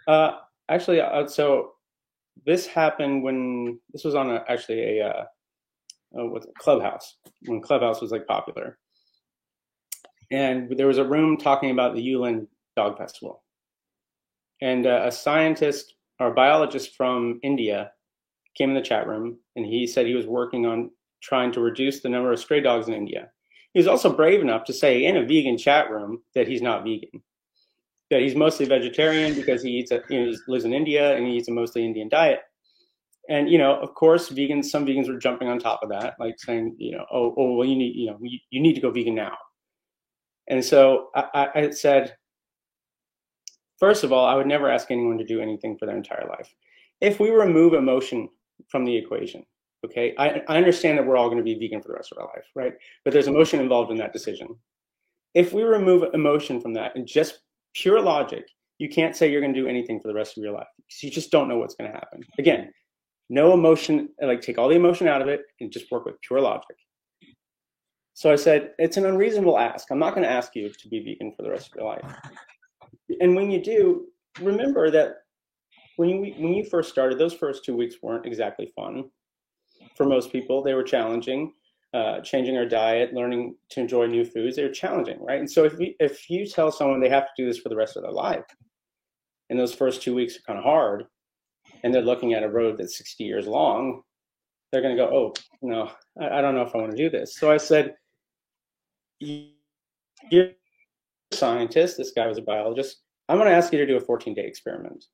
Uh, 0.06 0.36
actually, 0.68 1.00
uh, 1.00 1.26
so 1.26 1.72
this 2.44 2.64
happened 2.64 3.24
when 3.24 3.80
this 3.92 4.04
was 4.04 4.14
on 4.14 4.30
a, 4.30 4.44
actually 4.48 5.00
a 5.00 5.08
uh, 5.08 5.24
uh, 6.16 6.26
what's 6.26 6.46
it, 6.46 6.54
Clubhouse 6.56 7.16
when 7.46 7.60
Clubhouse 7.60 8.00
was 8.00 8.12
like 8.12 8.28
popular, 8.28 8.78
and 10.30 10.78
there 10.78 10.86
was 10.86 10.98
a 10.98 11.04
room 11.04 11.36
talking 11.36 11.72
about 11.72 11.96
the 11.96 12.08
Yulin 12.08 12.46
Dog 12.76 12.98
Festival, 12.98 13.42
and 14.62 14.86
uh, 14.86 15.02
a 15.06 15.10
scientist 15.10 15.96
or 16.20 16.28
a 16.28 16.34
biologist 16.34 16.94
from 16.94 17.40
India 17.42 17.90
came 18.56 18.70
in 18.70 18.76
the 18.76 18.82
chat 18.82 19.06
room, 19.06 19.38
and 19.56 19.66
he 19.66 19.86
said 19.86 20.06
he 20.06 20.14
was 20.14 20.26
working 20.26 20.66
on 20.66 20.90
trying 21.22 21.52
to 21.52 21.60
reduce 21.60 22.00
the 22.00 22.08
number 22.08 22.32
of 22.32 22.38
stray 22.38 22.60
dogs 22.60 22.88
in 22.88 22.94
India. 22.94 23.30
He 23.72 23.80
was 23.80 23.86
also 23.86 24.12
brave 24.12 24.40
enough 24.40 24.64
to 24.64 24.72
say 24.72 25.04
in 25.04 25.16
a 25.16 25.26
vegan 25.26 25.58
chat 25.58 25.90
room 25.90 26.22
that 26.34 26.48
he's 26.48 26.62
not 26.62 26.84
vegan 26.84 27.22
that 28.10 28.20
he's 28.20 28.36
mostly 28.36 28.66
vegetarian 28.66 29.34
because 29.34 29.62
he 29.62 29.70
eats 29.70 29.90
a, 29.90 30.00
you 30.08 30.20
know, 30.20 30.30
he 30.30 30.38
lives 30.48 30.64
in 30.64 30.72
India 30.72 31.16
and 31.16 31.26
he 31.26 31.36
eats 31.36 31.48
a 31.48 31.52
mostly 31.52 31.84
Indian 31.84 32.08
diet. 32.08 32.40
And 33.28 33.50
you 33.50 33.58
know, 33.58 33.80
of 33.80 33.94
course, 33.94 34.28
vegans. 34.30 34.66
Some 34.66 34.86
vegans 34.86 35.08
were 35.08 35.18
jumping 35.18 35.48
on 35.48 35.58
top 35.58 35.80
of 35.82 35.88
that, 35.88 36.14
like 36.20 36.38
saying, 36.38 36.76
you 36.78 36.92
know, 36.92 37.04
oh, 37.12 37.34
oh, 37.36 37.54
well, 37.54 37.66
you 37.66 37.74
need, 37.74 37.96
you 37.96 38.06
know, 38.06 38.18
you, 38.20 38.38
you 38.50 38.60
need 38.60 38.74
to 38.74 38.80
go 38.80 38.92
vegan 38.92 39.16
now. 39.16 39.36
And 40.48 40.64
so 40.64 41.08
I, 41.16 41.48
I 41.54 41.70
said, 41.70 42.14
first 43.80 44.04
of 44.04 44.12
all, 44.12 44.24
I 44.24 44.36
would 44.36 44.46
never 44.46 44.70
ask 44.70 44.92
anyone 44.92 45.18
to 45.18 45.24
do 45.24 45.40
anything 45.40 45.76
for 45.76 45.86
their 45.86 45.96
entire 45.96 46.28
life. 46.28 46.54
If 47.00 47.18
we 47.18 47.30
remove 47.30 47.74
emotion 47.74 48.28
from 48.68 48.84
the 48.84 48.96
equation, 48.96 49.44
okay, 49.84 50.14
I, 50.18 50.42
I 50.48 50.56
understand 50.56 50.98
that 50.98 51.06
we're 51.06 51.16
all 51.16 51.28
going 51.28 51.38
to 51.38 51.44
be 51.44 51.54
vegan 51.54 51.82
for 51.82 51.88
the 51.88 51.94
rest 51.94 52.12
of 52.12 52.18
our 52.18 52.26
life, 52.26 52.44
right? 52.54 52.74
But 53.04 53.12
there's 53.12 53.28
emotion 53.28 53.60
involved 53.60 53.90
in 53.90 53.98
that 53.98 54.12
decision. 54.12 54.48
If 55.34 55.52
we 55.52 55.62
remove 55.62 56.14
emotion 56.14 56.60
from 56.60 56.74
that 56.74 56.96
and 56.96 57.06
just 57.06 57.40
pure 57.74 58.00
logic, 58.00 58.46
you 58.78 58.88
can't 58.88 59.16
say 59.16 59.30
you're 59.30 59.40
going 59.40 59.54
to 59.54 59.60
do 59.60 59.68
anything 59.68 60.00
for 60.00 60.08
the 60.08 60.14
rest 60.14 60.36
of 60.36 60.42
your 60.42 60.52
life 60.52 60.66
because 60.76 61.02
you 61.02 61.10
just 61.10 61.30
don't 61.30 61.48
know 61.48 61.58
what's 61.58 61.74
going 61.74 61.90
to 61.90 61.96
happen. 61.96 62.20
Again, 62.38 62.70
no 63.28 63.52
emotion, 63.52 64.08
like 64.22 64.40
take 64.40 64.58
all 64.58 64.68
the 64.68 64.76
emotion 64.76 65.08
out 65.08 65.22
of 65.22 65.28
it 65.28 65.42
and 65.60 65.72
just 65.72 65.90
work 65.90 66.04
with 66.04 66.20
pure 66.20 66.40
logic. 66.40 66.76
So 68.14 68.32
I 68.32 68.36
said, 68.36 68.72
it's 68.78 68.96
an 68.96 69.04
unreasonable 69.04 69.58
ask. 69.58 69.90
I'm 69.90 69.98
not 69.98 70.14
going 70.14 70.26
to 70.26 70.32
ask 70.32 70.56
you 70.56 70.70
to 70.70 70.88
be 70.88 71.00
vegan 71.00 71.34
for 71.36 71.42
the 71.42 71.50
rest 71.50 71.68
of 71.68 71.76
your 71.76 71.84
life. 71.84 72.16
And 73.20 73.36
when 73.36 73.50
you 73.50 73.62
do, 73.62 74.06
remember 74.40 74.90
that 74.90 75.16
when 75.96 76.08
you 76.08 76.34
when 76.38 76.54
you 76.54 76.64
first 76.64 76.90
started, 76.90 77.18
those 77.18 77.34
first 77.34 77.64
two 77.64 77.76
weeks 77.76 77.96
weren't 78.02 78.26
exactly 78.26 78.72
fun 78.76 79.10
for 79.96 80.04
most 80.04 80.30
people. 80.30 80.62
They 80.62 80.74
were 80.74 80.82
challenging 80.82 81.52
uh, 81.96 82.20
changing 82.20 82.58
our 82.58 82.66
diet, 82.66 83.14
learning 83.14 83.54
to 83.70 83.80
enjoy 83.80 84.06
new 84.06 84.24
foods, 84.24 84.56
they're 84.56 84.70
challenging, 84.70 85.18
right? 85.24 85.38
And 85.38 85.50
so 85.50 85.64
if 85.64 85.78
we, 85.78 85.96
if 85.98 86.28
you 86.28 86.46
tell 86.46 86.70
someone 86.70 87.00
they 87.00 87.08
have 87.08 87.24
to 87.24 87.42
do 87.42 87.46
this 87.46 87.58
for 87.58 87.70
the 87.70 87.76
rest 87.76 87.96
of 87.96 88.02
their 88.02 88.12
life, 88.12 88.44
and 89.48 89.58
those 89.58 89.72
first 89.72 90.02
two 90.02 90.14
weeks 90.14 90.36
are 90.36 90.42
kind 90.46 90.58
of 90.58 90.64
hard, 90.64 91.04
and 91.82 91.94
they're 91.94 92.02
looking 92.02 92.34
at 92.34 92.42
a 92.42 92.48
road 92.50 92.76
that's 92.76 92.98
60 92.98 93.24
years 93.24 93.46
long, 93.46 94.02
they're 94.70 94.82
going 94.82 94.94
to 94.94 95.02
go, 95.02 95.08
oh, 95.08 95.32
no, 95.62 95.90
I, 96.20 96.38
I, 96.38 96.40
don't 96.42 96.54
know 96.54 96.62
if 96.62 96.74
I 96.74 96.78
want 96.78 96.90
to 96.90 96.96
do 96.96 97.08
this. 97.08 97.38
So 97.38 97.50
I 97.50 97.56
said, 97.56 97.94
you're 99.20 99.48
a 100.42 100.52
scientist, 101.32 101.96
this 101.96 102.12
guy 102.12 102.26
was 102.26 102.36
a 102.36 102.42
biologist, 102.42 103.02
I'm 103.28 103.38
going 103.38 103.48
to 103.48 103.56
ask 103.56 103.72
you 103.72 103.78
to 103.78 103.86
do 103.86 103.96
a 103.96 104.00
14 104.00 104.34
day 104.34 104.44
experiment. 104.44 105.06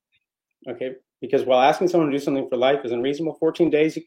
Okay, 0.68 0.92
because 1.20 1.44
while 1.44 1.60
asking 1.60 1.88
someone 1.88 2.10
to 2.10 2.16
do 2.16 2.22
something 2.22 2.48
for 2.48 2.56
life 2.56 2.80
is 2.84 2.92
unreasonable, 2.92 3.36
14 3.38 3.70
days, 3.70 3.98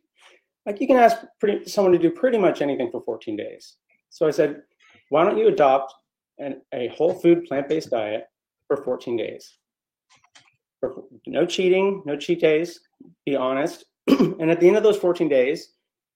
like 0.65 0.81
you 0.81 0.87
can 0.87 0.97
ask 0.97 1.17
pretty, 1.39 1.69
someone 1.69 1.93
to 1.93 1.99
do 1.99 2.09
pretty 2.09 2.37
much 2.37 2.61
anything 2.61 2.89
for 2.91 3.01
14 3.01 3.35
days. 3.35 3.77
So 4.09 4.25
I 4.27 4.31
said, 4.31 4.61
why 5.09 5.23
don't 5.23 5.37
you 5.37 5.47
adopt 5.47 5.93
an, 6.39 6.61
a 6.73 6.87
whole 6.89 7.13
food 7.13 7.45
plant 7.45 7.69
based 7.69 7.91
diet 7.91 8.25
for 8.67 8.77
14 8.77 9.17
days? 9.17 9.57
For, 10.79 11.03
no 11.27 11.45
cheating, 11.45 12.03
no 12.05 12.15
cheat 12.17 12.41
days, 12.41 12.79
be 13.25 13.35
honest. 13.35 13.85
and 14.07 14.49
at 14.49 14.59
the 14.59 14.67
end 14.67 14.77
of 14.77 14.83
those 14.83 14.97
14 14.97 15.29
days, 15.29 15.73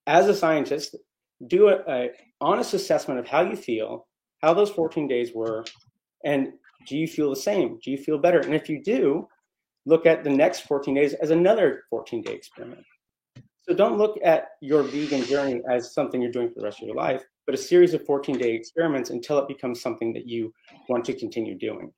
as 0.07 0.27
a 0.27 0.33
scientist, 0.33 0.95
do 1.47 1.69
a, 1.69 1.79
a 1.87 2.09
honest 2.41 2.73
assessment 2.73 3.19
of 3.19 3.27
how 3.27 3.41
you 3.41 3.55
feel, 3.55 4.07
how 4.41 4.53
those 4.53 4.69
14 4.71 5.07
days 5.07 5.31
were, 5.33 5.63
and 6.25 6.53
do 6.87 6.97
you 6.97 7.07
feel 7.07 7.29
the 7.29 7.35
same? 7.35 7.79
Do 7.83 7.91
you 7.91 7.97
feel 7.97 8.17
better? 8.17 8.39
And 8.39 8.53
if 8.53 8.69
you 8.69 8.83
do, 8.83 9.27
look 9.89 10.05
at 10.05 10.23
the 10.23 10.29
next 10.29 10.61
14 10.61 10.93
days 10.93 11.13
as 11.15 11.31
another 11.31 11.83
14 11.89 12.21
day 12.21 12.33
experiment. 12.33 12.85
So 13.63 13.73
don't 13.73 13.97
look 13.97 14.17
at 14.23 14.49
your 14.61 14.83
vegan 14.83 15.23
journey 15.25 15.61
as 15.69 15.93
something 15.93 16.21
you're 16.21 16.31
doing 16.31 16.49
for 16.49 16.59
the 16.59 16.65
rest 16.65 16.81
of 16.81 16.87
your 16.87 16.95
life, 16.95 17.23
but 17.45 17.55
a 17.55 17.57
series 17.57 17.93
of 17.93 18.05
14 18.05 18.37
day 18.37 18.53
experiments 18.53 19.09
until 19.09 19.39
it 19.39 19.47
becomes 19.47 19.81
something 19.81 20.13
that 20.13 20.27
you 20.27 20.53
want 20.87 21.05
to 21.05 21.13
continue 21.13 21.57
doing. 21.57 21.91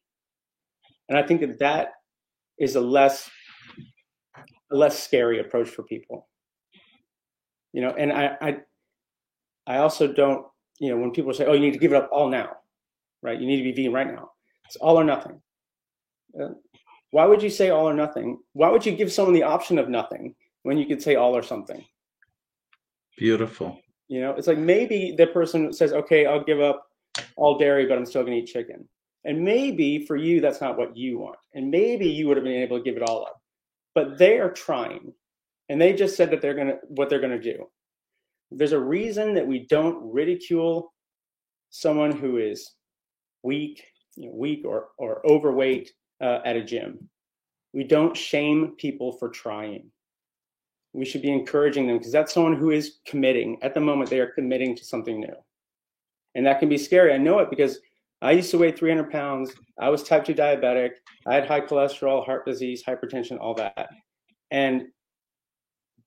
And 1.09 1.17
I 1.17 1.23
think 1.23 1.41
that 1.41 1.59
that 1.59 1.91
is 2.57 2.75
a 2.75 2.81
less 2.81 3.29
a 4.71 4.75
less 4.75 4.97
scary 5.03 5.41
approach 5.41 5.69
for 5.69 5.83
people. 5.83 6.29
You 7.73 7.81
know, 7.81 7.91
and 7.91 8.11
I 8.13 8.37
I, 8.41 8.57
I 9.67 9.77
also 9.77 10.11
don't, 10.11 10.45
you 10.79 10.89
know, 10.89 10.97
when 10.97 11.11
people 11.11 11.33
say, 11.33 11.45
"Oh, 11.45 11.53
you 11.53 11.59
need 11.59 11.73
to 11.73 11.79
give 11.79 11.91
it 11.91 11.97
up 11.97 12.09
all 12.11 12.29
now," 12.29 12.57
right? 13.21 13.39
You 13.39 13.47
need 13.47 13.57
to 13.57 13.63
be 13.63 13.73
vegan 13.73 13.93
right 13.93 14.07
now. 14.07 14.31
It's 14.65 14.77
all 14.77 14.97
or 14.97 15.03
nothing. 15.03 15.41
Uh, 16.39 16.53
why 17.11 17.25
would 17.25 17.43
you 17.43 17.49
say 17.49 17.69
all 17.69 17.87
or 17.87 17.93
nothing? 17.93 18.39
Why 18.53 18.69
would 18.69 18.85
you 18.85 18.93
give 18.93 19.11
someone 19.11 19.35
the 19.35 19.43
option 19.43 19.77
of 19.77 19.89
nothing 19.89 20.35
when 20.63 20.77
you 20.77 20.85
could 20.85 21.01
say 21.01 21.15
all 21.15 21.35
or 21.35 21.43
something. 21.43 21.83
Beautiful. 23.17 23.79
You 24.07 24.21
know, 24.21 24.31
it's 24.31 24.47
like 24.47 24.57
maybe 24.57 25.15
the 25.17 25.27
person 25.27 25.71
says, 25.73 25.93
okay, 25.93 26.25
I'll 26.25 26.43
give 26.43 26.59
up 26.59 26.85
all 27.35 27.57
dairy, 27.57 27.85
but 27.85 27.97
I'm 27.97 28.05
still 28.05 28.23
going 28.23 28.37
to 28.37 28.43
eat 28.43 28.53
chicken. 28.53 28.87
And 29.23 29.43
maybe 29.43 30.05
for 30.05 30.15
you, 30.15 30.41
that's 30.41 30.61
not 30.61 30.77
what 30.77 30.97
you 30.97 31.19
want. 31.19 31.37
And 31.53 31.69
maybe 31.69 32.07
you 32.07 32.27
would 32.27 32.37
have 32.37 32.43
been 32.43 32.61
able 32.61 32.77
to 32.77 32.83
give 32.83 32.97
it 32.97 33.07
all 33.07 33.23
up. 33.23 33.39
But 33.93 34.17
they 34.17 34.39
are 34.39 34.51
trying. 34.51 35.13
And 35.69 35.79
they 35.79 35.93
just 35.93 36.17
said 36.17 36.31
that 36.31 36.41
they're 36.41 36.55
going 36.55 36.67
to, 36.67 36.79
what 36.87 37.09
they're 37.09 37.19
going 37.21 37.39
to 37.39 37.53
do. 37.53 37.65
There's 38.49 38.71
a 38.73 38.79
reason 38.79 39.33
that 39.35 39.47
we 39.47 39.65
don't 39.67 40.11
ridicule 40.11 40.93
someone 41.69 42.11
who 42.11 42.37
is 42.37 42.73
weak, 43.43 43.83
you 44.15 44.27
know, 44.27 44.35
weak 44.35 44.65
or, 44.65 44.87
or 44.97 45.25
overweight 45.25 45.91
uh, 46.21 46.39
at 46.45 46.55
a 46.55 46.63
gym. 46.63 47.09
We 47.73 47.83
don't 47.83 48.15
shame 48.15 48.75
people 48.77 49.13
for 49.13 49.29
trying. 49.29 49.91
We 50.93 51.05
should 51.05 51.21
be 51.21 51.31
encouraging 51.31 51.87
them 51.87 51.97
because 51.97 52.11
that's 52.11 52.33
someone 52.33 52.57
who 52.57 52.71
is 52.71 52.99
committing. 53.05 53.57
At 53.61 53.73
the 53.73 53.79
moment, 53.79 54.09
they 54.09 54.19
are 54.19 54.31
committing 54.31 54.75
to 54.75 54.85
something 54.85 55.19
new. 55.19 55.35
And 56.35 56.45
that 56.45 56.59
can 56.59 56.69
be 56.69 56.77
scary. 56.77 57.13
I 57.13 57.17
know 57.17 57.39
it 57.39 57.49
because 57.49 57.79
I 58.21 58.31
used 58.31 58.51
to 58.51 58.57
weigh 58.57 58.71
300 58.71 59.09
pounds. 59.09 59.51
I 59.79 59.89
was 59.89 60.03
type 60.03 60.25
2 60.25 60.33
diabetic. 60.33 60.91
I 61.25 61.35
had 61.35 61.47
high 61.47 61.61
cholesterol, 61.61 62.25
heart 62.25 62.45
disease, 62.45 62.83
hypertension, 62.83 63.39
all 63.39 63.53
that. 63.55 63.89
And 64.51 64.87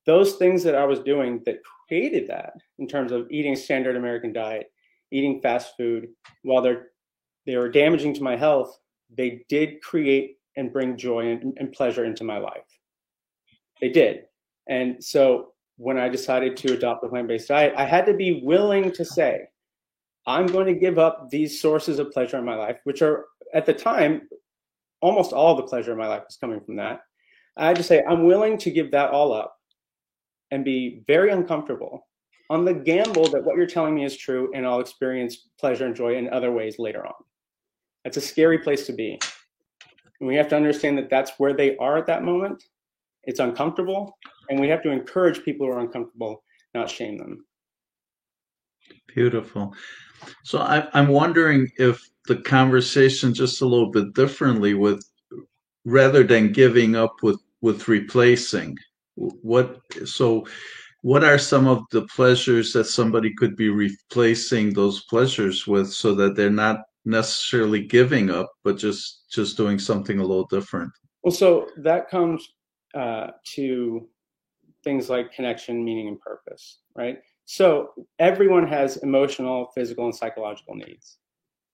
those 0.05 0.35
things 0.35 0.63
that 0.63 0.75
I 0.75 0.85
was 0.85 0.99
doing 0.99 1.41
that 1.45 1.57
created 1.87 2.27
that 2.27 2.53
in 2.77 2.87
terms 2.87 3.11
of 3.11 3.27
eating 3.31 3.55
standard 3.55 3.95
American 3.95 4.33
diet, 4.33 4.71
eating 5.11 5.41
fast 5.41 5.75
food, 5.77 6.09
while 6.43 6.61
they're 6.61 6.87
they 7.45 7.57
were 7.57 7.69
damaging 7.69 8.13
to 8.15 8.23
my 8.23 8.35
health, 8.35 8.75
they 9.15 9.45
did 9.49 9.81
create 9.81 10.37
and 10.55 10.71
bring 10.71 10.97
joy 10.97 11.31
and, 11.31 11.53
and 11.57 11.71
pleasure 11.71 12.05
into 12.05 12.23
my 12.23 12.37
life. 12.37 12.63
They 13.81 13.89
did. 13.89 14.23
And 14.67 15.03
so 15.03 15.53
when 15.77 15.97
I 15.97 16.09
decided 16.09 16.55
to 16.57 16.73
adopt 16.73 17.03
a 17.03 17.09
plant-based 17.09 17.49
diet, 17.49 17.73
I 17.77 17.85
had 17.85 18.05
to 18.05 18.13
be 18.13 18.41
willing 18.43 18.91
to 18.93 19.05
say, 19.05 19.47
I'm 20.25 20.47
going 20.47 20.67
to 20.67 20.79
give 20.79 20.97
up 20.97 21.29
these 21.29 21.61
sources 21.61 21.99
of 21.99 22.11
pleasure 22.11 22.37
in 22.37 22.45
my 22.45 22.55
life, 22.55 22.77
which 22.83 23.01
are 23.01 23.25
at 23.53 23.65
the 23.65 23.73
time, 23.73 24.27
almost 25.01 25.33
all 25.33 25.55
the 25.55 25.63
pleasure 25.63 25.91
in 25.91 25.97
my 25.97 26.07
life 26.07 26.23
was 26.25 26.37
coming 26.37 26.61
from 26.61 26.77
that. 26.77 27.01
I 27.57 27.67
had 27.67 27.75
to 27.77 27.83
say, 27.83 28.03
I'm 28.07 28.25
willing 28.25 28.57
to 28.59 28.71
give 28.71 28.91
that 28.91 29.11
all 29.11 29.33
up 29.33 29.55
and 30.51 30.65
be 30.65 31.03
very 31.07 31.31
uncomfortable 31.31 32.07
on 32.49 32.65
the 32.65 32.73
gamble 32.73 33.27
that 33.29 33.43
what 33.43 33.55
you're 33.55 33.65
telling 33.65 33.95
me 33.95 34.05
is 34.05 34.17
true 34.17 34.51
and 34.53 34.65
I'll 34.65 34.79
experience 34.79 35.49
pleasure 35.59 35.85
and 35.85 35.95
joy 35.95 36.15
in 36.15 36.29
other 36.29 36.51
ways 36.51 36.79
later 36.79 37.05
on. 37.05 37.13
That's 38.05 38.17
a 38.17 38.21
scary 38.21 38.59
place 38.59 38.85
to 38.85 38.93
be. 38.93 39.19
And 40.21 40.27
we 40.27 40.35
have 40.35 40.47
to 40.49 40.55
understand 40.55 40.97
that 40.99 41.09
that's 41.09 41.31
where 41.37 41.53
they 41.53 41.75
are 41.77 41.97
at 41.97 42.05
that 42.05 42.23
moment. 42.23 42.63
It's 43.23 43.39
uncomfortable, 43.39 44.17
and 44.49 44.59
we 44.59 44.69
have 44.69 44.83
to 44.83 44.91
encourage 44.91 45.43
people 45.43 45.65
who 45.65 45.73
are 45.73 45.79
uncomfortable, 45.79 46.43
not 46.75 46.89
shame 46.89 47.17
them. 47.17 47.43
Beautiful. 49.07 49.73
So 50.43 50.59
I, 50.59 50.87
I'm 50.93 51.07
wondering 51.07 51.67
if 51.77 52.07
the 52.27 52.37
conversation 52.37 53.33
just 53.33 53.61
a 53.61 53.65
little 53.65 53.91
bit 53.91 54.13
differently 54.13 54.75
with 54.75 55.03
rather 55.83 56.23
than 56.23 56.51
giving 56.51 56.95
up 56.95 57.15
with 57.23 57.39
with 57.61 57.87
replacing 57.87 58.77
what 59.15 59.79
so 60.05 60.45
what 61.01 61.23
are 61.23 61.37
some 61.37 61.67
of 61.67 61.83
the 61.91 62.01
pleasures 62.03 62.73
that 62.73 62.85
somebody 62.85 63.33
could 63.35 63.55
be 63.55 63.69
replacing 63.69 64.73
those 64.73 65.03
pleasures 65.03 65.67
with 65.67 65.91
so 65.91 66.13
that 66.15 66.35
they're 66.35 66.49
not 66.49 66.79
necessarily 67.05 67.81
giving 67.81 68.29
up 68.29 68.51
but 68.63 68.77
just 68.77 69.25
just 69.31 69.57
doing 69.57 69.79
something 69.79 70.19
a 70.19 70.25
little 70.25 70.47
different 70.47 70.91
well 71.23 71.31
so 71.31 71.67
that 71.77 72.09
comes 72.09 72.47
uh, 72.95 73.27
to 73.43 74.07
things 74.83 75.09
like 75.09 75.31
connection 75.33 75.83
meaning 75.83 76.07
and 76.07 76.19
purpose 76.19 76.79
right 76.95 77.19
so 77.45 77.91
everyone 78.17 78.67
has 78.67 78.97
emotional, 78.97 79.71
physical, 79.75 80.05
and 80.05 80.15
psychological 80.15 80.75
needs. 80.75 81.19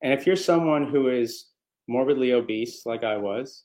And 0.03 0.13
if 0.13 0.27
you're 0.27 0.35
someone 0.35 0.87
who 0.87 1.07
is 1.07 1.47
morbidly 1.87 2.33
obese, 2.33 2.85
like 2.85 3.03
I 3.03 3.17
was, 3.17 3.63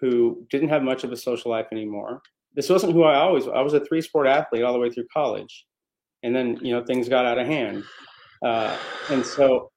who 0.00 0.44
didn't 0.50 0.68
have 0.68 0.82
much 0.82 1.04
of 1.04 1.12
a 1.12 1.16
social 1.16 1.50
life 1.50 1.66
anymore, 1.70 2.20
this 2.54 2.68
wasn't 2.68 2.92
who 2.92 3.04
I 3.04 3.16
always. 3.16 3.46
I 3.46 3.60
was 3.60 3.74
a 3.74 3.84
three 3.84 4.02
sport 4.02 4.26
athlete 4.26 4.62
all 4.62 4.72
the 4.72 4.78
way 4.78 4.90
through 4.90 5.06
college, 5.12 5.66
and 6.22 6.34
then 6.34 6.58
you 6.62 6.72
know 6.72 6.84
things 6.84 7.08
got 7.08 7.26
out 7.26 7.38
of 7.38 7.46
hand, 7.46 7.84
uh, 8.44 8.76
and 9.10 9.24
so 9.24 9.70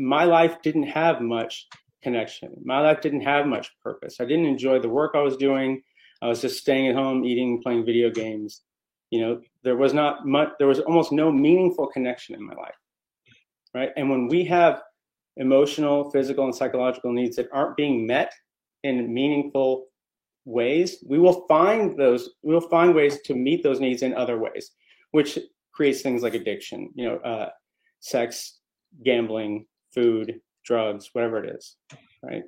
my 0.00 0.24
life 0.24 0.62
didn't 0.62 0.84
have 0.84 1.20
much 1.20 1.66
connection. 2.02 2.54
My 2.64 2.80
life 2.80 3.00
didn't 3.00 3.20
have 3.22 3.46
much 3.46 3.70
purpose. 3.82 4.16
I 4.20 4.24
didn't 4.24 4.46
enjoy 4.46 4.80
the 4.80 4.88
work 4.88 5.12
I 5.14 5.22
was 5.22 5.36
doing. 5.36 5.82
I 6.22 6.28
was 6.28 6.40
just 6.40 6.58
staying 6.58 6.88
at 6.88 6.94
home, 6.94 7.24
eating, 7.24 7.62
playing 7.62 7.84
video 7.84 8.10
games, 8.10 8.62
you 9.10 9.20
know 9.20 9.40
there 9.62 9.76
was 9.76 9.92
not 9.92 10.26
much 10.26 10.50
there 10.58 10.68
was 10.68 10.80
almost 10.80 11.12
no 11.12 11.30
meaningful 11.30 11.86
connection 11.88 12.34
in 12.34 12.46
my 12.46 12.54
life 12.54 12.74
right 13.74 13.90
and 13.96 14.08
when 14.08 14.28
we 14.28 14.44
have 14.44 14.80
emotional 15.36 16.10
physical 16.10 16.44
and 16.44 16.54
psychological 16.54 17.12
needs 17.12 17.36
that 17.36 17.48
aren't 17.52 17.76
being 17.76 18.06
met 18.06 18.32
in 18.84 19.12
meaningful 19.12 19.86
ways 20.44 21.04
we 21.06 21.18
will 21.18 21.46
find 21.46 21.98
those 21.98 22.30
we'll 22.42 22.60
find 22.60 22.94
ways 22.94 23.20
to 23.22 23.34
meet 23.34 23.62
those 23.62 23.80
needs 23.80 24.02
in 24.02 24.14
other 24.14 24.38
ways 24.38 24.72
which 25.10 25.38
creates 25.72 26.02
things 26.02 26.22
like 26.22 26.34
addiction 26.34 26.90
you 26.94 27.04
know 27.04 27.16
uh, 27.18 27.48
sex 28.00 28.60
gambling 29.04 29.66
food 29.92 30.40
drugs 30.64 31.10
whatever 31.12 31.42
it 31.42 31.54
is 31.54 31.76
right 32.22 32.44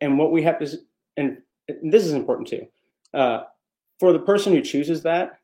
and 0.00 0.18
what 0.18 0.32
we 0.32 0.42
have 0.42 0.58
to 0.58 0.68
and 1.16 1.38
this 1.82 2.04
is 2.04 2.12
important 2.12 2.48
too 2.48 2.66
uh, 3.14 3.44
for 4.00 4.12
the 4.12 4.18
person 4.18 4.52
who 4.52 4.60
chooses 4.60 5.02
that, 5.02 5.38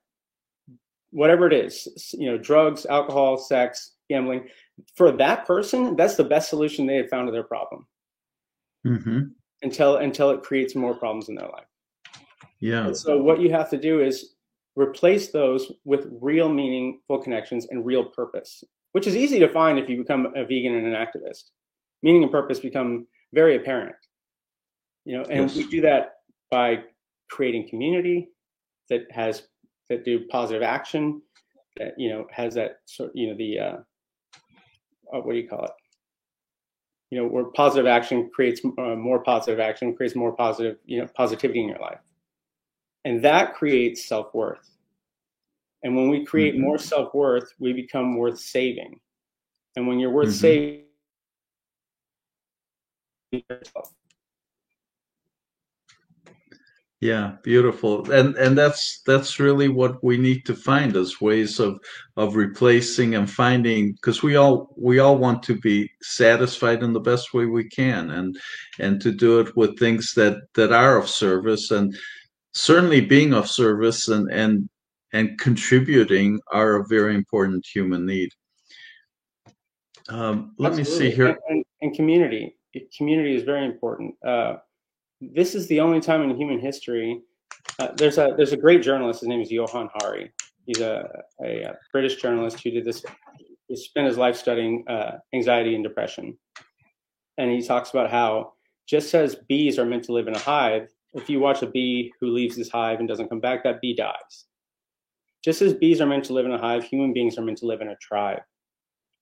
whatever 1.11 1.47
it 1.47 1.53
is, 1.53 2.15
you 2.19 2.31
know, 2.31 2.37
drugs, 2.37 2.85
alcohol, 2.87 3.39
sex, 3.39 3.93
gambling, 4.09 4.49
for 4.97 5.13
that 5.13 5.47
person, 5.47 5.97
that's 5.97 6.17
the 6.17 6.25
best 6.25 6.51
solution 6.51 6.87
they 6.87 6.97
have 6.97 7.09
found 7.09 7.29
to 7.29 7.33
their 7.33 7.45
problem. 7.45 7.87
Mm-hmm. 8.87 9.21
Until 9.63 9.97
until 9.97 10.31
it 10.31 10.43
creates 10.43 10.75
more 10.75 10.95
problems 10.95 11.29
in 11.29 11.35
their 11.35 11.49
life. 11.49 11.67
Yeah. 12.61 12.87
And 12.87 12.97
so 12.97 13.19
what 13.23 13.41
you 13.41 13.51
have 13.51 13.69
to 13.71 13.79
do 13.79 14.01
is 14.01 14.35
replace 14.75 15.31
those 15.31 15.73
with 15.85 16.09
real 16.21 16.49
meaningful 16.49 17.19
connections 17.19 17.67
and 17.71 17.85
real 17.85 18.05
purpose, 18.05 18.65
which 18.93 19.07
is 19.07 19.17
easy 19.17 19.39
to 19.39 19.49
find 19.49 19.79
if 19.79 19.89
you 19.89 19.97
become 19.99 20.33
a 20.37 20.45
vegan 20.45 20.75
and 20.75 20.87
an 20.87 20.95
activist. 20.95 21.51
Meaning 22.03 22.23
and 22.23 22.33
purpose 22.33 22.59
become 22.59 23.07
very 23.33 23.57
apparent. 23.57 23.95
You 25.05 25.19
know, 25.19 25.25
and 25.25 25.49
yes. 25.49 25.57
we 25.57 25.67
do 25.67 25.81
that 25.83 26.15
by 26.51 26.85
creating 27.31 27.69
community, 27.69 28.29
that 28.91 29.11
has 29.11 29.45
that 29.89 30.05
do 30.05 30.27
positive 30.27 30.63
action 30.63 31.23
that 31.77 31.95
you 31.97 32.11
know 32.11 32.27
has 32.31 32.55
that 32.55 32.81
sort 32.85 33.11
you 33.15 33.29
know 33.29 33.37
the 33.37 33.59
uh, 33.59 33.77
uh, 35.13 35.21
what 35.21 35.33
do 35.33 35.39
you 35.39 35.49
call 35.49 35.65
it 35.65 35.71
you 37.11 37.19
know 37.19 37.27
where 37.27 37.45
positive 37.45 37.87
action 37.87 38.31
creates 38.35 38.61
uh, 38.79 38.95
more 38.95 39.23
positive 39.23 39.61
action 39.61 39.95
creates 39.95 40.15
more 40.15 40.33
positive 40.33 40.77
you 40.85 41.01
know 41.01 41.07
positivity 41.15 41.61
in 41.61 41.69
your 41.69 41.79
life 41.79 42.01
and 43.05 43.25
that 43.25 43.55
creates 43.55 44.07
self-worth 44.07 44.69
and 45.83 45.97
when 45.97 46.09
we 46.09 46.25
create 46.25 46.55
mm-hmm. 46.55 46.65
more 46.65 46.79
self-worth 46.79 47.53
we 47.59 47.73
become 47.73 48.17
worth 48.17 48.39
saving 48.39 48.99
and 49.77 49.87
when 49.87 49.99
you're 49.99 50.11
worth 50.11 50.29
mm-hmm. 50.29 50.35
saving 50.35 50.85
yeah 57.01 57.37
beautiful 57.43 58.11
and 58.11 58.37
and 58.37 58.59
that's 58.59 59.01
that's 59.07 59.41
really 59.41 59.69
what 59.69 60.03
we 60.05 60.19
need 60.19 60.45
to 60.45 60.55
find 60.55 60.97
as 60.97 61.21
ways 61.21 61.59
of 61.59 61.81
of 62.17 62.37
replacing 62.37 63.15
and 63.15 63.31
finding 63.31 63.93
because 63.93 64.23
we 64.23 64.37
all 64.37 64.75
we 64.77 64.99
all 64.99 65.17
want 65.17 65.43
to 65.43 65.59
be 65.61 65.91
satisfied 66.03 66.83
in 66.83 66.93
the 66.93 67.01
best 67.01 67.33
way 67.33 67.47
we 67.47 67.65
can 67.69 68.11
and 68.11 68.39
and 68.79 69.01
to 69.01 69.13
do 69.13 69.41
it 69.41 69.57
with 69.57 69.79
things 69.79 70.13
that 70.15 70.37
that 70.55 70.73
are 70.73 70.99
of 70.99 71.09
service 71.09 71.71
and 71.71 71.97
certainly 72.53 73.01
being 73.01 73.33
of 73.33 73.49
service 73.49 74.09
and 74.09 74.31
and 74.31 74.69
and 75.13 75.39
contributing 75.39 76.41
are 76.53 76.77
a 76.77 76.87
very 76.87 77.15
important 77.15 77.67
human 77.67 78.07
need 78.07 78.31
um, 80.09 80.55
let 80.59 80.73
Absolutely. 80.73 81.07
me 81.07 81.11
see 81.11 81.17
here 81.17 81.27
and, 81.27 81.39
and, 81.49 81.65
and 81.83 81.95
community 81.95 82.57
community 82.97 83.35
is 83.35 83.43
very 83.43 83.65
important 83.65 84.15
uh, 84.27 84.57
this 85.21 85.55
is 85.55 85.67
the 85.69 85.81
only 85.81 86.01
time 86.01 86.23
in 86.23 86.37
human 86.37 86.59
history. 86.59 87.21
Uh, 87.79 87.89
there's 87.97 88.19
a 88.19 88.33
there's 88.37 88.53
a 88.53 88.57
great 88.57 88.83
journalist. 88.83 89.21
His 89.21 89.29
name 89.29 89.41
is 89.41 89.51
Johann 89.51 89.89
Hari. 89.95 90.33
He's 90.67 90.81
a, 90.81 91.09
a, 91.45 91.63
a 91.63 91.77
British 91.93 92.17
journalist 92.17 92.61
who 92.63 92.71
did 92.71 92.85
this. 92.85 93.03
He 93.69 93.77
spent 93.77 94.07
his 94.07 94.17
life 94.17 94.37
studying 94.37 94.85
uh, 94.89 95.19
anxiety 95.35 95.75
and 95.75 95.85
depression, 95.85 96.37
and 97.39 97.51
he 97.51 97.63
talks 97.63 97.91
about 97.91 98.11
how 98.11 98.55
just 98.87 99.15
as 99.15 99.37
bees 99.49 99.79
are 99.79 99.87
meant 99.87 100.05
to 100.05 100.13
live 100.13 100.27
in 100.27 100.35
a 100.35 100.39
hive, 100.39 100.89
if 101.13 101.31
you 101.31 101.39
watch 101.39 101.63
a 101.63 101.67
bee 101.67 102.13
who 102.21 102.29
leaves 102.29 102.57
this 102.57 102.71
hive 102.71 102.99
and 102.99 103.09
doesn't 103.09 103.29
come 103.29 103.41
back, 103.41 103.63
that 103.63 103.81
bee 103.81 103.95
dies. 103.95 104.47
Just 105.45 105.63
as 105.63 105.75
bees 105.75 106.01
are 106.01 106.07
meant 106.07 106.25
to 106.25 106.33
live 106.33 106.47
in 106.47 106.53
a 106.53 106.59
hive, 106.59 106.85
human 106.85 107.13
beings 107.13 107.39
are 107.39 107.43
meant 107.43 107.59
to 107.59 107.67
live 107.67 107.81
in 107.81 107.89
a 107.89 107.97
tribe. 107.97 108.41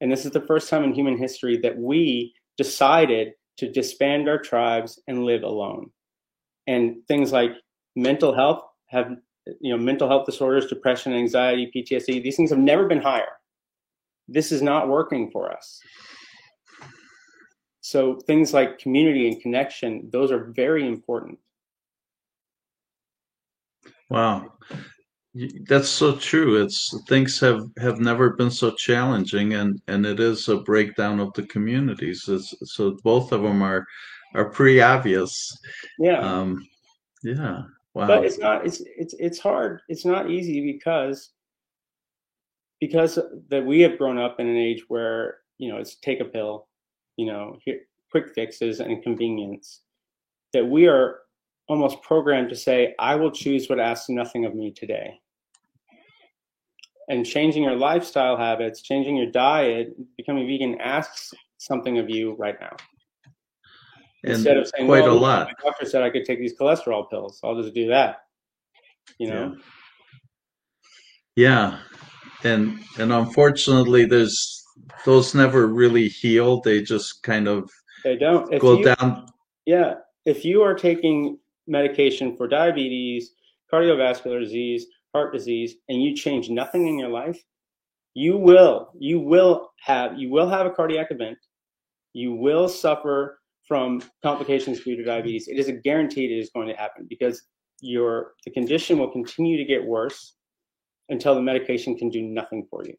And 0.01 0.11
this 0.11 0.25
is 0.25 0.33
the 0.33 0.47
first 0.47 0.69
time 0.69 0.85
in 0.85 0.93
human 0.93 1.17
history 1.17 1.57
that 1.59 1.77
we 1.79 2.35
decided 2.57 3.33
to 3.59 3.71
disband 3.71 4.29
our 4.29 4.39
tribes 4.39 5.01
and 5.07 5.25
live 5.25 5.43
alone. 5.43 5.91
And 6.67 6.97
things 7.09 7.33
like 7.33 7.53
mental 7.97 8.35
health 8.35 8.63
have, 8.87 9.17
you 9.61 9.77
know, 9.77 9.83
mental 9.83 10.09
health 10.09 10.27
disorders, 10.27 10.67
depression, 10.67 11.13
anxiety, 11.13 11.71
PTSD, 11.75 12.23
these 12.23 12.37
things 12.37 12.51
have 12.51 12.59
never 12.59 12.87
been 12.87 13.01
higher. 13.01 13.33
This 14.29 14.53
is 14.53 14.63
not 14.63 14.89
working 14.89 15.31
for 15.31 15.53
us. 15.53 15.81
So 17.81 18.17
things 18.27 18.53
like 18.53 18.79
community 18.79 19.29
and 19.29 19.41
connection, 19.41 20.11
those 20.13 20.31
are 20.31 20.53
very 20.55 20.87
important. 20.87 21.39
Wow. 24.11 24.53
That's 25.69 25.89
so 25.89 26.17
true. 26.17 26.63
It's 26.63 26.99
things 27.09 27.39
have 27.41 27.69
have 27.79 28.01
never 28.01 28.31
been 28.31 28.51
so 28.51 28.73
challenging, 28.73 29.55
and 29.55 29.81
and 29.87 30.07
it 30.07 30.21
is 30.21 30.49
a 30.49 30.57
breakdown 30.57 31.21
of 31.21 31.33
the 31.35 31.45
communities. 31.45 32.25
It's, 32.29 32.55
so 32.65 32.97
both 33.05 33.33
of 33.33 33.43
them 33.43 33.63
are 33.63 33.87
are 34.35 34.51
pretty 34.51 34.81
obvious. 34.81 35.57
Yeah. 35.99 36.21
Um, 36.21 36.67
yeah. 37.23 37.63
Wow. 37.95 38.07
But 38.07 38.25
it's 38.25 38.39
not. 38.39 38.67
It's 38.67 38.83
it's 38.97 39.15
it's 39.19 39.39
hard. 39.39 39.81
It's 39.89 40.05
not 40.05 40.31
easy 40.31 40.73
because 40.73 41.31
because 42.81 43.19
that 43.49 43.65
we 43.65 43.81
have 43.81 43.99
grown 43.99 44.19
up 44.19 44.41
in 44.41 44.47
an 44.47 44.57
age 44.57 44.85
where 44.89 45.39
you 45.59 45.71
know 45.71 45.79
it's 45.79 45.97
take 45.97 46.21
a 46.21 46.25
pill, 46.25 46.69
you 47.17 47.27
know, 47.27 47.59
here, 47.65 47.81
quick 48.11 48.35
fixes 48.35 48.81
and 48.81 49.03
convenience. 49.03 49.83
That 50.53 50.67
we 50.67 50.87
are 50.87 51.21
almost 51.69 52.03
programmed 52.03 52.49
to 52.49 52.57
say, 52.57 52.95
I 52.99 53.15
will 53.15 53.31
choose 53.31 53.69
what 53.69 53.79
asks 53.79 54.09
nothing 54.09 54.47
of 54.47 54.55
me 54.55 54.73
today. 54.73 55.21
And 57.09 57.25
changing 57.25 57.63
your 57.63 57.75
lifestyle 57.77 58.37
habits, 58.37 58.83
changing 58.83 59.17
your 59.17 59.31
diet, 59.31 59.97
becoming 60.17 60.47
vegan 60.47 60.79
asks 60.81 61.33
something 61.57 61.99
of 61.99 62.11
you 62.11 62.35
right 62.35 62.57
now. 62.61 62.77
And 64.25 64.35
Instead 64.35 64.57
of 64.57 64.67
saying, 64.69 64.87
quite 64.87 65.05
well, 65.05 65.13
a 65.13 65.19
lot. 65.19 65.47
My 65.47 65.71
doctor 65.71 65.87
said 65.87 66.03
I 66.03 66.11
could 66.11 66.25
take 66.25 66.39
these 66.39 66.55
cholesterol 66.55 67.09
pills. 67.09 67.41
I'll 67.43 67.61
just 67.61 67.75
do 67.75 67.89
that. 67.89 68.25
You 69.19 69.31
know? 69.31 69.57
Yeah. 71.35 71.79
yeah. 72.45 72.51
And 72.51 72.81
and 72.99 73.13
unfortunately 73.13 74.05
there's 74.05 74.65
those 75.05 75.35
never 75.35 75.67
really 75.67 76.09
heal. 76.09 76.61
They 76.61 76.83
just 76.83 77.23
kind 77.23 77.49
of 77.49 77.71
they 78.05 78.17
don't 78.17 78.53
if 78.53 78.61
go 78.61 78.79
you, 78.79 78.95
down. 78.95 79.27
Yeah. 79.67 79.95
If 80.25 80.45
you 80.45 80.63
are 80.63 80.75
taking 80.75 81.39
medication 81.67 82.37
for 82.37 82.49
diabetes, 82.49 83.33
cardiovascular 83.73 84.41
disease, 84.41 84.87
heart 85.15 85.33
disease, 85.33 85.77
and 85.89 86.03
you 86.03 86.15
change 86.15 86.51
nothing 86.51 86.87
in 86.87 86.99
your 86.99 87.09
life, 87.09 87.43
you 88.15 88.37
will, 88.37 88.91
you 88.99 89.21
will 89.21 89.71
have, 89.81 90.19
you 90.19 90.31
will 90.31 90.49
have 90.49 90.67
a 90.67 90.71
cardiac 90.71 91.11
event. 91.11 91.39
You 92.15 92.33
will 92.35 92.69
suffer 92.69 93.39
from 93.67 94.03
complications 94.23 94.81
due 94.81 94.97
to 94.97 95.05
diabetes. 95.05 95.47
It 95.47 95.59
is 95.59 95.69
a 95.69 95.73
guaranteed 95.73 96.31
it 96.31 96.39
is 96.39 96.51
going 96.51 96.69
to 96.69 96.75
happen 96.75 97.07
because 97.09 97.43
your 97.81 98.33
the 98.45 98.51
condition 98.51 98.99
will 98.99 99.11
continue 99.11 99.57
to 99.57 99.65
get 99.65 99.85
worse 99.85 100.35
until 101.11 101.35
the 101.35 101.43
medication 101.43 101.97
can 101.97 102.11
do 102.11 102.23
nothing 102.23 102.67
for 102.71 102.85
you. 102.85 102.95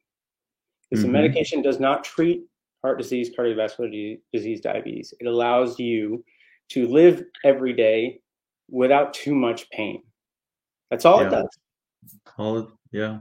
Because 0.89 1.03
mm-hmm. 1.03 1.13
the 1.13 1.19
medication 1.19 1.61
does 1.61 1.79
not 1.79 2.03
treat 2.03 2.43
heart 2.81 2.97
disease, 2.97 3.29
cardiovascular 3.37 4.17
disease, 4.31 4.61
diabetes. 4.61 5.13
It 5.19 5.27
allows 5.27 5.79
you 5.79 6.23
to 6.69 6.87
live 6.87 7.23
every 7.43 7.73
day 7.73 8.21
without 8.69 9.13
too 9.13 9.35
much 9.35 9.69
pain. 9.71 10.03
That's 10.91 11.05
all 11.05 11.21
yeah. 11.21 11.27
it 11.27 11.31
does. 11.31 11.57
All 12.37 12.71
yeah, 12.91 13.19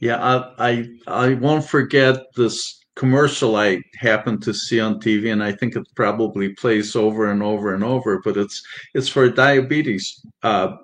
yeah. 0.00 0.16
I 0.16 0.70
I 0.70 0.88
I 1.06 1.34
won't 1.34 1.64
forget 1.64 2.16
this 2.36 2.80
commercial 2.96 3.56
I 3.56 3.80
happened 3.96 4.42
to 4.42 4.54
see 4.54 4.80
on 4.80 5.00
TV, 5.00 5.32
and 5.32 5.42
I 5.42 5.52
think 5.52 5.76
it 5.76 5.86
probably 5.94 6.54
plays 6.54 6.96
over 6.96 7.30
and 7.30 7.42
over 7.42 7.74
and 7.74 7.84
over. 7.84 8.20
But 8.24 8.36
it's 8.36 8.62
it's 8.94 9.08
for 9.08 9.28
diabetes 9.28 10.24
uh, 10.42 10.76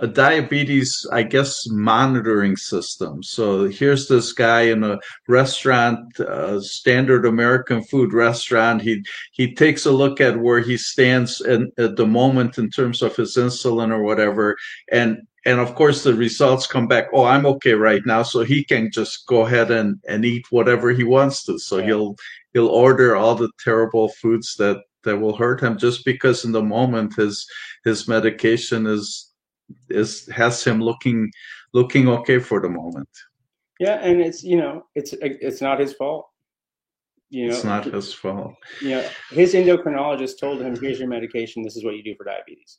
a 0.00 0.06
diabetes, 0.08 1.06
I 1.12 1.22
guess, 1.22 1.68
monitoring 1.68 2.56
system. 2.56 3.22
So 3.22 3.68
here's 3.68 4.08
this 4.08 4.32
guy 4.32 4.62
in 4.62 4.82
a 4.82 4.98
restaurant, 5.28 6.18
uh, 6.18 6.60
standard 6.60 7.24
American 7.24 7.82
food 7.84 8.12
restaurant. 8.12 8.82
He 8.82 9.04
he 9.32 9.54
takes 9.54 9.86
a 9.86 9.92
look 9.92 10.20
at 10.20 10.40
where 10.40 10.60
he 10.60 10.76
stands 10.76 11.40
in, 11.40 11.70
at 11.78 11.96
the 11.96 12.06
moment 12.06 12.58
in 12.58 12.70
terms 12.70 13.02
of 13.02 13.14
his 13.14 13.36
insulin 13.36 13.90
or 13.90 14.02
whatever, 14.02 14.56
and 14.90 15.18
and 15.44 15.60
of 15.60 15.74
course 15.74 16.02
the 16.02 16.14
results 16.14 16.66
come 16.66 16.86
back. 16.86 17.08
Oh, 17.12 17.24
I'm 17.24 17.46
okay 17.46 17.74
right 17.74 18.02
now, 18.06 18.22
so 18.22 18.42
he 18.42 18.64
can 18.64 18.90
just 18.90 19.26
go 19.26 19.42
ahead 19.46 19.70
and 19.70 20.00
and 20.08 20.24
eat 20.24 20.46
whatever 20.50 20.90
he 20.90 21.04
wants 21.04 21.44
to. 21.44 21.58
So 21.58 21.78
yeah. 21.78 21.86
he'll 21.86 22.16
he'll 22.52 22.68
order 22.68 23.16
all 23.16 23.34
the 23.34 23.50
terrible 23.62 24.08
foods 24.08 24.54
that 24.56 24.78
that 25.04 25.18
will 25.18 25.36
hurt 25.36 25.62
him 25.62 25.78
just 25.78 26.04
because 26.04 26.44
in 26.44 26.52
the 26.52 26.62
moment 26.62 27.16
his 27.16 27.46
his 27.84 28.08
medication 28.08 28.86
is 28.86 29.32
is 29.90 30.28
has 30.28 30.64
him 30.64 30.80
looking 30.80 31.30
looking 31.72 32.08
okay 32.08 32.38
for 32.38 32.60
the 32.60 32.68
moment. 32.68 33.08
Yeah, 33.80 33.98
and 34.00 34.20
it's 34.20 34.42
you 34.42 34.56
know 34.56 34.86
it's 34.94 35.14
it's 35.20 35.60
not 35.60 35.80
his 35.80 35.92
fault. 35.92 36.28
You 37.30 37.48
know, 37.48 37.54
it's 37.54 37.64
not 37.64 37.84
his 37.84 38.14
fault. 38.14 38.54
You 38.80 38.90
know, 38.90 39.08
his 39.30 39.54
endocrinologist 39.54 40.38
told 40.38 40.60
him, 40.60 40.78
"Here's 40.80 41.00
your 41.00 41.08
medication. 41.08 41.62
This 41.62 41.76
is 41.76 41.84
what 41.84 41.96
you 41.96 42.02
do 42.02 42.14
for 42.16 42.24
diabetes." 42.24 42.78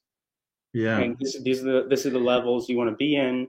Yeah, 0.76 1.00
and 1.00 1.18
this, 1.18 1.42
these 1.42 1.62
are 1.62 1.84
the 1.84 1.88
this 1.90 2.06
are 2.06 2.10
the 2.10 2.20
levels 2.20 2.68
you 2.68 2.78
want 2.78 2.90
to 2.90 2.96
be 2.98 3.16
in, 3.16 3.48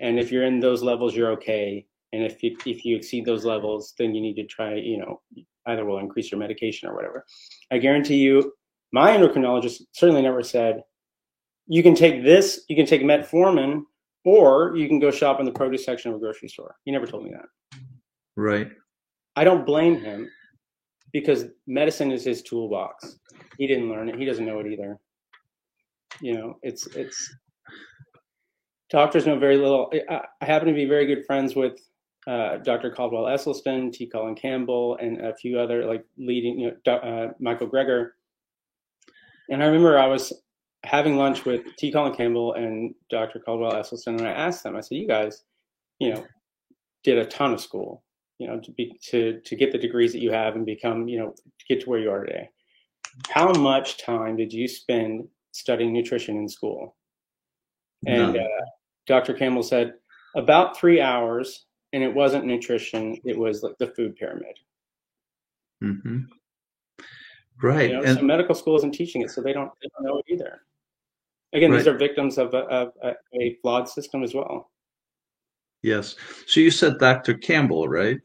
and 0.00 0.20
if 0.20 0.30
you're 0.30 0.44
in 0.44 0.60
those 0.60 0.82
levels, 0.82 1.16
you're 1.16 1.32
okay. 1.32 1.84
And 2.12 2.24
if 2.24 2.42
you, 2.42 2.56
if 2.64 2.84
you 2.84 2.96
exceed 2.96 3.24
those 3.24 3.44
levels, 3.44 3.94
then 3.98 4.14
you 4.14 4.20
need 4.20 4.36
to 4.36 4.46
try. 4.46 4.74
You 4.76 4.98
know, 4.98 5.20
either 5.66 5.84
will 5.84 5.98
increase 5.98 6.30
your 6.30 6.38
medication 6.38 6.88
or 6.88 6.94
whatever. 6.94 7.26
I 7.72 7.78
guarantee 7.78 8.18
you, 8.18 8.52
my 8.92 9.16
endocrinologist 9.16 9.82
certainly 9.92 10.22
never 10.22 10.42
said, 10.44 10.82
you 11.66 11.82
can 11.82 11.94
take 11.94 12.22
this, 12.24 12.64
you 12.68 12.76
can 12.76 12.86
take 12.86 13.02
metformin, 13.02 13.82
or 14.24 14.76
you 14.76 14.88
can 14.88 14.98
go 14.98 15.10
shop 15.10 15.40
in 15.40 15.46
the 15.46 15.52
produce 15.52 15.84
section 15.84 16.10
of 16.10 16.16
a 16.16 16.20
grocery 16.20 16.48
store. 16.48 16.76
He 16.84 16.92
never 16.92 17.06
told 17.06 17.24
me 17.24 17.30
that. 17.30 17.78
Right. 18.36 18.70
I 19.36 19.44
don't 19.44 19.66
blame 19.66 20.00
him 20.00 20.30
because 21.12 21.46
medicine 21.66 22.10
is 22.12 22.24
his 22.24 22.42
toolbox. 22.42 23.18
He 23.58 23.66
didn't 23.66 23.88
learn 23.88 24.08
it. 24.08 24.16
He 24.16 24.24
doesn't 24.24 24.46
know 24.46 24.60
it 24.60 24.66
either. 24.66 24.98
You 26.20 26.34
know, 26.34 26.58
it's 26.62 26.86
it's 26.88 27.34
doctors 28.90 29.26
know 29.26 29.38
very 29.38 29.56
little. 29.56 29.92
I, 30.08 30.22
I 30.40 30.44
happen 30.44 30.68
to 30.68 30.74
be 30.74 30.84
very 30.84 31.06
good 31.06 31.24
friends 31.26 31.54
with 31.54 31.80
uh, 32.26 32.58
Dr. 32.58 32.90
Caldwell 32.90 33.24
Esselstyn, 33.24 33.92
T. 33.92 34.06
Colin 34.06 34.34
Campbell, 34.34 34.96
and 35.00 35.20
a 35.20 35.34
few 35.34 35.58
other 35.58 35.86
like 35.86 36.04
leading, 36.18 36.58
you 36.58 36.72
know, 36.86 36.92
uh, 36.92 37.32
Michael 37.38 37.68
Greger. 37.68 38.10
And 39.48 39.62
I 39.62 39.66
remember 39.66 39.98
I 39.98 40.06
was 40.06 40.32
having 40.84 41.16
lunch 41.16 41.44
with 41.44 41.62
T. 41.76 41.92
Colin 41.92 42.14
Campbell 42.14 42.54
and 42.54 42.94
Dr. 43.10 43.40
Caldwell 43.40 43.72
Esselstyn, 43.72 44.18
and 44.18 44.26
I 44.26 44.32
asked 44.32 44.62
them, 44.62 44.76
I 44.76 44.80
said, 44.80 44.98
you 44.98 45.08
guys, 45.08 45.44
you 45.98 46.14
know, 46.14 46.24
did 47.04 47.18
a 47.18 47.26
ton 47.26 47.52
of 47.52 47.60
school, 47.60 48.04
you 48.38 48.46
know, 48.46 48.60
to 48.60 48.70
be 48.72 48.98
to 49.10 49.40
to 49.40 49.56
get 49.56 49.72
the 49.72 49.78
degrees 49.78 50.12
that 50.12 50.22
you 50.22 50.30
have 50.30 50.56
and 50.56 50.66
become, 50.66 51.08
you 51.08 51.18
know, 51.18 51.30
to 51.30 51.64
get 51.68 51.80
to 51.82 51.90
where 51.90 52.00
you 52.00 52.10
are 52.10 52.24
today. 52.24 52.48
How 53.28 53.52
much 53.52 53.98
time 53.98 54.36
did 54.36 54.52
you 54.52 54.68
spend 54.68 55.26
studying 55.52 55.92
nutrition 55.92 56.36
in 56.36 56.48
school? 56.48 56.96
And 58.06 58.36
uh, 58.36 58.64
Dr. 59.06 59.34
Campbell 59.34 59.62
said 59.62 59.94
about 60.34 60.76
three 60.76 61.00
hours, 61.00 61.66
and 61.92 62.02
it 62.02 62.14
wasn't 62.14 62.46
nutrition; 62.46 63.20
it 63.24 63.38
was 63.38 63.62
like 63.62 63.76
the 63.78 63.88
food 63.88 64.16
pyramid. 64.16 64.56
Mm-hmm. 65.82 66.20
Right. 67.62 67.90
You 67.90 67.96
know, 67.96 68.02
and 68.02 68.18
so 68.18 68.24
medical 68.24 68.54
school 68.54 68.76
isn't 68.76 68.92
teaching 68.92 69.22
it, 69.22 69.30
so 69.30 69.42
they 69.42 69.52
don't 69.52 69.70
they 69.82 69.88
don't 69.96 70.06
know 70.06 70.18
it 70.18 70.24
either. 70.32 70.62
Again, 71.52 71.70
right. 71.70 71.78
these 71.78 71.88
are 71.88 71.96
victims 71.96 72.38
of 72.38 72.54
a, 72.54 72.58
of 72.58 72.92
a 73.34 73.56
flawed 73.60 73.88
system 73.88 74.22
as 74.22 74.34
well. 74.34 74.70
Yes. 75.82 76.14
So 76.46 76.60
you 76.60 76.70
said 76.70 76.98
Dr. 76.98 77.34
Campbell, 77.34 77.88
right? 77.88 78.20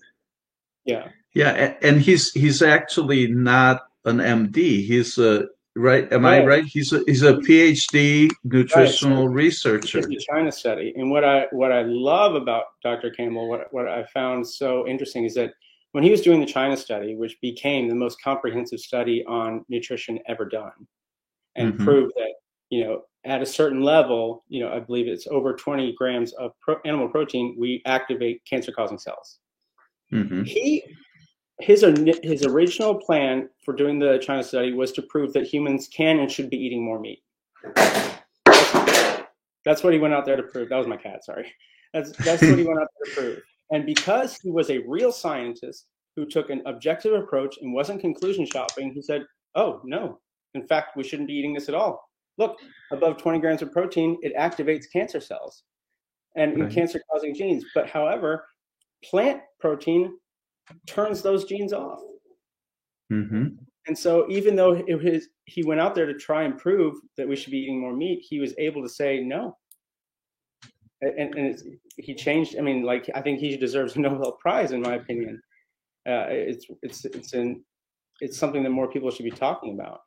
Yeah. 0.86 1.08
Yeah, 1.34 1.74
and 1.82 2.00
he's 2.00 2.32
he's 2.32 2.62
actually 2.62 3.28
not 3.28 3.82
an 4.06 4.18
MD. 4.18 4.86
He's 4.86 5.18
a 5.18 5.48
right. 5.76 6.12
Am 6.12 6.26
right. 6.26 6.42
I 6.42 6.46
right? 6.46 6.64
He's 6.66 6.94
a 6.94 7.04
he's 7.06 7.24
a 7.24 7.34
PhD 7.34 8.32
nutritional 8.44 9.28
right. 9.28 9.36
researcher. 9.36 10.00
A 10.00 10.16
China 10.18 10.52
study, 10.52 10.94
and 10.96 11.10
what 11.10 11.24
I 11.24 11.48
what 11.52 11.72
I 11.72 11.84
love 11.84 12.36
about 12.36 12.66
Dr. 12.84 13.12
Campbell, 13.12 13.50
what 13.50 13.68
what 13.72 13.88
I 13.88 14.06
found 14.06 14.48
so 14.48 14.88
interesting 14.88 15.26
is 15.26 15.34
that 15.36 15.54
when 15.92 16.04
he 16.04 16.12
was 16.12 16.22
doing 16.22 16.40
the 16.40 16.46
China 16.46 16.76
study, 16.76 17.16
which 17.16 17.40
became 17.42 17.88
the 17.88 17.96
most 17.96 18.22
comprehensive 18.22 18.80
study 18.80 19.24
on 19.26 19.66
nutrition 19.70 20.20
ever 20.28 20.46
done, 20.46 20.72
and 21.56 21.74
mm-hmm. 21.74 21.84
proved 21.84 22.14
that 22.16 22.34
you 22.70 22.84
know 22.84 23.04
at 23.24 23.42
a 23.42 23.46
certain 23.46 23.82
level, 23.82 24.44
you 24.48 24.62
know 24.62 24.72
I 24.72 24.80
believe 24.80 25.08
it's 25.08 25.28
over 25.28 25.56
20 25.56 25.94
grams 25.98 26.34
of 26.34 26.52
pro- 26.62 26.80
animal 26.86 27.10
protein, 27.10 27.56
we 27.58 27.82
activate 27.86 28.42
cancer-causing 28.46 29.00
cells. 29.00 29.40
Mm-hmm. 30.14 30.44
He 30.44 30.84
his 31.60 31.86
his 32.24 32.46
original 32.46 32.96
plan 32.96 33.50
for 33.64 33.74
doing 33.74 34.00
the 34.00 34.18
China 34.20 34.44
study 34.44 34.74
was 34.74 34.92
to 34.94 35.02
prove 35.04 35.34
that 35.34 35.46
humans 35.46 35.88
can 35.88 36.20
and 36.20 36.32
should 36.32 36.50
be 36.50 36.58
eating 36.58 36.84
more 36.84 37.00
meat. 37.00 37.24
That's 39.64 39.84
what 39.84 39.94
he 39.94 40.00
went 40.00 40.14
out 40.14 40.26
there 40.26 40.36
to 40.36 40.44
prove. 40.44 40.70
That 40.70 40.78
was 40.78 40.88
my 40.88 40.98
cat. 40.98 41.24
Sorry. 41.24 41.52
That's 41.94 42.12
that's 42.18 42.42
what 42.42 42.58
he 42.58 42.66
went 42.66 42.80
out 42.80 42.88
there 43.00 43.14
to 43.14 43.22
prove. 43.22 43.44
And 43.72 43.86
because 43.86 44.38
he 44.38 44.52
was 44.52 44.70
a 44.70 44.80
real 44.88 45.12
scientist 45.12 45.88
who 46.16 46.26
took 46.26 46.50
an 46.50 46.62
objective 46.66 47.14
approach 47.14 47.58
and 47.62 47.74
wasn't 47.74 48.02
conclusion 48.02 48.46
shopping, 48.46 48.94
he 48.94 49.02
said, 49.02 49.24
Oh, 49.56 49.82
no. 49.84 50.20
In 50.54 50.68
fact, 50.68 50.96
we 50.96 51.04
shouldn't 51.04 51.28
be 51.28 51.34
eating 51.34 51.54
this 51.54 51.70
at 51.70 51.76
all. 51.76 52.10
Look, 52.38 52.58
above 52.92 53.18
20 53.18 53.40
grams 53.40 53.62
of 53.62 53.72
protein, 53.72 54.18
it 54.22 54.36
activates 54.36 54.86
cancer 54.92 55.20
cells 55.20 55.64
and 56.36 56.60
right. 56.60 56.72
cancer 56.72 57.02
causing 57.12 57.34
genes. 57.34 57.66
But 57.74 57.90
however, 57.90 58.46
plant 59.04 59.42
protein 59.60 60.18
turns 60.88 61.22
those 61.22 61.46
genes 61.46 61.74
off. 61.74 62.00
Mm-hmm. 63.12 63.48
And 63.88 63.98
so, 63.98 64.26
even 64.30 64.56
though 64.56 64.84
it 64.88 64.96
was, 64.96 65.28
he 65.46 65.64
went 65.64 65.80
out 65.80 65.94
there 65.94 66.08
to 66.08 66.16
try 66.16 66.44
and 66.44 66.58
prove 66.58 66.96
that 67.18 67.28
we 67.28 67.36
should 67.36 67.52
be 67.52 67.60
eating 67.60 67.80
more 67.80 67.96
meat, 67.96 68.26
he 68.28 68.40
was 68.40 68.54
able 68.58 68.82
to 68.82 68.90
say, 68.90 69.20
no, 69.20 69.56
and, 71.02 71.36
and 71.36 71.60
he 71.98 72.16
changed. 72.16 72.58
I 72.58 72.62
mean, 72.62 72.84
like 72.84 73.10
I 73.14 73.22
think 73.22 73.40
he 73.40 73.58
deserves 73.58 73.96
a 73.96 74.00
Nobel 74.02 74.34
Prize, 74.34 74.72
in 74.72 74.82
my 74.82 74.96
opinion. 74.96 75.42
Uh, 76.08 76.28
it's 76.30 76.66
it's 76.82 77.06
it's 77.06 77.34
an 77.34 77.64
it's 78.22 78.38
something 78.38 78.64
that 78.64 78.70
more 78.70 78.92
people 78.92 79.12
should 79.12 79.24
be 79.24 79.32
talking 79.32 79.74
about. 79.74 80.02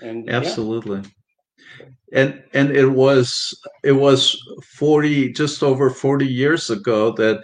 And 0.00 0.28
absolutely. 0.28 1.02
Yeah. 1.80 1.86
And 2.12 2.42
and 2.52 2.70
it 2.70 2.88
was 2.88 3.58
it 3.82 3.92
was 3.92 4.38
40 4.62 5.32
just 5.32 5.62
over 5.62 5.88
40 5.88 6.26
years 6.26 6.68
ago 6.68 7.12
that 7.12 7.42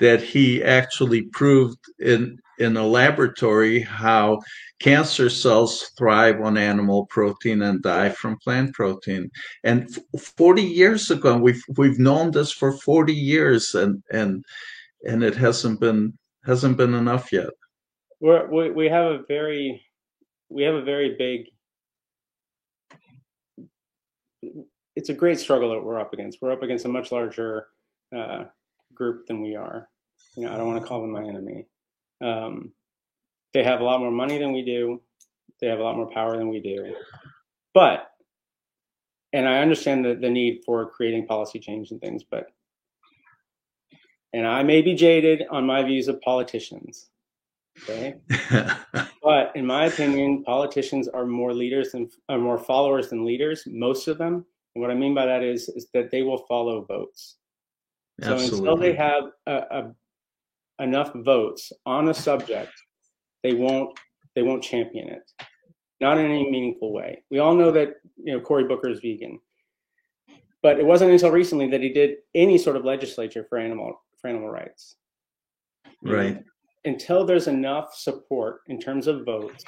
that 0.00 0.22
he 0.22 0.62
actually 0.62 1.22
proved 1.22 1.78
in 1.98 2.38
in 2.58 2.76
a 2.76 2.86
laboratory 2.86 3.80
how 3.80 4.38
cancer 4.80 5.30
cells 5.30 5.90
thrive 5.96 6.40
on 6.42 6.58
animal 6.58 7.06
protein 7.06 7.62
and 7.62 7.82
die 7.82 8.10
from 8.10 8.38
plant 8.38 8.74
protein. 8.74 9.30
And 9.64 9.88
40 10.18 10.62
years 10.62 11.10
ago, 11.10 11.38
we've 11.38 11.62
we've 11.76 11.98
known 11.98 12.32
this 12.32 12.52
for 12.52 12.72
40 12.72 13.14
years, 13.14 13.74
and 13.74 14.02
and 14.10 14.44
and 15.06 15.22
it 15.22 15.36
hasn't 15.36 15.80
been 15.80 16.18
hasn't 16.44 16.76
been 16.76 16.94
enough 16.94 17.32
yet. 17.32 17.50
We're, 18.20 18.50
we 18.50 18.70
we 18.70 18.88
have 18.88 19.06
a 19.06 19.22
very 19.26 19.82
we 20.48 20.62
have 20.62 20.74
a 20.74 20.82
very 20.82 21.16
big. 21.16 21.46
It's 24.96 25.08
a 25.08 25.14
great 25.14 25.38
struggle 25.38 25.70
that 25.70 25.82
we're 25.82 26.00
up 26.00 26.12
against. 26.12 26.38
We're 26.42 26.52
up 26.52 26.62
against 26.62 26.84
a 26.84 26.88
much 26.88 27.12
larger 27.12 27.68
uh, 28.14 28.44
group 28.94 29.26
than 29.26 29.40
we 29.40 29.54
are. 29.54 29.88
You 30.36 30.44
know, 30.44 30.52
I 30.52 30.56
don't 30.56 30.66
want 30.66 30.80
to 30.82 30.86
call 30.86 31.00
them 31.00 31.10
my 31.10 31.24
enemy. 31.24 31.66
Um, 32.20 32.72
they 33.52 33.64
have 33.64 33.80
a 33.80 33.84
lot 33.84 34.00
more 34.00 34.10
money 34.10 34.38
than 34.38 34.52
we 34.52 34.62
do. 34.62 35.00
They 35.60 35.66
have 35.66 35.80
a 35.80 35.82
lot 35.82 35.96
more 35.96 36.10
power 36.10 36.36
than 36.36 36.48
we 36.48 36.60
do. 36.60 36.94
But, 37.74 38.10
and 39.32 39.48
I 39.48 39.58
understand 39.58 40.04
the, 40.04 40.14
the 40.14 40.30
need 40.30 40.62
for 40.64 40.88
creating 40.90 41.26
policy 41.26 41.58
change 41.58 41.90
and 41.90 42.00
things, 42.00 42.22
but, 42.28 42.46
and 44.32 44.46
I 44.46 44.62
may 44.62 44.82
be 44.82 44.94
jaded 44.94 45.44
on 45.50 45.66
my 45.66 45.82
views 45.82 46.08
of 46.08 46.20
politicians. 46.20 47.10
Okay. 47.82 48.14
but 49.22 49.52
in 49.54 49.66
my 49.66 49.86
opinion, 49.86 50.44
politicians 50.44 51.08
are 51.08 51.26
more 51.26 51.52
leaders 51.52 51.92
than 51.92 52.08
are 52.28 52.38
more 52.38 52.58
followers 52.58 53.08
than 53.08 53.24
leaders, 53.24 53.64
most 53.66 54.08
of 54.08 54.18
them. 54.18 54.44
And 54.74 54.82
what 54.82 54.90
I 54.90 54.94
mean 54.94 55.14
by 55.14 55.26
that 55.26 55.42
is, 55.42 55.68
is 55.70 55.88
that 55.94 56.10
they 56.10 56.22
will 56.22 56.44
follow 56.48 56.82
votes. 56.84 57.36
So 58.22 58.34
Absolutely. 58.34 58.58
until 58.58 58.76
they 58.76 58.92
have 58.94 59.24
a, 59.46 59.52
a, 59.52 59.94
enough 60.80 61.12
votes 61.14 61.72
on 61.86 62.08
a 62.08 62.14
subject 62.14 62.72
they 63.42 63.54
won't 63.54 63.98
they 64.34 64.42
won't 64.42 64.62
champion 64.62 65.08
it, 65.08 65.30
not 66.00 66.18
in 66.18 66.26
any 66.26 66.48
meaningful 66.50 66.92
way. 66.92 67.22
We 67.30 67.38
all 67.38 67.54
know 67.54 67.70
that 67.72 67.94
you 68.16 68.32
know 68.32 68.40
Cory 68.40 68.64
Booker 68.64 68.88
is 68.88 69.00
vegan, 69.00 69.40
but 70.62 70.78
it 70.78 70.86
wasn't 70.86 71.10
until 71.10 71.30
recently 71.30 71.68
that 71.70 71.80
he 71.80 71.90
did 71.90 72.18
any 72.34 72.58
sort 72.58 72.76
of 72.76 72.84
legislature 72.84 73.46
for 73.48 73.58
animal 73.58 74.00
for 74.20 74.28
animal 74.28 74.50
rights. 74.50 74.96
Right. 76.02 76.34
know, 76.34 76.42
until 76.84 77.24
there's 77.24 77.48
enough 77.48 77.94
support 77.94 78.60
in 78.68 78.80
terms 78.80 79.06
of 79.06 79.24
votes, 79.24 79.64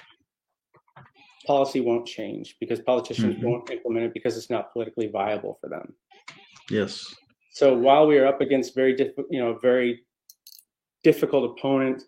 policy 1.47 1.81
won't 1.81 2.07
change 2.07 2.57
because 2.61 2.81
politicians 2.81 3.37
mm-hmm. 3.37 3.47
won't 3.47 3.71
implement 3.71 4.07
it 4.07 4.15
because 4.15 4.37
it's 4.37 4.51
not 4.51 4.73
politically 4.73 5.09
viable 5.09 5.59
for 5.61 5.69
them. 5.69 5.95
Yes. 6.71 7.15
So 7.53 7.77
while 7.77 8.07
we 8.07 8.17
are 8.19 8.27
up 8.27 8.41
against 8.41 8.75
very 8.75 8.95
difficult, 8.95 9.27
you 9.31 9.41
know, 9.41 9.59
very 9.61 10.05
difficult 11.03 11.57
opponent 11.59 12.05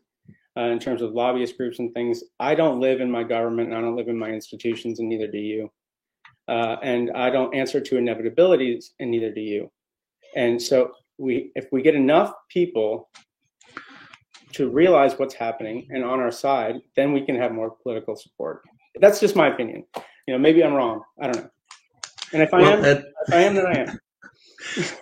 uh, 0.57 0.63
in 0.63 0.79
terms 0.79 1.03
of 1.03 1.13
lobbyist 1.13 1.57
groups 1.57 1.79
and 1.79 1.93
things. 1.95 2.23
I 2.39 2.55
don't 2.55 2.81
live 2.81 3.01
in 3.01 3.11
my 3.11 3.25
government 3.25 3.69
and 3.69 3.79
I 3.79 3.81
don't 3.81 3.97
live 3.97 4.09
in 4.09 4.19
my 4.19 4.31
institutions, 4.31 5.01
and 5.01 5.09
neither 5.09 5.27
do 5.27 5.39
you. 5.39 5.71
Uh, 6.47 6.77
and 6.83 7.11
I 7.13 7.31
don't 7.31 7.55
answer 7.55 7.81
to 7.81 7.97
inevitabilities, 7.97 8.91
and 9.01 9.11
neither 9.11 9.33
do 9.33 9.41
you. 9.41 9.71
And 10.37 10.61
so, 10.61 10.93
we, 11.17 11.53
if 11.55 11.67
we 11.71 11.81
get 11.81 11.95
enough 11.95 12.33
people 12.49 13.09
to 14.53 14.69
realize 14.69 15.19
what's 15.19 15.35
happening 15.35 15.87
and 15.91 16.05
on 16.05 16.21
our 16.21 16.33
side, 16.33 16.77
then 16.97 17.13
we 17.13 17.25
can 17.25 17.37
have 17.37 17.53
more 17.53 17.71
political 17.71 18.17
support. 18.17 18.63
That's 19.01 19.21
just 19.21 19.37
my 19.37 19.49
opinion. 19.49 19.85
You 20.27 20.35
know, 20.35 20.39
maybe 20.39 20.63
I'm 20.65 20.75
wrong. 20.75 21.03
I 21.21 21.27
don't 21.29 21.37
know. 21.37 21.51
And 22.33 22.43
if 22.43 22.53
I 22.53 22.63
well, 22.63 22.85
am, 22.85 22.85
if 22.85 23.33
I 23.33 23.43
am, 23.43 23.55
then 23.55 23.67
I 23.67 23.79
am 23.79 23.99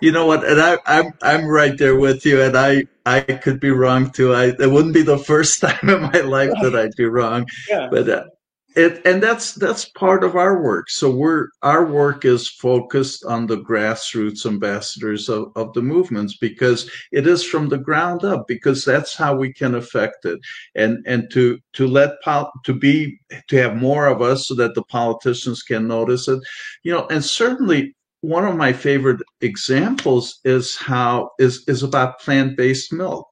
you 0.01 0.11
know 0.11 0.25
what? 0.25 0.43
And 0.43 0.61
I, 0.61 0.77
I'm 0.85 1.13
I'm 1.21 1.45
right 1.45 1.77
there 1.77 1.95
with 1.95 2.25
you, 2.25 2.41
and 2.41 2.57
I 2.57 2.85
I 3.05 3.21
could 3.21 3.59
be 3.59 3.71
wrong 3.71 4.11
too. 4.11 4.33
I 4.33 4.53
it 4.59 4.71
wouldn't 4.71 4.93
be 4.93 5.01
the 5.01 5.17
first 5.17 5.61
time 5.61 5.89
in 5.89 6.01
my 6.01 6.21
life 6.21 6.53
that 6.61 6.75
I'd 6.75 6.95
be 6.95 7.05
wrong. 7.05 7.47
Yeah. 7.69 7.87
But 7.91 8.09
uh, 8.09 8.25
it 8.75 9.05
and 9.05 9.21
that's 9.21 9.53
that's 9.53 9.85
part 9.85 10.23
of 10.23 10.35
our 10.35 10.61
work. 10.61 10.89
So 10.89 11.09
we're 11.09 11.47
our 11.61 11.85
work 11.85 12.25
is 12.25 12.49
focused 12.49 13.23
on 13.25 13.47
the 13.47 13.57
grassroots 13.57 14.45
ambassadors 14.45 15.29
of, 15.29 15.51
of 15.55 15.73
the 15.73 15.81
movements 15.81 16.37
because 16.37 16.89
it 17.11 17.27
is 17.27 17.43
from 17.43 17.69
the 17.69 17.77
ground 17.77 18.23
up. 18.23 18.47
Because 18.47 18.83
that's 18.83 19.15
how 19.15 19.35
we 19.35 19.53
can 19.53 19.75
affect 19.75 20.25
it, 20.25 20.39
and 20.75 21.03
and 21.05 21.29
to 21.31 21.59
to 21.73 21.87
let 21.87 22.21
pol- 22.23 22.51
to 22.65 22.73
be 22.73 23.19
to 23.47 23.57
have 23.57 23.75
more 23.75 24.07
of 24.07 24.21
us 24.21 24.47
so 24.47 24.55
that 24.55 24.75
the 24.75 24.83
politicians 24.83 25.61
can 25.61 25.87
notice 25.87 26.27
it, 26.27 26.39
you 26.83 26.91
know, 26.91 27.07
and 27.07 27.23
certainly 27.23 27.95
one 28.23 28.45
of 28.45 28.55
my 28.55 28.71
favorite 28.71 29.21
examples 29.41 30.39
is 30.45 30.77
how 30.77 31.31
is 31.39 31.65
is 31.67 31.83
about 31.83 32.19
plant-based 32.19 32.93
milk 32.93 33.27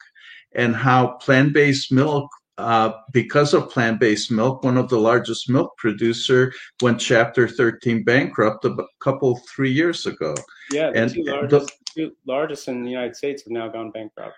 and 0.53 0.75
how 0.75 1.13
plant-based 1.21 1.93
milk 1.93 2.29
uh, 2.57 2.91
because 3.13 3.53
of 3.53 3.69
plant-based 3.69 4.29
milk, 4.29 4.63
one 4.65 4.77
of 4.77 4.89
the 4.89 4.99
largest 4.99 5.49
milk 5.49 5.75
producer 5.77 6.53
went 6.81 6.99
Chapter 6.99 7.47
13 7.47 8.03
bankrupt 8.03 8.65
a 8.65 8.75
couple 8.99 9.37
three 9.55 9.71
years 9.71 10.05
ago. 10.05 10.35
Yeah, 10.71 10.91
the 10.91 11.01
and 11.01 11.13
two 11.13 11.23
largest, 11.23 11.71
the, 11.95 12.01
two 12.01 12.11
largest 12.27 12.67
in 12.67 12.83
the 12.83 12.89
United 12.89 13.15
States 13.15 13.43
have 13.43 13.51
now 13.51 13.69
gone 13.69 13.91
bankrupt. 13.91 14.35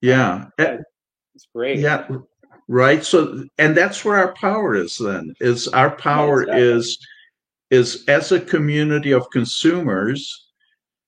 Yeah, 0.00 0.46
it's 0.56 1.48
great. 1.52 1.80
Yeah, 1.80 2.06
right. 2.68 3.04
So, 3.04 3.44
and 3.58 3.76
that's 3.76 4.04
where 4.04 4.18
our 4.18 4.34
power 4.34 4.76
is. 4.76 4.98
Then 4.98 5.34
is 5.40 5.66
our 5.66 5.96
power 5.96 6.46
yeah, 6.46 6.56
is 6.56 6.96
is 7.74 8.04
as 8.06 8.30
a 8.30 8.40
community 8.40 9.12
of 9.12 9.28
consumers 9.30 10.20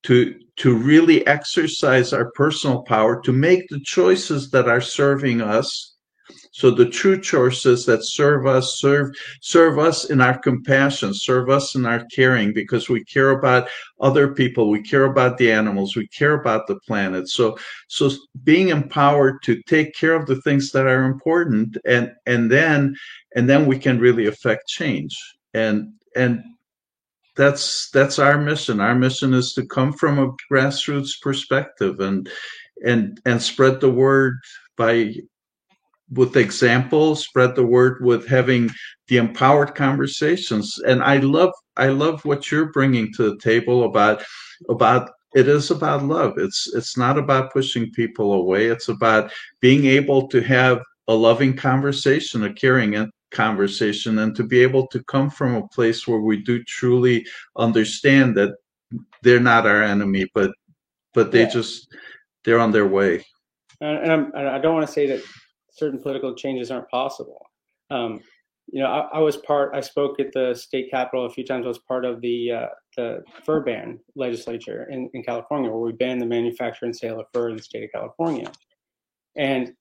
to 0.02 0.34
to 0.56 0.74
really 0.74 1.26
exercise 1.26 2.12
our 2.12 2.30
personal 2.32 2.82
power 2.82 3.20
to 3.22 3.32
make 3.32 3.68
the 3.68 3.80
choices 3.80 4.50
that 4.50 4.68
are 4.68 4.80
serving 4.80 5.42
us. 5.42 5.96
So 6.50 6.70
the 6.70 6.88
true 6.88 7.20
choices 7.20 7.84
that 7.86 8.02
serve 8.02 8.46
us 8.46 8.78
serve 8.80 9.08
serve 9.42 9.78
us 9.78 10.06
in 10.12 10.20
our 10.20 10.38
compassion 10.38 11.12
serve 11.14 11.50
us 11.50 11.74
in 11.76 11.86
our 11.86 12.02
caring 12.16 12.52
because 12.52 12.88
we 12.88 13.04
care 13.04 13.30
about 13.30 13.68
other 14.00 14.26
people 14.34 14.70
we 14.70 14.82
care 14.82 15.04
about 15.04 15.38
the 15.38 15.52
animals 15.52 15.94
we 15.94 16.08
care 16.08 16.34
about 16.40 16.66
the 16.66 16.80
planet. 16.88 17.28
So 17.28 17.56
so 17.88 18.10
being 18.42 18.68
empowered 18.70 19.36
to 19.44 19.62
take 19.74 19.94
care 19.94 20.14
of 20.14 20.26
the 20.26 20.40
things 20.42 20.72
that 20.72 20.86
are 20.86 21.04
important 21.04 21.76
and 21.84 22.12
and 22.26 22.50
then 22.50 22.96
and 23.36 23.48
then 23.50 23.66
we 23.66 23.78
can 23.78 24.00
really 24.00 24.26
affect 24.26 24.66
change. 24.66 25.14
And 25.54 25.92
and 26.16 26.42
that's 27.36 27.90
that's 27.90 28.18
our 28.18 28.38
mission. 28.38 28.80
Our 28.80 28.94
mission 28.94 29.34
is 29.34 29.52
to 29.54 29.66
come 29.66 29.92
from 29.92 30.18
a 30.18 30.32
grassroots 30.50 31.20
perspective 31.20 32.00
and 32.00 32.28
and 32.84 33.20
and 33.24 33.40
spread 33.40 33.80
the 33.80 33.90
word 33.90 34.38
by 34.76 35.14
with 36.10 36.36
examples 36.36 37.24
spread 37.24 37.56
the 37.56 37.66
word 37.66 38.04
with 38.04 38.28
having 38.28 38.70
the 39.08 39.16
empowered 39.16 39.74
conversations. 39.74 40.78
And 40.86 41.02
i 41.02 41.18
love 41.18 41.52
i 41.76 41.88
love 41.88 42.24
what 42.24 42.50
you're 42.50 42.72
bringing 42.72 43.12
to 43.14 43.30
the 43.30 43.38
table 43.38 43.84
about 43.84 44.22
about 44.68 45.10
it 45.34 45.48
is 45.48 45.70
about 45.70 46.04
love. 46.04 46.38
It's 46.38 46.72
it's 46.74 46.96
not 46.96 47.18
about 47.18 47.52
pushing 47.52 47.90
people 47.92 48.32
away. 48.32 48.66
It's 48.66 48.88
about 48.88 49.30
being 49.60 49.84
able 49.84 50.28
to 50.28 50.40
have 50.40 50.80
a 51.08 51.14
loving 51.14 51.54
conversation 51.54 52.44
a 52.44 52.52
caring 52.52 52.94
conversation 53.36 54.18
and 54.18 54.34
to 54.34 54.42
be 54.42 54.60
able 54.62 54.86
to 54.88 55.02
come 55.04 55.28
from 55.30 55.54
a 55.54 55.68
place 55.68 56.06
where 56.06 56.20
we 56.20 56.36
do 56.38 56.62
truly 56.64 57.26
understand 57.56 58.36
that 58.36 58.52
they're 59.22 59.40
not 59.52 59.66
our 59.66 59.82
enemy 59.82 60.24
but 60.34 60.50
but 61.14 61.32
they 61.32 61.42
yeah. 61.42 61.48
just 61.48 61.94
they're 62.44 62.60
on 62.60 62.72
their 62.72 62.86
way. 62.86 63.24
And, 63.80 64.12
I'm, 64.12 64.32
i 64.34 64.58
don't 64.58 64.74
want 64.74 64.86
to 64.86 64.92
say 64.92 65.06
that 65.08 65.22
certain 65.70 66.00
political 66.00 66.34
changes 66.34 66.70
aren't 66.70 66.88
possible. 66.88 67.40
Um, 67.90 68.20
you 68.72 68.80
know 68.80 68.88
I, 68.88 69.18
I, 69.18 69.18
was 69.20 69.36
part 69.36 69.74
i 69.74 69.80
spoke 69.80 70.18
at 70.18 70.32
the 70.32 70.54
state 70.54 70.90
capitol 70.90 71.26
a 71.26 71.30
few 71.30 71.44
times 71.44 71.66
i 71.66 71.68
was 71.68 71.78
part 71.78 72.04
of 72.04 72.20
the 72.20 72.50
uh, 72.50 72.66
the 72.96 73.22
fur 73.44 73.60
ban 73.60 74.00
legislature 74.16 74.88
in, 74.90 75.08
in 75.14 75.22
california 75.22 75.70
where 75.70 75.80
we 75.80 75.92
banned 75.92 76.20
the 76.20 76.26
manufacture 76.26 76.84
and 76.84 76.96
sale 76.96 77.20
of 77.20 77.26
fur 77.32 77.50
in 77.50 77.56
the 77.56 77.62
state 77.62 77.84
of 77.84 77.92
california. 77.92 78.50
And 79.36 79.74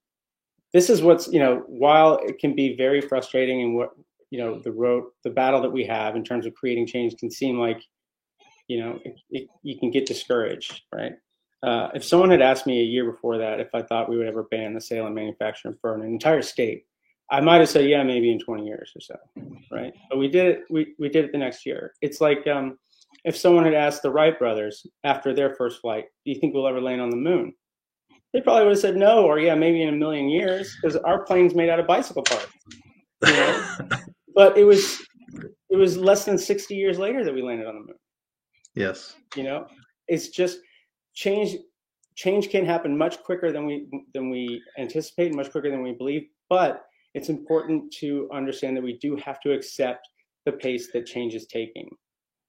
this 0.76 0.90
is 0.90 1.02
what's 1.02 1.26
you 1.28 1.40
know 1.40 1.62
while 1.66 2.18
it 2.22 2.38
can 2.38 2.54
be 2.54 2.76
very 2.76 3.00
frustrating 3.00 3.62
and 3.62 3.74
what 3.74 3.90
you 4.30 4.38
know 4.38 4.60
the 4.60 4.72
road 4.72 5.04
the 5.24 5.30
battle 5.30 5.60
that 5.62 5.72
we 5.72 5.84
have 5.84 6.16
in 6.16 6.22
terms 6.22 6.44
of 6.44 6.54
creating 6.54 6.86
change 6.86 7.16
can 7.16 7.30
seem 7.30 7.58
like 7.58 7.82
you 8.68 8.78
know 8.78 8.98
it, 9.04 9.14
it, 9.30 9.48
you 9.62 9.78
can 9.78 9.90
get 9.90 10.06
discouraged 10.06 10.82
right? 10.94 11.12
Uh, 11.62 11.88
if 11.94 12.04
someone 12.04 12.30
had 12.30 12.42
asked 12.42 12.66
me 12.66 12.80
a 12.80 12.84
year 12.84 13.10
before 13.10 13.38
that 13.38 13.60
if 13.60 13.68
i 13.74 13.80
thought 13.80 14.10
we 14.10 14.18
would 14.18 14.26
ever 14.26 14.42
ban 14.50 14.74
the 14.74 14.80
sale 14.80 15.06
and 15.06 15.14
manufacture 15.14 15.68
in 15.68 16.00
an 16.02 16.02
entire 16.02 16.42
state 16.42 16.84
i 17.30 17.40
might 17.40 17.60
have 17.60 17.68
said 17.68 17.88
yeah 17.88 18.02
maybe 18.02 18.30
in 18.30 18.38
20 18.38 18.66
years 18.66 18.92
or 18.94 19.00
so 19.00 19.16
right? 19.70 19.94
But 20.10 20.18
we 20.18 20.28
did 20.28 20.46
it 20.46 20.64
we, 20.70 20.94
we 20.98 21.08
did 21.08 21.24
it 21.26 21.32
the 21.32 21.38
next 21.38 21.66
year. 21.66 21.92
It's 22.02 22.20
like 22.20 22.46
um 22.46 22.78
if 23.24 23.36
someone 23.36 23.64
had 23.64 23.74
asked 23.74 24.02
the 24.02 24.10
Wright 24.10 24.38
brothers 24.38 24.86
after 25.02 25.34
their 25.34 25.54
first 25.54 25.80
flight, 25.80 26.04
"Do 26.24 26.32
you 26.32 26.38
think 26.38 26.54
we'll 26.54 26.68
ever 26.68 26.80
land 26.80 27.00
on 27.00 27.10
the 27.10 27.16
moon?" 27.16 27.54
They 28.32 28.40
probably 28.40 28.64
would 28.64 28.72
have 28.72 28.80
said 28.80 28.96
no, 28.96 29.24
or 29.24 29.38
yeah, 29.38 29.54
maybe 29.54 29.82
in 29.82 29.88
a 29.88 29.96
million 29.96 30.28
years, 30.28 30.76
because 30.80 30.96
our 30.96 31.24
plane's 31.24 31.54
made 31.54 31.70
out 31.70 31.80
of 31.80 31.86
bicycle 31.86 32.22
parts. 32.22 32.48
You 33.24 33.32
know? 33.32 33.66
but 34.34 34.58
it 34.58 34.64
was 34.64 35.02
it 35.70 35.76
was 35.76 35.96
less 35.96 36.24
than 36.24 36.38
60 36.38 36.74
years 36.74 36.98
later 36.98 37.24
that 37.24 37.34
we 37.34 37.42
landed 37.42 37.66
on 37.66 37.74
the 37.74 37.80
moon. 37.80 37.96
Yes. 38.74 39.16
You 39.34 39.42
know, 39.42 39.66
it's 40.08 40.28
just 40.28 40.58
change 41.14 41.56
change 42.14 42.50
can 42.50 42.64
happen 42.64 42.96
much 42.96 43.22
quicker 43.22 43.52
than 43.52 43.66
we 43.66 43.88
than 44.14 44.30
we 44.30 44.62
anticipate, 44.78 45.34
much 45.34 45.50
quicker 45.50 45.70
than 45.70 45.82
we 45.82 45.92
believe, 45.92 46.26
but 46.48 46.84
it's 47.14 47.28
important 47.30 47.90
to 48.00 48.28
understand 48.32 48.76
that 48.76 48.82
we 48.82 48.98
do 48.98 49.16
have 49.16 49.40
to 49.40 49.52
accept 49.52 50.06
the 50.44 50.52
pace 50.52 50.90
that 50.92 51.06
change 51.06 51.34
is 51.34 51.46
taking. 51.46 51.88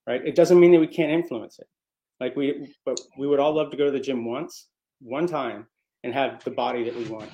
Right? 0.06 0.20
It 0.24 0.36
doesn't 0.36 0.60
mean 0.60 0.72
that 0.72 0.80
we 0.80 0.86
can't 0.86 1.12
influence 1.12 1.58
it. 1.58 1.66
Like 2.20 2.36
we 2.36 2.74
but 2.84 3.00
we 3.18 3.26
would 3.26 3.40
all 3.40 3.54
love 3.54 3.70
to 3.70 3.76
go 3.76 3.86
to 3.86 3.90
the 3.90 4.00
gym 4.00 4.24
once, 4.24 4.68
one 5.00 5.26
time 5.26 5.66
and 6.04 6.12
have 6.12 6.42
the 6.44 6.50
body 6.50 6.84
that 6.84 6.94
we 6.94 7.04
want 7.06 7.30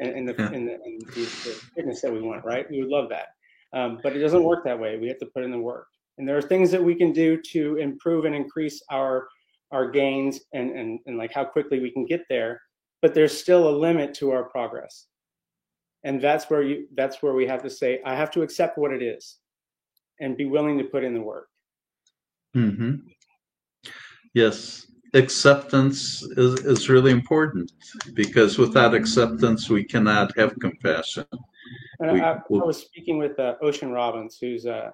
and, 0.00 0.10
and 0.10 0.28
the, 0.28 0.34
yeah. 0.38 0.46
and, 0.46 0.68
the, 0.68 0.74
and 0.74 1.00
the, 1.00 1.20
the, 1.20 1.60
fitness 1.74 2.00
that 2.02 2.12
we 2.12 2.20
want, 2.20 2.44
right? 2.44 2.70
We 2.70 2.80
would 2.80 2.90
love 2.90 3.08
that. 3.10 3.28
Um, 3.72 4.00
but 4.02 4.14
it 4.14 4.18
doesn't 4.18 4.42
work 4.42 4.64
that 4.64 4.78
way. 4.78 4.98
We 4.98 5.08
have 5.08 5.18
to 5.18 5.26
put 5.26 5.44
in 5.44 5.50
the 5.50 5.58
work. 5.58 5.86
And 6.18 6.28
there 6.28 6.36
are 6.36 6.42
things 6.42 6.70
that 6.70 6.82
we 6.82 6.94
can 6.94 7.12
do 7.12 7.40
to 7.52 7.76
improve 7.76 8.24
and 8.24 8.34
increase 8.34 8.82
our 8.90 9.28
our 9.70 9.90
gains 9.90 10.40
and, 10.52 10.70
and, 10.70 11.00
and 11.06 11.16
like 11.16 11.32
how 11.32 11.44
quickly 11.44 11.80
we 11.80 11.90
can 11.90 12.04
get 12.04 12.20
there. 12.28 12.60
But 13.00 13.14
there's 13.14 13.36
still 13.36 13.68
a 13.68 13.74
limit 13.74 14.12
to 14.16 14.30
our 14.30 14.44
progress. 14.44 15.06
And 16.04 16.20
that's 16.20 16.50
where 16.50 16.62
you 16.62 16.86
that's 16.94 17.22
where 17.22 17.32
we 17.32 17.46
have 17.46 17.62
to 17.62 17.70
say, 17.70 18.00
I 18.04 18.14
have 18.14 18.30
to 18.32 18.42
accept 18.42 18.76
what 18.76 18.92
it 18.92 19.02
is 19.02 19.38
and 20.20 20.36
be 20.36 20.44
willing 20.44 20.76
to 20.78 20.84
put 20.84 21.04
in 21.04 21.14
the 21.14 21.22
work. 21.22 21.48
Mm-hmm. 22.54 22.96
Yes, 24.34 24.86
acceptance 25.14 26.22
is, 26.22 26.60
is 26.60 26.88
really 26.88 27.10
important 27.10 27.72
because 28.14 28.58
without 28.58 28.94
acceptance, 28.94 29.68
we 29.68 29.84
cannot 29.84 30.36
have 30.38 30.58
compassion. 30.60 31.26
We, 32.00 32.20
I, 32.20 32.32
I, 32.32 32.40
was 32.48 32.78
speaking 32.80 33.18
with 33.18 33.38
uh, 33.38 33.54
Ocean 33.62 33.90
Robbins, 33.90 34.38
who's, 34.40 34.66
uh, 34.66 34.90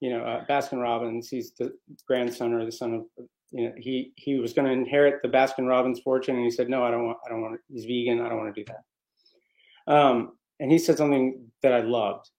you 0.00 0.10
know, 0.10 0.24
uh, 0.24 0.46
Baskin 0.46 0.80
Robbins. 0.80 1.28
He's 1.28 1.52
the 1.52 1.72
grandson 2.06 2.54
or 2.54 2.64
the 2.64 2.72
son 2.72 2.94
of, 2.94 3.26
you 3.50 3.64
know, 3.64 3.72
he 3.76 4.12
he 4.16 4.38
was 4.38 4.52
going 4.52 4.66
to 4.66 4.72
inherit 4.72 5.22
the 5.22 5.28
Baskin 5.28 5.68
Robbins 5.68 6.00
fortune, 6.00 6.36
and 6.36 6.44
he 6.44 6.50
said, 6.50 6.68
"No, 6.68 6.82
I 6.82 6.90
don't 6.90 7.04
want. 7.04 7.18
I 7.24 7.28
don't 7.30 7.42
want. 7.42 7.60
He's 7.70 7.84
vegan. 7.84 8.20
I 8.20 8.28
don't 8.28 8.38
want 8.38 8.54
to 8.54 8.64
do 8.64 8.72
that." 8.72 9.92
Um, 9.92 10.32
and 10.58 10.70
he 10.72 10.78
said 10.78 10.96
something 10.96 11.46
that 11.62 11.72
I 11.72 11.80
loved. 11.80 12.30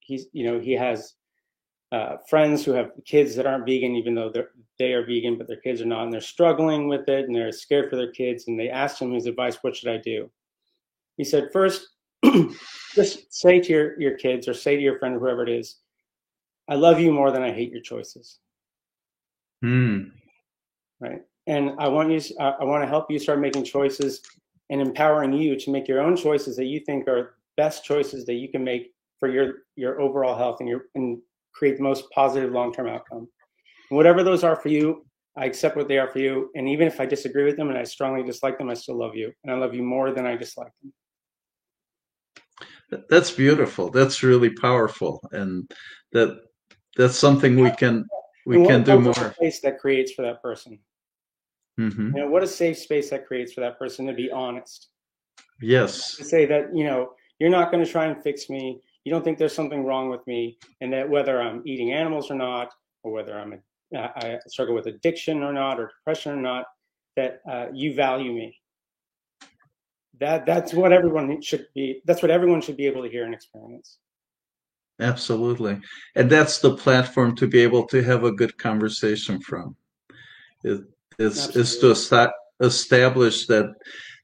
He's, 0.00 0.26
you 0.32 0.44
know, 0.44 0.60
he 0.60 0.72
has 0.72 1.14
uh, 1.92 2.16
friends 2.28 2.64
who 2.64 2.72
have 2.72 2.90
kids 3.04 3.36
that 3.36 3.46
aren't 3.46 3.66
vegan, 3.66 3.94
even 3.94 4.14
though 4.14 4.30
they're, 4.30 4.50
they 4.78 4.94
are 4.94 5.06
vegan, 5.06 5.38
but 5.38 5.46
their 5.46 5.60
kids 5.60 5.80
are 5.80 5.86
not, 5.86 6.04
and 6.04 6.12
they're 6.12 6.20
struggling 6.20 6.88
with 6.88 7.08
it, 7.08 7.26
and 7.26 7.36
they're 7.36 7.52
scared 7.52 7.88
for 7.88 7.96
their 7.96 8.10
kids. 8.10 8.48
And 8.48 8.58
they 8.58 8.68
asked 8.68 9.00
him 9.00 9.12
his 9.12 9.26
advice: 9.26 9.58
"What 9.60 9.76
should 9.76 9.90
I 9.90 9.98
do?" 9.98 10.30
He 11.16 11.24
said, 11.24 11.52
first, 11.52 11.88
just 12.94 13.32
say 13.32 13.60
to 13.60 13.72
your, 13.72 14.00
your 14.00 14.16
kids 14.16 14.48
or 14.48 14.54
say 14.54 14.76
to 14.76 14.82
your 14.82 14.98
friend, 14.98 15.18
whoever 15.18 15.42
it 15.42 15.48
is, 15.48 15.76
I 16.68 16.74
love 16.74 17.00
you 17.00 17.12
more 17.12 17.30
than 17.30 17.42
I 17.42 17.52
hate 17.52 17.70
your 17.70 17.82
choices. 17.82 18.38
Hmm. 19.62 20.04
Right. 21.00 21.22
And 21.46 21.72
I 21.78 21.88
want 21.88 22.10
you, 22.10 22.20
I 22.38 22.64
want 22.64 22.82
to 22.82 22.88
help 22.88 23.10
you 23.10 23.18
start 23.18 23.40
making 23.40 23.64
choices 23.64 24.22
and 24.70 24.80
empowering 24.80 25.32
you 25.32 25.58
to 25.58 25.70
make 25.70 25.88
your 25.88 26.00
own 26.00 26.16
choices 26.16 26.56
that 26.56 26.66
you 26.66 26.80
think 26.80 27.08
are 27.08 27.34
best 27.56 27.84
choices 27.84 28.24
that 28.26 28.34
you 28.34 28.48
can 28.48 28.62
make 28.62 28.92
for 29.18 29.28
your, 29.28 29.54
your 29.76 30.00
overall 30.00 30.36
health 30.36 30.60
and 30.60 30.68
your, 30.68 30.86
and 30.94 31.18
create 31.52 31.76
the 31.76 31.82
most 31.82 32.10
positive 32.10 32.52
long-term 32.52 32.88
outcome. 32.88 33.28
And 33.90 33.96
whatever 33.96 34.22
those 34.22 34.44
are 34.44 34.56
for 34.56 34.68
you, 34.68 35.06
I 35.36 35.46
accept 35.46 35.76
what 35.76 35.88
they 35.88 35.98
are 35.98 36.08
for 36.08 36.18
you. 36.18 36.50
And 36.54 36.68
even 36.68 36.86
if 36.86 37.00
I 37.00 37.06
disagree 37.06 37.44
with 37.44 37.56
them 37.56 37.68
and 37.68 37.78
I 37.78 37.84
strongly 37.84 38.22
dislike 38.22 38.58
them, 38.58 38.70
I 38.70 38.74
still 38.74 38.96
love 38.96 39.14
you. 39.14 39.32
And 39.44 39.52
I 39.52 39.56
love 39.56 39.74
you 39.74 39.82
more 39.82 40.12
than 40.12 40.26
I 40.26 40.36
dislike 40.36 40.72
them. 40.82 40.92
That's 43.08 43.30
beautiful. 43.30 43.90
That's 43.90 44.22
really 44.22 44.50
powerful. 44.50 45.26
And 45.32 45.70
that 46.12 46.38
that's 46.96 47.18
something 47.18 47.58
we 47.58 47.70
can 47.70 48.04
we 48.44 48.66
can 48.66 48.82
do 48.82 49.00
more. 49.00 49.32
Space 49.32 49.60
that 49.60 49.78
creates 49.78 50.12
for 50.12 50.22
that 50.22 50.42
person. 50.42 50.78
Mm-hmm. 51.80 52.16
You 52.16 52.22
know, 52.22 52.28
what 52.28 52.42
a 52.42 52.46
safe 52.46 52.78
space 52.78 53.08
that 53.08 53.26
creates 53.26 53.54
for 53.54 53.62
that 53.62 53.78
person 53.78 54.06
to 54.08 54.12
be 54.12 54.30
honest. 54.30 54.88
Yes. 55.62 56.16
To 56.16 56.24
say 56.24 56.44
that, 56.46 56.74
you 56.74 56.84
know, 56.84 57.12
you're 57.38 57.48
not 57.48 57.72
going 57.72 57.82
to 57.82 57.90
try 57.90 58.06
and 58.06 58.22
fix 58.22 58.50
me 58.50 58.82
you 59.04 59.12
don't 59.12 59.24
think 59.24 59.38
there's 59.38 59.54
something 59.54 59.84
wrong 59.84 60.08
with 60.10 60.26
me, 60.26 60.58
and 60.80 60.92
that 60.92 61.08
whether 61.08 61.40
I'm 61.40 61.62
eating 61.64 61.92
animals 61.92 62.30
or 62.30 62.34
not, 62.34 62.72
or 63.02 63.12
whether 63.12 63.38
I'm 63.38 63.52
a, 63.52 63.98
I 63.98 64.38
struggle 64.46 64.74
with 64.74 64.86
addiction 64.86 65.42
or 65.42 65.52
not, 65.52 65.80
or 65.80 65.90
depression 65.98 66.32
or 66.32 66.40
not, 66.40 66.66
that 67.16 67.40
uh, 67.50 67.66
you 67.72 67.94
value 67.94 68.32
me. 68.32 68.56
That 70.20 70.46
that's 70.46 70.72
what 70.72 70.92
everyone 70.92 71.42
should 71.42 71.66
be. 71.74 72.00
That's 72.04 72.22
what 72.22 72.30
everyone 72.30 72.60
should 72.60 72.76
be 72.76 72.86
able 72.86 73.02
to 73.02 73.08
hear 73.08 73.24
and 73.24 73.34
experience. 73.34 73.98
Absolutely, 75.00 75.80
and 76.14 76.30
that's 76.30 76.58
the 76.58 76.76
platform 76.76 77.34
to 77.36 77.46
be 77.46 77.60
able 77.60 77.86
to 77.88 78.02
have 78.02 78.24
a 78.24 78.32
good 78.32 78.56
conversation 78.56 79.40
from. 79.40 79.74
It, 80.62 80.82
is 81.18 81.56
is 81.56 81.78
to 81.78 81.90
establish 82.60 83.46
that 83.46 83.74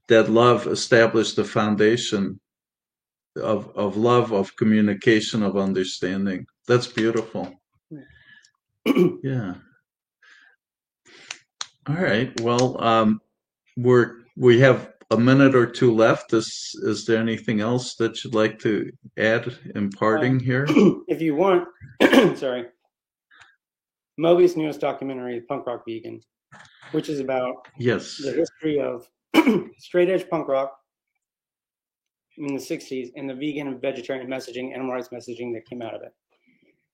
that 0.08 0.30
love, 0.30 0.66
establish 0.66 1.34
the 1.34 1.44
foundation 1.44 2.40
of 3.38 3.70
of 3.76 3.96
love, 3.96 4.32
of 4.32 4.54
communication, 4.56 5.42
of 5.42 5.56
understanding. 5.56 6.46
That's 6.66 6.86
beautiful. 6.86 7.54
yeah. 9.22 9.54
All 11.88 11.96
right. 11.96 12.38
Well, 12.40 12.82
um, 12.82 13.20
we're 13.76 14.16
we 14.36 14.60
have 14.60 14.92
a 15.10 15.16
minute 15.16 15.54
or 15.54 15.66
two 15.66 15.94
left. 15.94 16.32
Is 16.32 16.78
is 16.82 17.06
there 17.06 17.18
anything 17.18 17.60
else 17.60 17.94
that 17.96 18.22
you'd 18.22 18.34
like 18.34 18.58
to 18.60 18.90
add 19.18 19.56
in 19.74 19.90
parting 19.90 20.36
uh, 20.36 20.44
here? 20.44 20.66
If 21.08 21.22
you 21.22 21.34
want, 21.34 21.68
sorry. 22.36 22.66
Moby's 24.18 24.56
newest 24.56 24.80
documentary, 24.80 25.40
Punk 25.48 25.66
Rock 25.66 25.84
Vegan, 25.86 26.20
which 26.90 27.08
is 27.08 27.20
about 27.20 27.68
yes 27.78 28.18
the 28.18 28.32
history 28.32 28.80
of 28.80 29.08
straight 29.78 30.10
edge 30.10 30.28
punk 30.28 30.48
rock 30.48 30.72
in 32.38 32.54
the 32.54 32.60
60s 32.60 33.10
and 33.16 33.28
the 33.28 33.34
vegan 33.34 33.68
and 33.68 33.80
vegetarian 33.80 34.28
messaging, 34.28 34.72
animal 34.72 34.92
rights 34.92 35.08
messaging 35.08 35.52
that 35.54 35.66
came 35.68 35.82
out 35.82 35.94
of 35.94 36.02
it. 36.02 36.12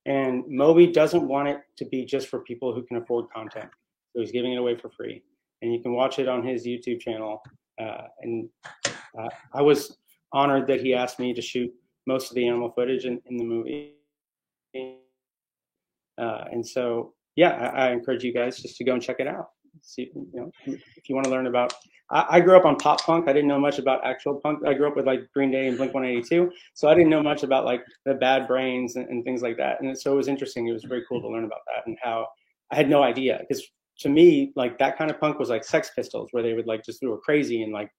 And 0.07 0.45
Moby 0.49 0.87
doesn't 0.87 1.27
want 1.27 1.49
it 1.49 1.61
to 1.79 1.85
be 1.87 2.05
just 2.05 2.29
for 2.29 2.41
people 2.41 2.75
who 2.75 2.83
can 2.83 2.99
afford 2.99 3.27
content. 3.35 3.71
So 4.13 4.21
he's 4.21 4.33
giving 4.33 4.53
it 4.53 4.59
away 4.59 4.77
for 4.77 4.91
free. 4.91 5.23
And 5.63 5.73
you 5.73 5.81
can 5.81 5.93
watch 5.93 6.19
it 6.19 6.29
on 6.29 6.47
his 6.47 6.67
YouTube 6.67 7.01
channel. 7.01 7.43
Uh, 7.81 8.03
and 8.21 8.49
uh, 9.19 9.29
I 9.53 9.63
was 9.63 9.97
honored 10.33 10.67
that 10.67 10.81
he 10.81 10.95
asked 10.95 11.19
me 11.19 11.33
to 11.33 11.41
shoot 11.41 11.73
most 12.07 12.31
of 12.31 12.35
the 12.35 12.47
animal 12.47 12.71
footage 12.71 13.07
in, 13.07 13.21
in 13.27 13.37
the 13.37 13.45
movie. 13.45 13.95
Uh, 16.19 16.45
and 16.53 16.67
so, 16.67 17.15
yeah, 17.35 17.51
I, 17.51 17.89
I, 17.89 17.93
encourage 17.93 18.23
you 18.23 18.33
guys 18.33 18.61
just 18.61 18.77
to 18.77 18.85
go 18.85 18.93
and 18.93 19.03
check 19.03 19.17
it 19.19 19.27
out. 19.27 19.49
See, 19.83 20.11
you 20.15 20.29
know, 20.33 20.51
if 20.67 21.09
you 21.09 21.15
want 21.15 21.25
to 21.25 21.31
learn 21.31 21.47
about 21.47 21.73
I, 22.11 22.41
grew 22.41 22.57
up 22.57 22.65
on 22.65 22.77
pop 22.77 23.03
punk. 23.03 23.29
I 23.29 23.33
didn't 23.33 23.49
know 23.49 23.59
much 23.59 23.79
about 23.79 24.05
actual 24.05 24.35
punk. 24.41 24.61
I 24.67 24.75
grew 24.75 24.87
up 24.87 24.97
with 24.97 25.07
like 25.07 25.31
Green 25.33 25.51
Day 25.51 25.69
and 25.69 25.77
Blink 25.77 25.95
182. 25.95 26.51
So 26.75 26.89
I 26.89 26.95
didn't 26.95 27.11
know 27.11 27.23
much 27.23 27.43
about 27.43 27.65
like 27.65 27.83
the 28.05 28.15
Bad 28.15 28.47
Brains 28.47 28.97
and, 28.97 29.09
and 29.09 29.25
things 29.25 29.43
like 29.43 29.57
that. 29.57 29.81
And 29.81 29.99
so 29.99 30.13
it 30.13 30.17
was 30.17 30.29
interesting. 30.29 30.69
It 30.69 30.73
was 30.73 30.85
very 30.85 31.03
cool 31.09 31.21
to 31.23 31.29
learn 31.29 31.45
about 31.45 31.61
that 31.67 31.87
and 31.87 31.97
how 32.03 32.29
I 32.71 32.77
had 32.77 32.89
no 32.89 33.03
idea 33.03 33.41
because 33.41 33.65
to 34.01 34.09
me, 34.09 34.53
like 34.55 34.79
that 34.79 34.99
kind 34.99 35.11
of 35.11 35.21
punk 35.21 35.39
was 35.39 35.49
like 35.49 35.65
Sex 35.65 35.91
Pistols, 35.95 36.29
where 36.33 36.43
they 36.43 36.53
would 36.53 36.67
like 36.67 36.85
just 36.85 37.01
go 37.01 37.17
crazy 37.17 37.63
and 37.63 37.73
like 37.73 37.91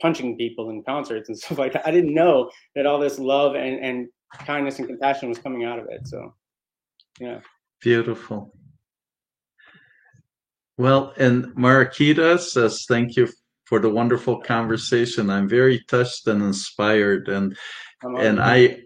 punching 0.00 0.36
people 0.36 0.70
in 0.70 0.82
concerts 0.82 1.28
and 1.28 1.38
stuff 1.40 1.58
like 1.58 1.72
that. 1.74 1.86
I 1.86 1.90
didn't 1.90 2.14
know 2.14 2.50
that 2.74 2.86
all 2.86 2.98
this 2.98 3.18
love 3.18 3.56
and, 3.56 3.78
and 3.84 4.08
kindness 4.46 4.78
and 4.78 4.88
compassion 4.88 5.28
was 5.28 5.38
coming 5.38 5.64
out 5.64 5.78
of 5.78 5.86
it. 5.90 6.06
So, 6.06 6.34
yeah. 7.18 7.40
Beautiful. 7.80 8.54
Well, 10.78 11.12
and 11.18 11.46
Marakita 11.56 12.38
says, 12.38 12.86
thank 12.88 13.16
you 13.16 13.28
for 13.70 13.78
the 13.78 13.88
wonderful 13.88 14.40
conversation. 14.40 15.30
I'm 15.30 15.48
very 15.48 15.82
touched 15.88 16.26
and 16.26 16.42
inspired, 16.42 17.28
and 17.28 17.56
and 18.02 18.40
I, 18.42 18.80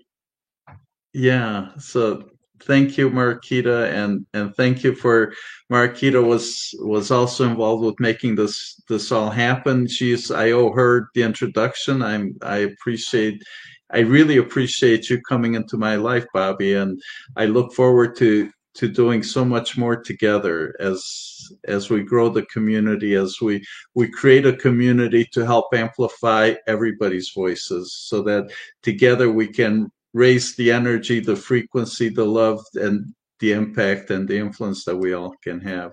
yeah. 1.15 1.71
So 1.79 2.29
thank 2.63 2.99
you, 2.99 3.09
Marakita, 3.11 3.91
and 3.91 4.27
and 4.35 4.55
thank 4.55 4.85
you 4.85 4.95
for 4.95 5.33
Marakita 5.73 6.23
was 6.23 6.75
was 6.81 7.11
also 7.11 7.49
involved 7.49 7.83
with 7.83 7.99
making 7.99 8.35
this 8.37 8.79
this 8.87 9.11
all 9.11 9.31
happen. 9.31 9.89
She's 9.89 10.31
I 10.31 10.51
owe 10.51 10.71
her 10.73 11.09
the 11.15 11.23
introduction. 11.23 12.03
I'm 12.03 12.37
I 12.43 12.59
appreciate. 12.59 13.43
I 13.91 14.01
really 14.01 14.39
appreciate 14.39 15.09
you 15.09 15.21
coming 15.23 15.55
into 15.55 15.77
my 15.77 15.97
life, 15.97 16.27
Bobby, 16.35 16.75
and 16.75 17.01
I 17.37 17.47
look 17.47 17.73
forward 17.73 18.17
to 18.17 18.51
to 18.75 18.89
doing 18.89 19.23
so 19.23 19.45
much 19.45 19.77
more 19.77 19.97
together 19.97 20.75
as 20.81 21.51
as 21.67 21.91
we 21.91 22.03
grow 22.03 22.29
the 22.29 22.47
community 22.47 23.15
as 23.15 23.41
we 23.41 23.65
we 23.95 24.09
create 24.09 24.47
a 24.47 24.57
community 24.57 25.25
to 25.33 25.45
help 25.45 25.67
amplify 25.75 26.55
everybody's 26.67 27.31
voices 27.31 27.95
so 27.95 28.23
that 28.23 28.51
together 28.83 29.31
we 29.31 29.47
can 29.47 29.91
raise 30.13 30.57
the 30.57 30.71
energy 30.73 31.21
the 31.21 31.37
frequency 31.37 32.09
the 32.09 32.25
love 32.25 32.61
and 32.75 33.15
the 33.41 33.53
impact 33.53 34.11
and 34.11 34.29
the 34.29 34.39
influence 34.39 34.85
that 34.85 34.97
we 34.97 35.13
all 35.13 35.35
can 35.43 35.61
have 35.61 35.93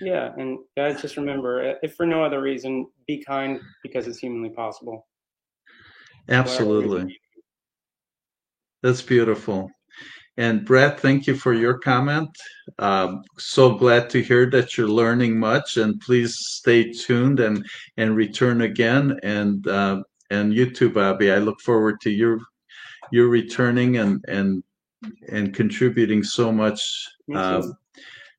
Yeah, 0.00 0.32
and 0.36 0.58
guys, 0.76 1.02
just 1.02 1.16
remember, 1.16 1.70
uh, 1.70 1.74
if 1.82 1.94
for 1.94 2.06
no 2.06 2.22
other 2.22 2.40
reason, 2.40 2.86
be 3.06 3.22
kind 3.22 3.60
because 3.82 4.06
it's 4.06 4.18
humanly 4.18 4.50
possible. 4.50 5.06
Absolutely. 6.28 7.18
That's 8.82 9.02
beautiful. 9.02 9.70
And 10.38 10.64
Brett, 10.64 11.00
thank 11.00 11.26
you 11.26 11.34
for 11.34 11.52
your 11.52 11.78
comment. 11.78 12.30
Um, 12.78 13.24
so 13.38 13.74
glad 13.74 14.08
to 14.10 14.22
hear 14.22 14.48
that 14.50 14.78
you're 14.78 14.88
learning 14.88 15.36
much, 15.38 15.76
and 15.78 16.00
please 16.00 16.38
stay 16.38 16.92
tuned 16.92 17.40
and 17.40 17.66
and 17.96 18.14
return 18.14 18.60
again. 18.60 19.18
And 19.24 19.66
uh, 19.66 20.04
and 20.30 20.54
you 20.54 20.70
too, 20.70 20.90
Bobby. 20.90 21.32
I 21.32 21.38
look 21.38 21.60
forward 21.60 22.00
to 22.02 22.10
your 22.10 22.38
your 23.10 23.26
returning 23.26 23.96
and 23.96 24.24
and 24.28 24.62
and 25.28 25.52
contributing 25.52 26.22
so 26.22 26.52
much. 26.52 26.80
Um, 27.34 27.74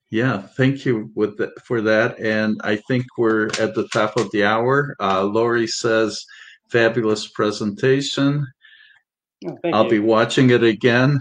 yeah, 0.10 0.41
thank 0.41 0.86
you 0.86 1.12
with 1.16 1.38
the, 1.38 1.52
for 1.66 1.82
that. 1.82 2.18
And 2.18 2.62
I 2.64 2.78
think 2.78 3.06
we're 3.18 3.47
at 3.60 3.76
the 3.76 3.89
top 3.91 4.16
of 4.16 4.32
the 4.32 4.45
hour. 4.45 4.95
Uh, 5.02 5.26
Lori 5.26 5.68
says, 5.68 6.26
"Fabulous 6.70 7.28
presentation." 7.28 8.47
Oh, 9.45 9.58
I'll 9.74 9.84
you. 9.84 9.89
be 9.89 10.00
watching 10.00 10.52
it 10.52 10.64
again 10.64 11.20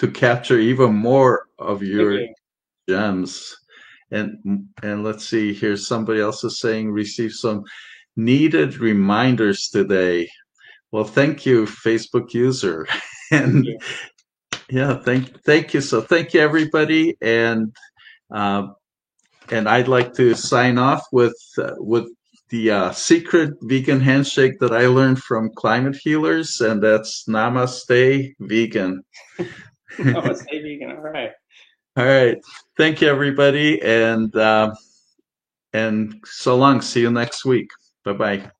to 0.00 0.10
capture 0.10 0.58
even 0.58 0.94
more 0.94 1.46
of 1.58 1.82
your 1.82 2.18
you. 2.18 2.34
gems. 2.88 3.54
And 4.10 4.66
and 4.82 5.04
let's 5.04 5.28
see 5.28 5.52
here. 5.52 5.76
Somebody 5.76 6.20
else 6.20 6.42
is 6.42 6.58
saying 6.58 6.90
receive 6.90 7.32
some 7.32 7.64
needed 8.16 8.78
reminders 8.78 9.68
today. 9.68 10.28
Well, 10.90 11.04
thank 11.04 11.44
you, 11.44 11.66
Facebook 11.66 12.32
user. 12.32 12.88
and 13.30 13.66
you. 13.66 13.78
yeah, 14.70 14.94
thank 14.98 15.44
thank 15.44 15.74
you. 15.74 15.82
So 15.82 16.00
thank 16.00 16.32
you 16.32 16.40
everybody. 16.40 17.16
And 17.20 17.76
uh, 18.34 18.68
and 19.50 19.68
I'd 19.68 19.86
like 19.86 20.14
to 20.14 20.34
sign 20.34 20.78
off 20.78 21.04
with 21.12 21.36
uh, 21.58 21.74
with 21.76 22.08
the 22.48 22.70
uh, 22.70 22.90
secret 22.92 23.54
vegan 23.60 24.00
handshake 24.00 24.58
that 24.60 24.72
I 24.72 24.86
learned 24.86 25.22
from 25.22 25.50
climate 25.54 25.96
healers, 26.02 26.60
and 26.62 26.82
that's 26.82 27.26
Namaste 27.28 28.34
Vegan. 28.40 29.04
Namaste 29.98 30.62
Vegan. 30.62 30.90
All 30.90 31.02
right. 31.02 31.32
All 31.96 32.04
right. 32.04 32.38
Thank 32.76 33.00
you, 33.00 33.08
everybody, 33.08 33.80
and 33.82 34.34
uh, 34.36 34.74
and 35.72 36.20
so 36.24 36.56
long. 36.56 36.80
See 36.80 37.00
you 37.00 37.10
next 37.10 37.44
week. 37.44 37.68
Bye 38.04 38.12
bye. 38.12 38.50